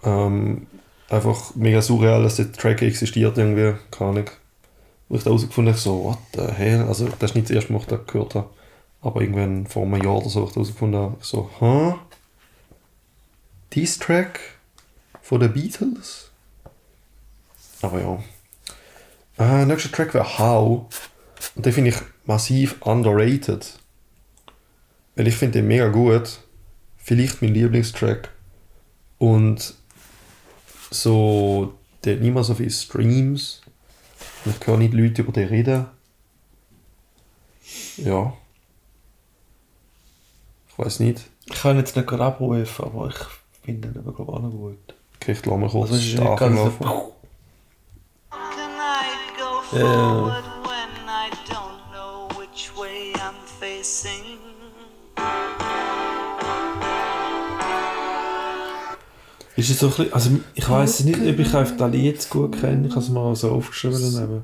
Ähm, 0.04 0.68
einfach 1.10 1.56
mega 1.56 1.82
surreal, 1.82 2.24
dass 2.24 2.36
der 2.36 2.52
Track 2.52 2.82
existiert 2.82 3.38
irgendwie. 3.38 3.80
Keine 3.90 4.10
Ahnung. 4.10 4.30
Wo 5.08 5.16
ich 5.16 5.24
da 5.24 5.30
herausgefunden 5.30 5.74
habe, 5.74 5.82
so, 5.82 6.04
what 6.04 6.18
the 6.34 6.54
hell? 6.54 6.82
Also, 6.82 7.08
das 7.20 7.32
ist 7.32 7.36
nicht 7.36 7.50
das 7.50 7.56
erste 7.56 7.72
Mal, 7.72 7.80
dass 7.80 7.88
ich 7.88 7.98
das 7.98 8.08
gehört 8.08 8.36
habe. 8.36 8.50
Aber 9.06 9.22
irgendwann 9.22 9.68
vor 9.68 9.84
einem 9.84 10.02
Jahr 10.02 10.18
oder 10.18 10.30
so, 10.30 10.42
wo 10.42 10.48
ich 10.48 10.56
herausgefunden 10.56 11.00
habe, 11.00 11.18
so, 11.22 11.48
hä? 11.60 11.94
Dies 13.74 14.00
Track 14.00 14.40
von 15.22 15.40
den 15.40 15.54
Beatles? 15.54 16.32
Aber 17.84 18.02
ja. 18.02 18.24
Äh, 19.38 19.68
nächster 19.68 19.92
Track 19.92 20.16
wäre 20.16 20.40
How. 20.40 20.88
Und 21.56 21.66
den 21.68 21.72
finde 21.72 21.92
ich 21.92 21.98
massiv 22.26 22.82
underrated. 22.82 23.78
Weil 25.16 25.28
ich 25.28 25.36
finde 25.36 25.60
den 25.60 25.68
mega 25.68 25.90
gut. 25.90 26.40
Vielleicht 26.98 27.44
mein 27.44 27.54
Lieblingstrack. 27.54 28.32
Und 29.20 29.76
so, 30.90 31.76
der 32.04 32.16
hat 32.16 32.24
nicht 32.24 32.34
mehr 32.34 32.44
so 32.44 32.56
viele 32.56 32.72
Streams. 32.72 33.62
Und 34.46 34.56
ich 34.60 34.66
höre 34.66 34.78
nicht 34.78 34.96
Leute 34.96 35.22
über 35.22 35.32
den 35.32 35.48
reden. 35.48 35.86
Ja. 37.98 38.36
Ich 40.78 40.86
weiß 40.86 41.00
nicht. 41.00 41.22
Ich 41.46 41.62
kann 41.62 41.78
jetzt 41.78 41.96
nicht 41.96 42.06
gerade 42.06 42.26
abrufen, 42.26 42.86
aber 42.86 43.08
ich 43.08 43.16
finde 43.64 43.88
ihn 43.88 43.98
aber 43.98 44.14
glaube 44.14 44.34
auch 44.34 44.42
noch 44.42 44.52
gut. 44.52 44.78
Okay, 45.22 45.32
ich 45.32 45.46
lasse 45.46 45.58
mal 45.58 45.70
kurz 45.70 45.92
Also, 45.92 46.18
I 46.18 46.26
go 49.38 49.78
Yeah. 49.78 50.44
Ist 59.56 59.70
es 59.70 59.80
so 59.80 59.86
ein 59.86 59.92
bisschen, 59.92 60.14
also 60.14 60.30
ich 60.56 60.70
weiß 60.70 61.06
nicht, 61.06 61.20
ob 61.22 61.40
ich 61.40 61.56
einfach 61.56 61.78
das 61.78 61.92
Lied 61.94 62.04
jetzt 62.04 62.30
gut 62.30 62.60
kenne, 62.60 62.88
ich 62.88 62.92
habe 62.92 63.02
es 63.02 63.10
mal 63.10 63.34
so 63.38 63.52
aufgeschrieben. 63.52 64.44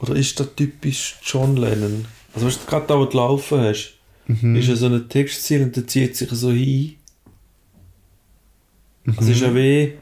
Oder 0.00 0.16
ist 0.16 0.40
das 0.40 0.54
typisch 0.56 1.18
John 1.22 1.58
Lennon? 1.58 2.06
Also 2.34 2.46
weißt 2.46 2.62
du, 2.62 2.66
gerade 2.66 2.86
da, 2.86 2.98
wo 2.98 3.04
du 3.04 3.18
laufen 3.18 3.60
hast, 3.60 3.97
ist 4.28 4.68
ja 4.68 4.76
so 4.76 4.86
ein 4.86 5.08
Textziel 5.08 5.62
und 5.62 5.76
der 5.76 5.86
zieht 5.86 6.16
sich 6.16 6.30
so 6.30 6.50
hin. 6.50 6.94
Also 9.16 9.30
ist 9.30 9.40
ja 9.40 9.54
wie 9.54 9.94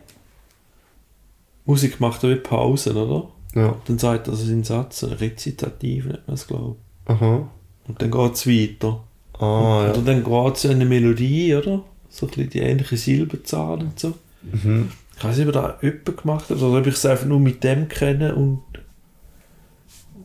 Musik 1.64 2.01
macht 2.01 2.22
ja 2.22 2.31
wie 2.31 2.37
Pausen, 2.37 2.97
oder? 2.97 3.29
Ja. 3.55 3.77
Dann 3.87 3.99
sagt 3.99 4.29
er 4.29 4.37
seinen 4.37 4.64
Satz, 4.64 5.05
rezitativ 5.05 6.07
nennt 6.07 6.27
man 6.27 6.35
es, 6.35 6.47
glaube 6.47 6.77
Aha. 7.07 7.49
ich. 7.85 7.89
Und 7.89 8.03
dann 8.03 8.11
geht 8.11 8.35
es 8.35 8.47
weiter. 8.47 9.03
Ah, 9.39 9.87
ja. 9.87 9.93
Und 9.93 10.07
dann 10.07 10.24
geht 10.24 10.57
es 10.57 10.64
in 10.64 10.72
eine 10.72 10.85
Melodie, 10.85 11.55
oder? 11.55 11.83
So 12.09 12.27
ein 12.27 12.31
bisschen 12.31 12.51
die 12.51 12.61
ähnliche 12.61 12.97
Silbenzahl 12.97 13.81
und 13.81 13.99
so. 13.99 14.14
Mhm. 14.43 14.91
Ich 15.16 15.24
weiß 15.24 15.39
nicht, 15.39 15.47
ob 15.47 15.55
da 15.55 15.79
jemand 15.83 16.16
gemacht 16.16 16.51
hat 16.51 16.59
oder 16.59 16.79
ob 16.79 16.87
ich 16.87 16.95
es 16.95 17.07
einfach 17.07 17.27
nur 17.27 17.41
mit 17.41 17.64
dem 17.64 17.89
kenne 17.89 18.35
und 18.35 18.62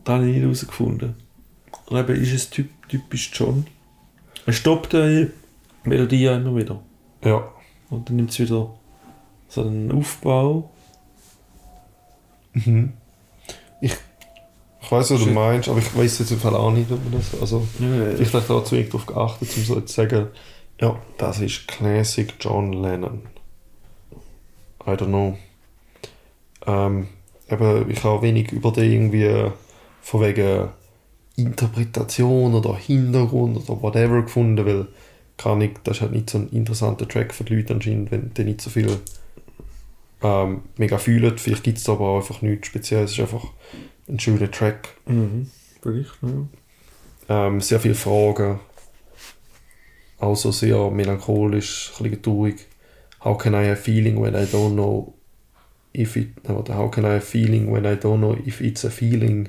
da 0.04 0.14
habe 0.14 0.26
ich 0.26 0.34
nicht 0.34 0.42
herausgefunden. 0.42 1.14
Und 1.86 1.98
eben 1.98 2.20
ist 2.20 2.32
es 2.32 2.50
typ, 2.50 2.68
typisch 2.88 3.30
John. 3.32 3.66
Er 4.46 4.52
stoppt 4.52 4.92
die 4.92 5.30
Melodie 5.84 6.22
ja 6.22 6.36
immer 6.36 6.56
wieder. 6.56 6.80
Ja. 7.24 7.48
Und 7.90 8.08
dann 8.08 8.16
nimmt 8.16 8.30
es 8.30 8.38
wieder 8.38 8.70
so 9.48 9.62
einen 9.62 9.92
Aufbau. 9.92 10.70
Mhm. 12.54 12.94
Ich, 13.80 13.92
ich 14.80 14.92
weiß, 14.92 15.10
was 15.10 15.24
du 15.24 15.30
meinst, 15.30 15.68
aber 15.68 15.78
ich 15.78 15.96
weiß 15.96 16.20
jetzt 16.20 16.30
im 16.32 16.38
Fall 16.38 16.54
auch 16.54 16.70
nicht, 16.70 16.90
ob 16.90 17.02
man 17.04 17.12
das. 17.12 17.40
Also, 17.40 17.66
vielleicht 17.76 18.34
habe 18.34 18.42
ich 18.42 18.48
da 18.48 18.64
zu 18.64 18.76
wenig 18.76 18.90
darauf 18.90 19.06
geachtet, 19.06 19.56
um 19.56 19.62
so 19.62 19.80
zu 19.80 19.92
sagen, 19.92 20.28
ja, 20.80 20.98
das 21.18 21.40
ist 21.40 21.68
Classic 21.68 22.32
John 22.40 22.72
Lennon. 22.72 23.22
I 24.86 24.90
don't 24.90 25.06
know. 25.06 25.38
Ähm, 26.66 27.08
eben, 27.48 27.90
ich 27.90 28.02
habe 28.02 28.22
wenig 28.22 28.52
über 28.52 28.72
den 28.72 28.90
irgendwie 28.90 29.50
von 30.00 30.20
wegen 30.20 30.68
Interpretation 31.36 32.54
oder 32.54 32.76
Hintergrund 32.76 33.56
oder 33.68 33.82
whatever 33.82 34.22
gefunden, 34.22 34.64
weil 34.66 34.88
kann 35.36 35.60
ich, 35.60 35.72
das 35.84 35.96
ist 35.96 36.02
halt 36.02 36.12
nicht 36.12 36.30
so 36.30 36.38
ein 36.38 36.48
interessanter 36.50 37.08
Track 37.08 37.34
für 37.34 37.44
die 37.44 37.56
Leute 37.56 37.74
anscheinend, 37.74 38.10
wenn 38.10 38.32
die 38.34 38.44
nicht 38.44 38.60
so 38.60 38.70
viel 38.70 38.98
ähm, 40.22 40.62
mega 40.76 40.98
fühlen. 40.98 41.36
Vielleicht 41.38 41.64
gibt 41.64 41.78
es 41.78 41.88
aber 41.88 42.08
auch 42.08 42.16
einfach 42.18 42.42
nichts 42.42 42.68
Spezielles, 42.68 43.12
es 43.12 43.18
ist 43.18 43.22
einfach 43.22 43.46
ein 44.08 44.20
schöner 44.20 44.50
Track. 44.50 44.90
Mhm. 45.06 45.50
Vielleicht, 45.80 46.12
ja. 46.22 47.46
Ähm, 47.46 47.60
sehr 47.60 47.80
viele 47.80 47.94
Fragen. 47.94 48.60
Auch 50.18 50.36
so 50.36 50.52
sehr 50.52 50.90
melancholisch, 50.90 51.92
ein 51.98 52.04
bisschen 52.04 52.22
traurig. 52.22 52.66
How 53.24 53.38
can 53.38 53.54
I 53.54 53.68
have 53.68 53.76
feeling 53.76 54.20
when 54.20 54.34
I 54.34 54.44
don't 54.44 54.74
know 54.74 55.14
if 55.92 56.16
it... 56.16 56.28
warte, 56.44 56.76
How 56.76 56.90
can 56.90 57.04
I 57.04 57.14
have 57.14 57.22
feeling 57.22 57.72
when 57.72 57.84
I 57.84 57.96
don't 57.96 58.18
know 58.18 58.36
if 58.44 58.60
it's 58.60 58.84
a 58.84 58.90
feeling? 58.90 59.48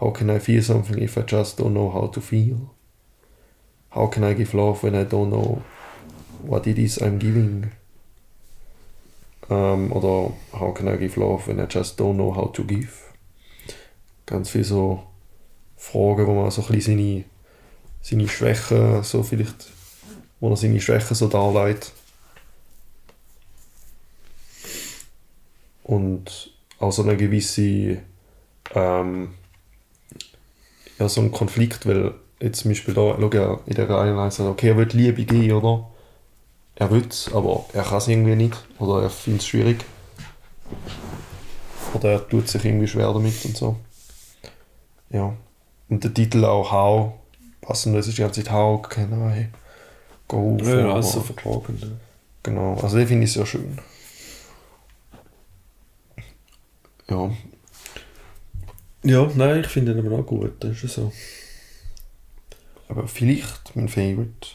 How 0.00 0.10
can 0.10 0.30
I 0.30 0.38
feel 0.38 0.62
something 0.62 0.98
if 0.98 1.18
I 1.18 1.22
just 1.22 1.58
don't 1.58 1.74
know 1.74 1.90
how 1.90 2.06
to 2.06 2.20
feel? 2.20 2.74
How 3.90 4.06
can 4.06 4.22
I 4.22 4.34
give 4.34 4.54
love 4.54 4.82
when 4.82 4.94
I 4.94 5.04
don't 5.04 5.30
know 5.30 5.62
what 6.42 6.66
it 6.66 6.78
is 6.78 6.98
I'm 6.98 7.18
giving? 7.18 7.72
Ähm, 9.50 9.92
oder 9.92 10.32
How 10.52 10.72
can 10.72 10.88
I 10.88 10.96
give 10.96 11.16
love 11.16 11.48
when 11.48 11.58
I 11.58 11.66
just 11.66 11.98
don't 11.98 12.16
know 12.16 12.32
how 12.32 12.52
to 12.52 12.62
give? 12.64 13.12
Ganz 14.26 14.50
viel 14.50 14.64
so 14.64 15.02
Fragen, 15.76 16.26
wo 16.26 16.34
man 16.34 16.50
so 16.50 16.62
ein 16.62 16.68
bisschen 16.68 16.98
seine, 16.98 17.24
seine 18.02 18.28
Schwächen, 18.28 19.02
so 19.02 19.22
vielleicht, 19.22 19.68
wo 20.38 20.50
er 20.50 20.56
seine 20.56 20.80
Schwächen 20.80 21.16
so 21.16 21.26
darlegt. 21.28 21.92
Und 25.82 26.52
auch 26.78 26.92
so 26.92 27.02
eine 27.02 27.16
gewisse 27.16 28.02
ähm, 28.74 29.34
ja, 30.98 31.08
so 31.08 31.20
ein 31.20 31.30
Konflikt, 31.32 31.86
weil 31.86 32.14
jetzt 32.40 32.60
zum 32.60 32.70
Beispiel 32.70 32.94
da, 32.94 33.16
schau, 33.18 33.28
er 33.28 33.60
in 33.66 33.74
der 33.74 33.88
Reihe 33.88 34.30
sagt, 34.30 34.48
okay, 34.48 34.68
er 34.68 34.76
will 34.76 34.88
Liebe 34.92 35.24
geben, 35.24 35.52
oder? 35.52 35.88
Er 36.76 36.90
will 36.90 37.04
es, 37.08 37.32
aber 37.32 37.64
er 37.72 37.82
kann 37.82 37.98
es 37.98 38.08
irgendwie 38.08 38.36
nicht, 38.36 38.56
oder 38.78 39.02
er 39.02 39.10
findet 39.10 39.42
es 39.42 39.48
schwierig. 39.48 39.84
Oder 41.94 42.12
er 42.12 42.28
tut 42.28 42.48
sich 42.48 42.64
irgendwie 42.64 42.86
schwer 42.86 43.12
damit 43.12 43.44
und 43.44 43.56
so. 43.56 43.76
Ja. 45.10 45.34
Und 45.88 46.04
der 46.04 46.12
Titel 46.12 46.44
auch 46.44 46.70
How, 46.70 47.12
passend, 47.60 47.96
das 47.96 48.06
ist 48.06 48.18
die 48.18 48.22
ganze 48.22 48.42
Zeit 48.44 48.52
How, 48.52 48.82
can 48.82 49.12
I 49.12 49.46
go 50.28 50.56
Ja, 50.58 50.64
forward? 50.64 50.96
also 50.96 51.20
verklagend. 51.20 51.82
Ja. 51.82 51.88
Genau, 52.42 52.74
also 52.80 52.96
den 52.96 53.08
finde 53.08 53.24
ich 53.24 53.32
sehr 53.32 53.46
schön. 53.46 53.78
Ja, 57.10 57.30
Ja, 59.04 59.30
nein, 59.34 59.60
ich 59.60 59.66
finde 59.68 59.92
ihn 59.92 60.04
aber 60.06 60.18
auch 60.18 60.26
gut, 60.26 60.52
das 60.60 60.72
ist 60.72 60.82
ja 60.82 60.88
so. 60.88 61.12
aber 62.88 63.06
vielleicht 63.06 63.74
mein 63.76 63.88
Favorite. 63.88 64.48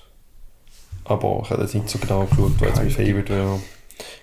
Aber 1.05 1.41
ich 1.43 1.49
habe 1.49 1.61
jetzt 1.63 1.75
nicht 1.75 1.89
so 1.89 1.97
genau 1.99 2.25
geschaut, 2.25 2.53
wer 2.59 2.69
jetzt 2.69 2.77
mein 2.77 2.89
Favorite 2.91 3.29
wäre. 3.33 3.59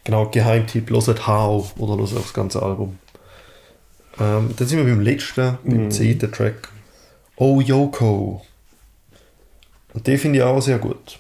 Genau, 0.05 0.27
Geheimtipp, 0.29 0.91
hört 0.91 1.27
How 1.27 1.75
oder 1.79 1.97
hört 1.97 2.13
das 2.25 2.33
ganze 2.33 2.63
Album. 2.63 2.99
Ähm, 4.19 4.55
dann 4.57 4.69
sind 4.69 4.79
wir 4.79 4.85
beim 4.85 5.01
letzten, 5.01 5.59
beim 5.65 5.85
Mhm. 5.87 5.91
zehnten 5.91 6.31
Track. 6.33 6.69
Oh 7.37 7.61
Yoko. 7.61 8.43
Und 9.95 10.07
den 10.07 10.19
finde 10.19 10.39
ich 10.39 10.45
auch 10.45 10.61
sehr 10.61 10.79
gut. 10.79 11.19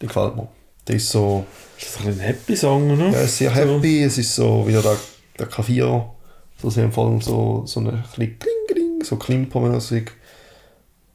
Der 0.00 0.08
gefällt 0.08 0.36
mir. 0.36 0.48
Der 0.86 0.96
ist 0.96 1.10
so, 1.10 1.44
Ist 1.78 1.96
das 1.96 2.02
ein 2.06 2.12
ein 2.14 2.20
Happy-Song, 2.20 2.90
oder? 2.90 3.08
ja, 3.10 3.20
ist 3.22 3.36
sehr 3.38 3.54
happy, 3.54 4.02
es 4.02 4.16
ist 4.18 4.34
so 4.34 4.66
wieder 4.66 4.80
der, 4.82 4.96
der 5.38 5.46
Klavier, 5.46 6.10
so 6.60 6.70
sehr 6.70 6.90
vor 6.90 7.06
allem 7.06 7.20
so, 7.20 7.62
so 7.66 7.80
eine 7.80 8.04
kling, 8.12 8.36
kling, 8.68 9.02
so 9.02 9.16
klimpermäßig. 9.16 10.10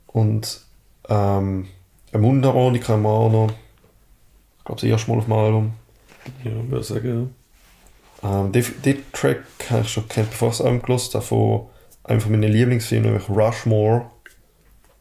Und 0.07 0.61
ähm, 1.09 1.67
eine 2.11 2.21
Mundharmonika 2.21 2.95
im 2.95 3.05
auch 3.05 3.31
noch. 3.31 3.49
Ich 4.59 4.65
glaube, 4.65 4.81
das 4.81 4.89
erste 4.89 5.11
Mal 5.11 5.17
auf 5.17 5.25
dem 5.25 5.33
Album. 5.33 5.73
Ja, 6.43 6.51
würde 6.69 6.79
ich 6.79 6.87
sagen, 6.87 7.35
Ähm, 8.23 8.51
den, 8.53 8.65
den 8.85 9.11
Track 9.11 9.43
habe 9.69 9.81
ich 9.81 9.89
schon 9.91 10.07
kennt, 10.07 10.29
bevor 10.29 10.49
ich 10.49 10.57
das 10.57 10.65
Album 10.65 10.81
gehört 10.81 11.13
habe, 11.13 11.23
von 11.25 11.67
einem 12.05 12.21
von 12.21 12.31
meinen 12.31 12.51
Lieblingsfilmen, 12.51 13.11
nämlich 13.11 13.29
Rushmore 13.29 14.05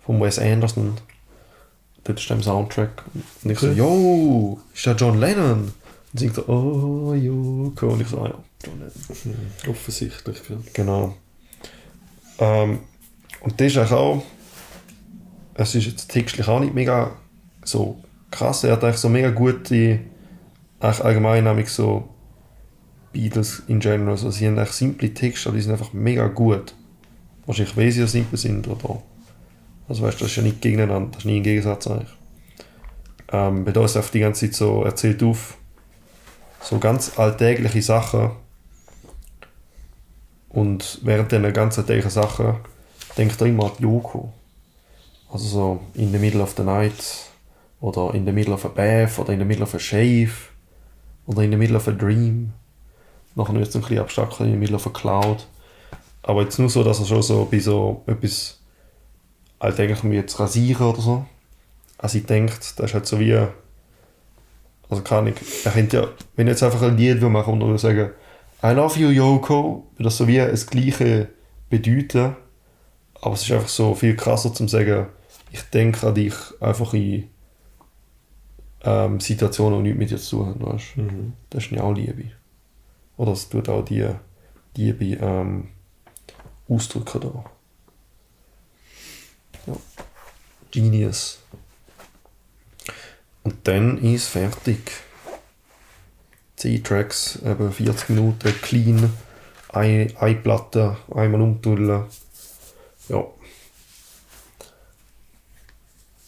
von 0.05 0.21
Wes 0.21 0.39
Anderson. 0.41 0.95
Dort 2.03 2.19
ist 2.19 2.29
der 2.29 2.43
Soundtrack. 2.43 3.05
Und 3.45 3.51
ich 3.51 3.59
so, 3.61 3.69
Okay. 3.69 3.77
yo, 3.79 4.59
ist 4.75 4.87
der 4.87 4.97
John 4.97 5.21
Lennon? 5.21 5.73
Und 6.13 6.19
singt 6.19 6.35
so, 6.35 6.47
oh, 6.47 7.15
Yoko. 7.15 7.89
Und 7.89 8.03
ich 8.03 8.09
so, 8.09 8.21
ah 8.21 8.29
ja, 8.29 8.39
ja. 8.65 9.71
Offensichtlich, 9.71 10.39
ja. 10.49 10.57
Genau. 10.75 11.15
Ähm, 12.39 12.81
und 13.41 13.61
das 13.61 13.75
ist 13.75 13.93
auch, 13.93 14.23
es 15.55 15.75
ist 15.75 15.87
jetzt 15.87 16.09
textlich 16.09 16.47
auch 16.49 16.61
nicht 16.61 16.75
mega 16.75 17.13
so 17.65 17.99
krass, 18.31 18.65
er 18.65 18.73
hat 18.73 18.85
eigentlich 18.85 18.97
so 18.97 19.09
mega 19.09 19.31
gute, 19.31 20.01
eigentlich 20.81 21.05
allgemein 21.05 21.45
nämlich 21.45 21.69
so 21.69 22.09
Beatles 23.13 23.63
in 23.69 23.81
general, 23.81 24.11
also 24.11 24.31
sie 24.31 24.47
haben 24.47 24.59
eigentlich 24.59 24.73
simple 24.73 25.13
Texte, 25.13 25.49
aber 25.49 25.57
die 25.57 25.63
sind 25.63 25.73
einfach 25.73 25.93
mega 25.93 26.29
gut. 26.29 26.75
Wahrscheinlich 27.47 27.77
weil 27.77 27.91
sie 27.91 28.01
ja 28.01 28.07
simpel 28.07 28.39
sind 28.39 28.69
oder 28.69 29.03
also 29.89 30.03
weißt 30.03 30.21
du, 30.21 30.25
das 30.25 30.31
ist 30.31 30.37
ja 30.37 30.43
nicht 30.43 30.61
gegeneinander, 30.61 31.11
das 31.11 31.19
ist 31.21 31.25
nie 31.27 31.39
ein 31.39 31.43
Gegensatz 31.43 31.87
eigentlich. 31.87 32.09
Ähm, 33.33 33.65
bei 33.65 33.73
da 33.73 33.85
ist 33.85 33.97
einfach 33.97 34.11
die 34.11 34.21
ganze 34.21 34.47
Zeit 34.47 34.55
so, 34.55 34.85
erzählt 34.85 35.23
auf 35.23 35.59
so 36.63 36.79
ganz 36.79 37.19
alltägliche 37.19 37.83
Sachen 37.83 38.31
und 40.49 41.01
während 41.03 41.33
dieser 41.33 41.53
ganzen 41.53 41.81
alltäglichen 41.81 42.11
Sachen 42.11 42.57
denkt 43.17 43.41
er 43.41 43.47
immer 43.47 43.67
an 43.67 43.73
die 43.79 43.83
Yoko. 43.83 44.33
Also 45.31 45.47
so 45.47 45.81
in 45.95 46.13
the 46.13 46.19
middle 46.19 46.43
of 46.43 46.55
the 46.57 46.63
night 46.63 47.31
oder 47.81 48.15
in 48.15 48.27
the 48.27 48.33
middle 48.33 48.55
of 48.55 48.65
a 48.65 48.69
bath 48.69 49.19
oder 49.19 49.33
in 49.33 49.39
the 49.39 49.45
middle 49.45 49.65
of 49.65 49.75
a 49.75 49.79
shave 49.79 50.33
oder 51.27 51.43
in 51.43 51.51
the 51.51 51.57
middle 51.57 51.77
of 51.77 51.89
a 51.89 51.93
dream. 51.93 52.53
Nachher 53.35 53.55
wird 53.55 53.69
es 53.69 53.75
ein 53.75 53.81
bisschen 53.81 53.99
abstrakter, 53.99 54.45
in 54.45 54.53
the 54.53 54.59
middle 54.59 54.77
of 54.77 54.87
a 54.87 54.91
cloud. 54.91 55.47
Aber 56.23 56.43
jetzt 56.43 56.59
nur 56.59 56.69
so, 56.69 56.85
dass 56.85 57.01
er 57.01 57.07
schon 57.07 57.23
so 57.23 57.49
bei 57.51 57.59
so 57.59 58.03
etwas 58.07 58.61
alltäglichem 59.59 60.11
wie 60.11 60.17
jetzt 60.17 60.39
rasieren 60.39 60.87
oder 60.87 61.01
so. 61.01 61.27
Also 61.99 62.19
ich 62.19 62.27
denke, 62.27 62.53
das 62.77 62.79
ist 62.79 62.95
halt 62.95 63.07
so 63.07 63.19
wie 63.19 63.47
also 64.93 65.03
kann 65.03 65.27
ich, 65.27 65.37
er 65.65 65.73
könnte 65.73 65.97
ja, 65.97 66.09
wenn 66.37 66.47
ich 66.47 66.53
jetzt 66.53 66.63
einfach 66.63 66.83
ein 66.83 66.99
Lied 66.99 67.23
machen 67.23 67.55
und 67.55 67.61
würde 67.63 67.79
sagen, 67.79 68.11
I 68.63 68.73
love 68.73 69.01
you 69.01 69.09
Yoko, 69.09 69.87
würde 69.93 70.05
das 70.05 70.19
so 70.19 70.29
wie 70.29 70.37
das 70.37 70.67
gleiche 70.67 71.29
bedeuten, 71.71 72.37
aber 73.23 73.35
es 73.35 73.43
ist 73.43 73.53
einfach 73.53 73.69
so 73.69 73.95
viel 73.95 74.15
krasser 74.15 74.53
zum 74.53 74.69
sagen, 74.69 75.07
ich 75.51 75.63
denke 75.63 76.07
an 76.07 76.15
dich 76.15 76.35
einfach 76.61 76.93
in 76.93 77.31
ähm, 78.85 79.19
Situationen, 79.19 79.83
die 79.83 79.95
nichts 79.95 79.99
mit 79.99 80.11
dir 80.11 80.19
zu 80.19 80.37
tun 80.37 80.47
haben, 80.47 80.73
weißt? 80.75 80.97
Mhm. 80.99 81.33
Das 81.49 81.65
ist 81.65 81.71
ja 81.71 81.83
auch 81.83 81.95
Liebe. 81.95 82.25
Oder 83.17 83.33
es 83.33 83.49
tut 83.49 83.71
auch 83.71 83.85
die 83.85 84.09
Liebe 84.77 85.17
ähm, 85.25 85.69
ausdrücken 86.69 87.21
da. 87.23 87.45
Ja. 89.69 89.77
Genius. 90.71 91.39
Und 93.45 93.57
dann 93.65 93.99
ist 93.99 94.29
fertig. 94.29 94.79
10 96.57 96.85
Tracks, 96.85 97.39
eben 97.45 97.73
40 97.73 98.11
Minuten, 98.11 98.55
clean, 98.63 99.13
eine, 99.71 100.09
eine 100.19 100.35
Platte, 100.37 100.97
einmal 101.13 101.41
umtullen. 101.41 102.05
Ja. 103.09 103.25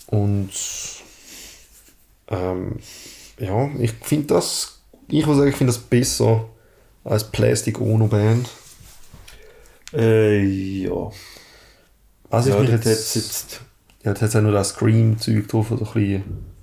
Und 0.08 0.50
ähm, 2.28 2.78
ja, 3.38 3.70
ich 3.78 3.92
finde 3.92 4.34
das, 4.34 4.80
ich 5.08 5.26
muss 5.26 5.36
sagen, 5.36 5.50
ich 5.50 5.56
finde 5.56 5.72
das 5.72 5.82
besser 5.82 6.48
als 7.04 7.30
Plastic 7.30 7.80
Ono 7.80 8.06
Band. 8.06 8.48
Äh, 9.92 10.42
ja. 10.42 11.10
Also 12.30 12.50
ja, 12.50 12.56
ich 12.56 12.70
mich 12.70 12.84
jetzt, 12.84 13.14
jetzt 13.14 13.60
ja, 14.02 14.10
jetzt 14.10 14.22
hat 14.22 14.28
es 14.30 14.36
auch 14.36 14.42
nur 14.42 14.52
das 14.52 14.70
Scream-Zeug 14.70 15.48
drauf, 15.48 15.70
oder 15.70 15.86
ein 15.86 15.92
bisschen, 15.92 16.53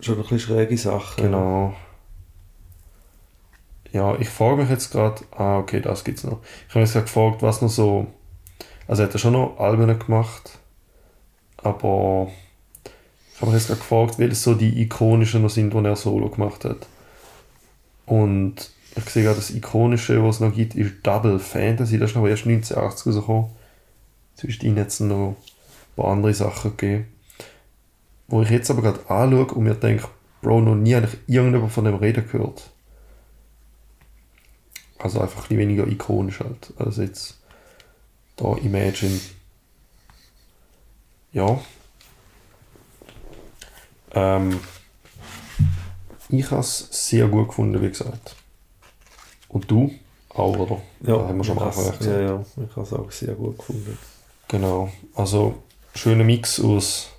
schon 0.00 0.16
ein 0.16 0.22
bisschen 0.22 0.40
schräge 0.40 0.76
Sachen. 0.76 1.24
genau. 1.24 1.74
Ja, 3.92 4.14
ich 4.18 4.28
frage 4.28 4.62
mich 4.62 4.70
jetzt 4.70 4.92
gerade, 4.92 5.22
ah, 5.30 5.58
okay, 5.58 5.80
das 5.80 6.04
gibt's 6.04 6.24
noch. 6.24 6.40
Ich 6.68 6.74
habe 6.74 6.80
mich 6.80 6.88
jetzt 6.88 6.92
gerade 6.92 7.06
gefragt, 7.06 7.42
was 7.42 7.62
noch 7.62 7.70
so, 7.70 8.06
also 8.86 9.02
er 9.02 9.06
hat 9.06 9.14
ja 9.14 9.18
schon 9.18 9.32
noch 9.32 9.58
Alben 9.58 9.98
gemacht, 9.98 10.58
aber 11.56 12.30
ich 13.34 13.40
habe 13.40 13.50
mich 13.50 13.60
jetzt 13.60 13.68
gerade 13.68 13.80
gefragt, 13.80 14.18
welche 14.18 14.34
so 14.34 14.54
die 14.54 14.82
ikonischen 14.82 15.42
noch 15.42 15.50
sind, 15.50 15.72
die 15.72 15.84
er 15.84 15.96
solo 15.96 16.28
gemacht 16.28 16.64
hat. 16.64 16.86
Und 18.06 18.70
ich 18.96 19.04
sehe 19.10 19.24
gerade, 19.24 19.36
das 19.36 19.50
ikonische, 19.50 20.22
was 20.22 20.36
es 20.36 20.40
noch 20.40 20.54
gibt, 20.54 20.74
ist 20.74 20.94
Double 21.02 21.38
Fantasy, 21.38 21.98
das 21.98 22.10
ist 22.10 22.16
aber 22.16 22.30
erst 22.30 22.46
1980 22.46 23.06
rausgekommen. 23.06 23.50
Zwischendrin 24.36 24.80
hat 24.80 24.88
es 24.88 25.00
noch 25.00 25.28
ein 25.28 25.36
paar 25.96 26.12
andere 26.12 26.34
Sachen 26.34 26.76
gegeben. 26.76 27.06
Wo 28.28 28.42
ich 28.42 28.50
jetzt 28.50 28.70
aber 28.70 28.82
gerade 28.82 29.08
anschaue 29.08 29.54
und 29.54 29.64
mir 29.64 29.74
denke, 29.74 30.08
Bro, 30.42 30.60
noch 30.60 30.74
nie 30.74 30.94
eigentlich 30.94 31.18
irgendjemand 31.26 31.72
von 31.72 31.84
dem 31.84 31.94
reden 31.96 32.28
gehört. 32.30 32.70
Also 34.98 35.20
einfach 35.20 35.38
ein 35.38 35.42
bisschen 35.42 35.58
weniger 35.58 35.86
ikonisch 35.86 36.40
halt, 36.40 36.72
als 36.78 36.96
jetzt 36.96 37.38
da 38.36 38.56
Imagine. 38.56 39.20
Ja. 41.32 41.60
Ähm, 44.12 44.60
ich 46.28 46.50
habe 46.50 46.60
es 46.60 46.88
sehr 46.90 47.28
gut 47.28 47.48
gefunden, 47.48 47.80
wie 47.82 47.88
gesagt. 47.88 48.36
Und 49.48 49.70
du? 49.70 49.92
Auch, 50.30 50.56
oder? 50.56 50.80
Ja, 51.00 51.18
Da 51.18 51.28
haben 51.28 51.38
wir 51.38 51.44
schon 51.44 51.58
am 51.58 51.68
ich 51.68 51.76
Anfang 51.76 51.98
gesagt. 51.98 52.04
Ja, 52.04 52.20
ja, 52.20 52.44
ich 52.56 52.70
habe 52.76 52.82
es 52.82 52.92
auch 52.92 53.10
sehr 53.10 53.34
gut 53.34 53.58
gefunden. 53.58 53.98
Genau. 54.48 54.90
Also 55.14 55.62
schöner 55.94 56.24
Mix 56.24 56.60
aus 56.60 57.10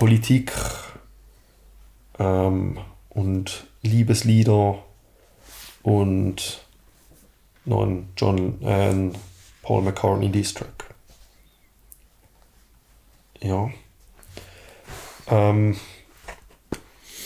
Politik 0.00 0.50
ähm, 2.18 2.78
und 3.10 3.66
Liebeslieder 3.82 4.78
und 5.82 6.64
noch 7.66 7.82
ein 7.82 8.08
John 8.16 8.62
äh, 8.62 9.10
Paul 9.62 9.82
McCartney 9.82 10.30
Diss 10.30 10.54
Track. 10.54 10.94
Ja. 13.42 13.68
Ähm, 15.28 15.76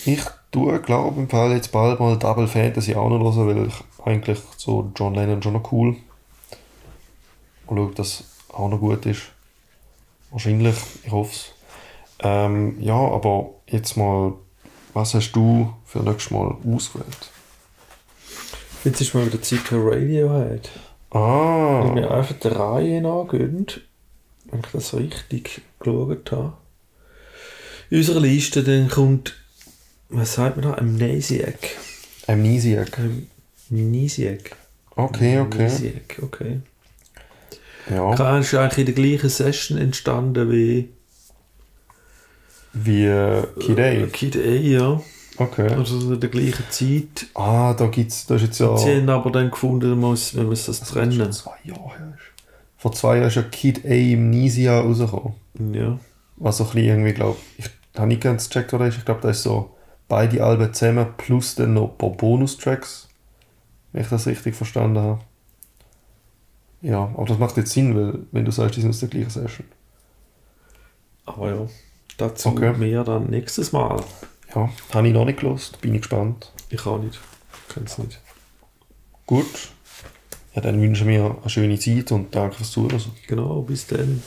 ich 0.04 0.24
tue, 0.50 0.82
glaube 0.82 1.20
im 1.20 1.28
Fall 1.28 1.52
jetzt 1.52 1.70
bald 1.70 2.00
mal 2.00 2.18
Double 2.18 2.48
Fantasy 2.48 2.96
auch 2.96 3.08
noch 3.08 3.36
hören, 3.36 3.46
weil 3.56 3.68
ich 3.68 4.04
eigentlich 4.04 4.40
so 4.56 4.90
John 4.96 5.14
Lennon 5.14 5.40
schon 5.44 5.52
noch 5.52 5.70
cool. 5.70 5.96
Und 7.66 7.76
schaue, 7.76 7.86
ob 7.86 7.94
das 7.94 8.24
auch 8.48 8.68
noch 8.68 8.80
gut 8.80 9.06
ist. 9.06 9.30
Wahrscheinlich, 10.32 10.74
ich 11.04 11.12
hoffe 11.12 11.30
es. 11.30 11.63
Ähm, 12.20 12.80
ja, 12.80 12.94
aber 12.94 13.50
jetzt 13.68 13.96
mal, 13.96 14.34
was 14.92 15.14
hast 15.14 15.32
du 15.32 15.74
für 15.84 16.00
nächstes 16.00 16.30
Mal 16.30 16.56
ausgewählt? 16.66 17.30
Jetzt 18.84 19.00
ist 19.00 19.14
mal 19.14 19.26
wieder 19.26 19.40
Zeit 19.42 19.60
für 19.60 19.84
Radiohead. 19.84 20.70
Ah, 21.10 21.84
Wenn 21.84 21.96
wir 21.96 22.10
einfach 22.10 22.34
der 22.38 22.56
Reihe 22.56 23.00
nachgehen, 23.00 23.66
wenn 24.50 24.60
ich 24.60 24.66
das 24.72 24.94
richtig 24.94 25.62
geschaut 25.78 26.32
habe, 26.32 26.52
in 27.90 27.98
unserer 27.98 28.20
Liste, 28.20 28.62
dann 28.62 28.88
kommt, 28.88 29.34
was 30.08 30.34
sagt 30.34 30.56
man 30.56 30.64
da, 30.70 30.78
Amnesiac. 30.78 31.58
Amnesiac. 32.26 32.98
Amnesiac. 33.70 34.56
Okay, 34.96 35.40
okay. 35.40 35.58
Amnesiac, 35.64 36.18
okay. 36.22 36.60
Ja, 37.90 38.12
ist 38.38 38.54
eigentlich 38.54 38.78
in 38.78 38.86
der 38.86 38.94
gleichen 38.94 39.28
Session 39.28 39.78
entstanden 39.78 40.50
wie 40.50 40.88
wie 42.74 43.06
äh, 43.06 43.46
Kid 43.60 43.78
A. 43.78 44.06
Kid 44.06 44.36
A, 44.36 44.40
ja. 44.40 45.00
Okay. 45.36 45.68
Also 45.68 46.12
in 46.12 46.20
der 46.20 46.30
gleichen 46.30 46.64
Zeit. 46.70 47.26
Ah, 47.34 47.74
da 47.74 47.86
gibt's, 47.86 48.26
da 48.26 48.36
ist 48.36 48.42
jetzt 48.42 48.60
ja... 48.60 48.76
Sie 48.76 48.96
haben 48.96 49.08
aber 49.08 49.30
dann 49.32 49.50
gefunden, 49.50 49.98
muss, 49.98 50.32
man 50.34 50.46
muss 50.46 50.66
das 50.66 50.78
Vor 50.78 50.88
trennen. 51.02 51.32
zwei 51.32 51.56
Jahren. 51.64 52.18
Vor 52.76 52.92
zwei 52.92 53.16
Jahren 53.16 53.28
ist 53.28 53.36
ja 53.36 53.42
Kid 53.42 53.84
A 53.84 53.88
Amnesia 53.88 54.80
rausgekommen. 54.80 55.34
Ja. 55.72 55.98
Was 56.36 56.58
so 56.58 56.64
ein 56.64 56.70
bisschen 56.70 56.86
irgendwie, 56.86 57.12
glaube 57.14 57.38
ich, 57.58 57.70
habe 57.96 58.08
nicht 58.08 58.20
ganz 58.22 58.48
gecheckt, 58.48 58.74
oder 58.74 58.86
ist. 58.86 58.98
Ich 58.98 59.04
glaube, 59.04 59.22
da 59.22 59.30
ist 59.30 59.42
so 59.42 59.70
beide 60.08 60.44
Alben 60.44 60.72
zusammen 60.72 61.06
plus 61.16 61.54
dann 61.54 61.74
noch 61.74 61.90
ein 61.90 61.98
paar 61.98 62.10
Bonustracks. 62.10 63.08
Wenn 63.92 64.02
ich 64.02 64.08
das 64.08 64.26
richtig 64.26 64.54
verstanden 64.54 64.98
habe. 64.98 65.20
Ja, 66.82 67.10
aber 67.16 67.24
das 67.26 67.38
macht 67.38 67.56
jetzt 67.56 67.72
Sinn, 67.72 67.96
weil, 67.96 68.18
wenn 68.32 68.44
du 68.44 68.50
sagst, 68.50 68.76
die 68.76 68.82
sind 68.82 68.90
aus 68.90 69.00
der 69.00 69.08
gleichen 69.08 69.30
Session. 69.30 69.66
Aber 71.24 71.48
ja, 71.48 71.66
dazu 72.16 72.50
Okay. 72.50 72.72
mehr 72.76 73.04
dann 73.04 73.26
nächstes 73.30 73.72
Mal. 73.72 74.02
Ja, 74.54 74.70
habe 74.92 75.08
ich 75.08 75.14
noch 75.14 75.24
nicht 75.24 75.40
gelost, 75.40 75.80
bin 75.80 75.94
ich 75.94 76.02
gespannt. 76.02 76.52
Ich 76.70 76.86
auch 76.86 76.98
nicht. 76.98 77.18
Kann 77.68 77.84
es 77.84 77.98
nicht. 77.98 78.20
Gut. 79.26 79.46
Ja, 80.54 80.60
dann 80.62 80.80
wünschen 80.80 81.08
wir 81.08 81.36
eine 81.40 81.50
schöne 81.50 81.78
Zeit 81.78 82.12
und 82.12 82.34
danke 82.34 82.56
fürs 82.56 82.70
Zuhören. 82.70 83.02
Genau, 83.26 83.62
bis 83.62 83.86
dann. 83.86 84.22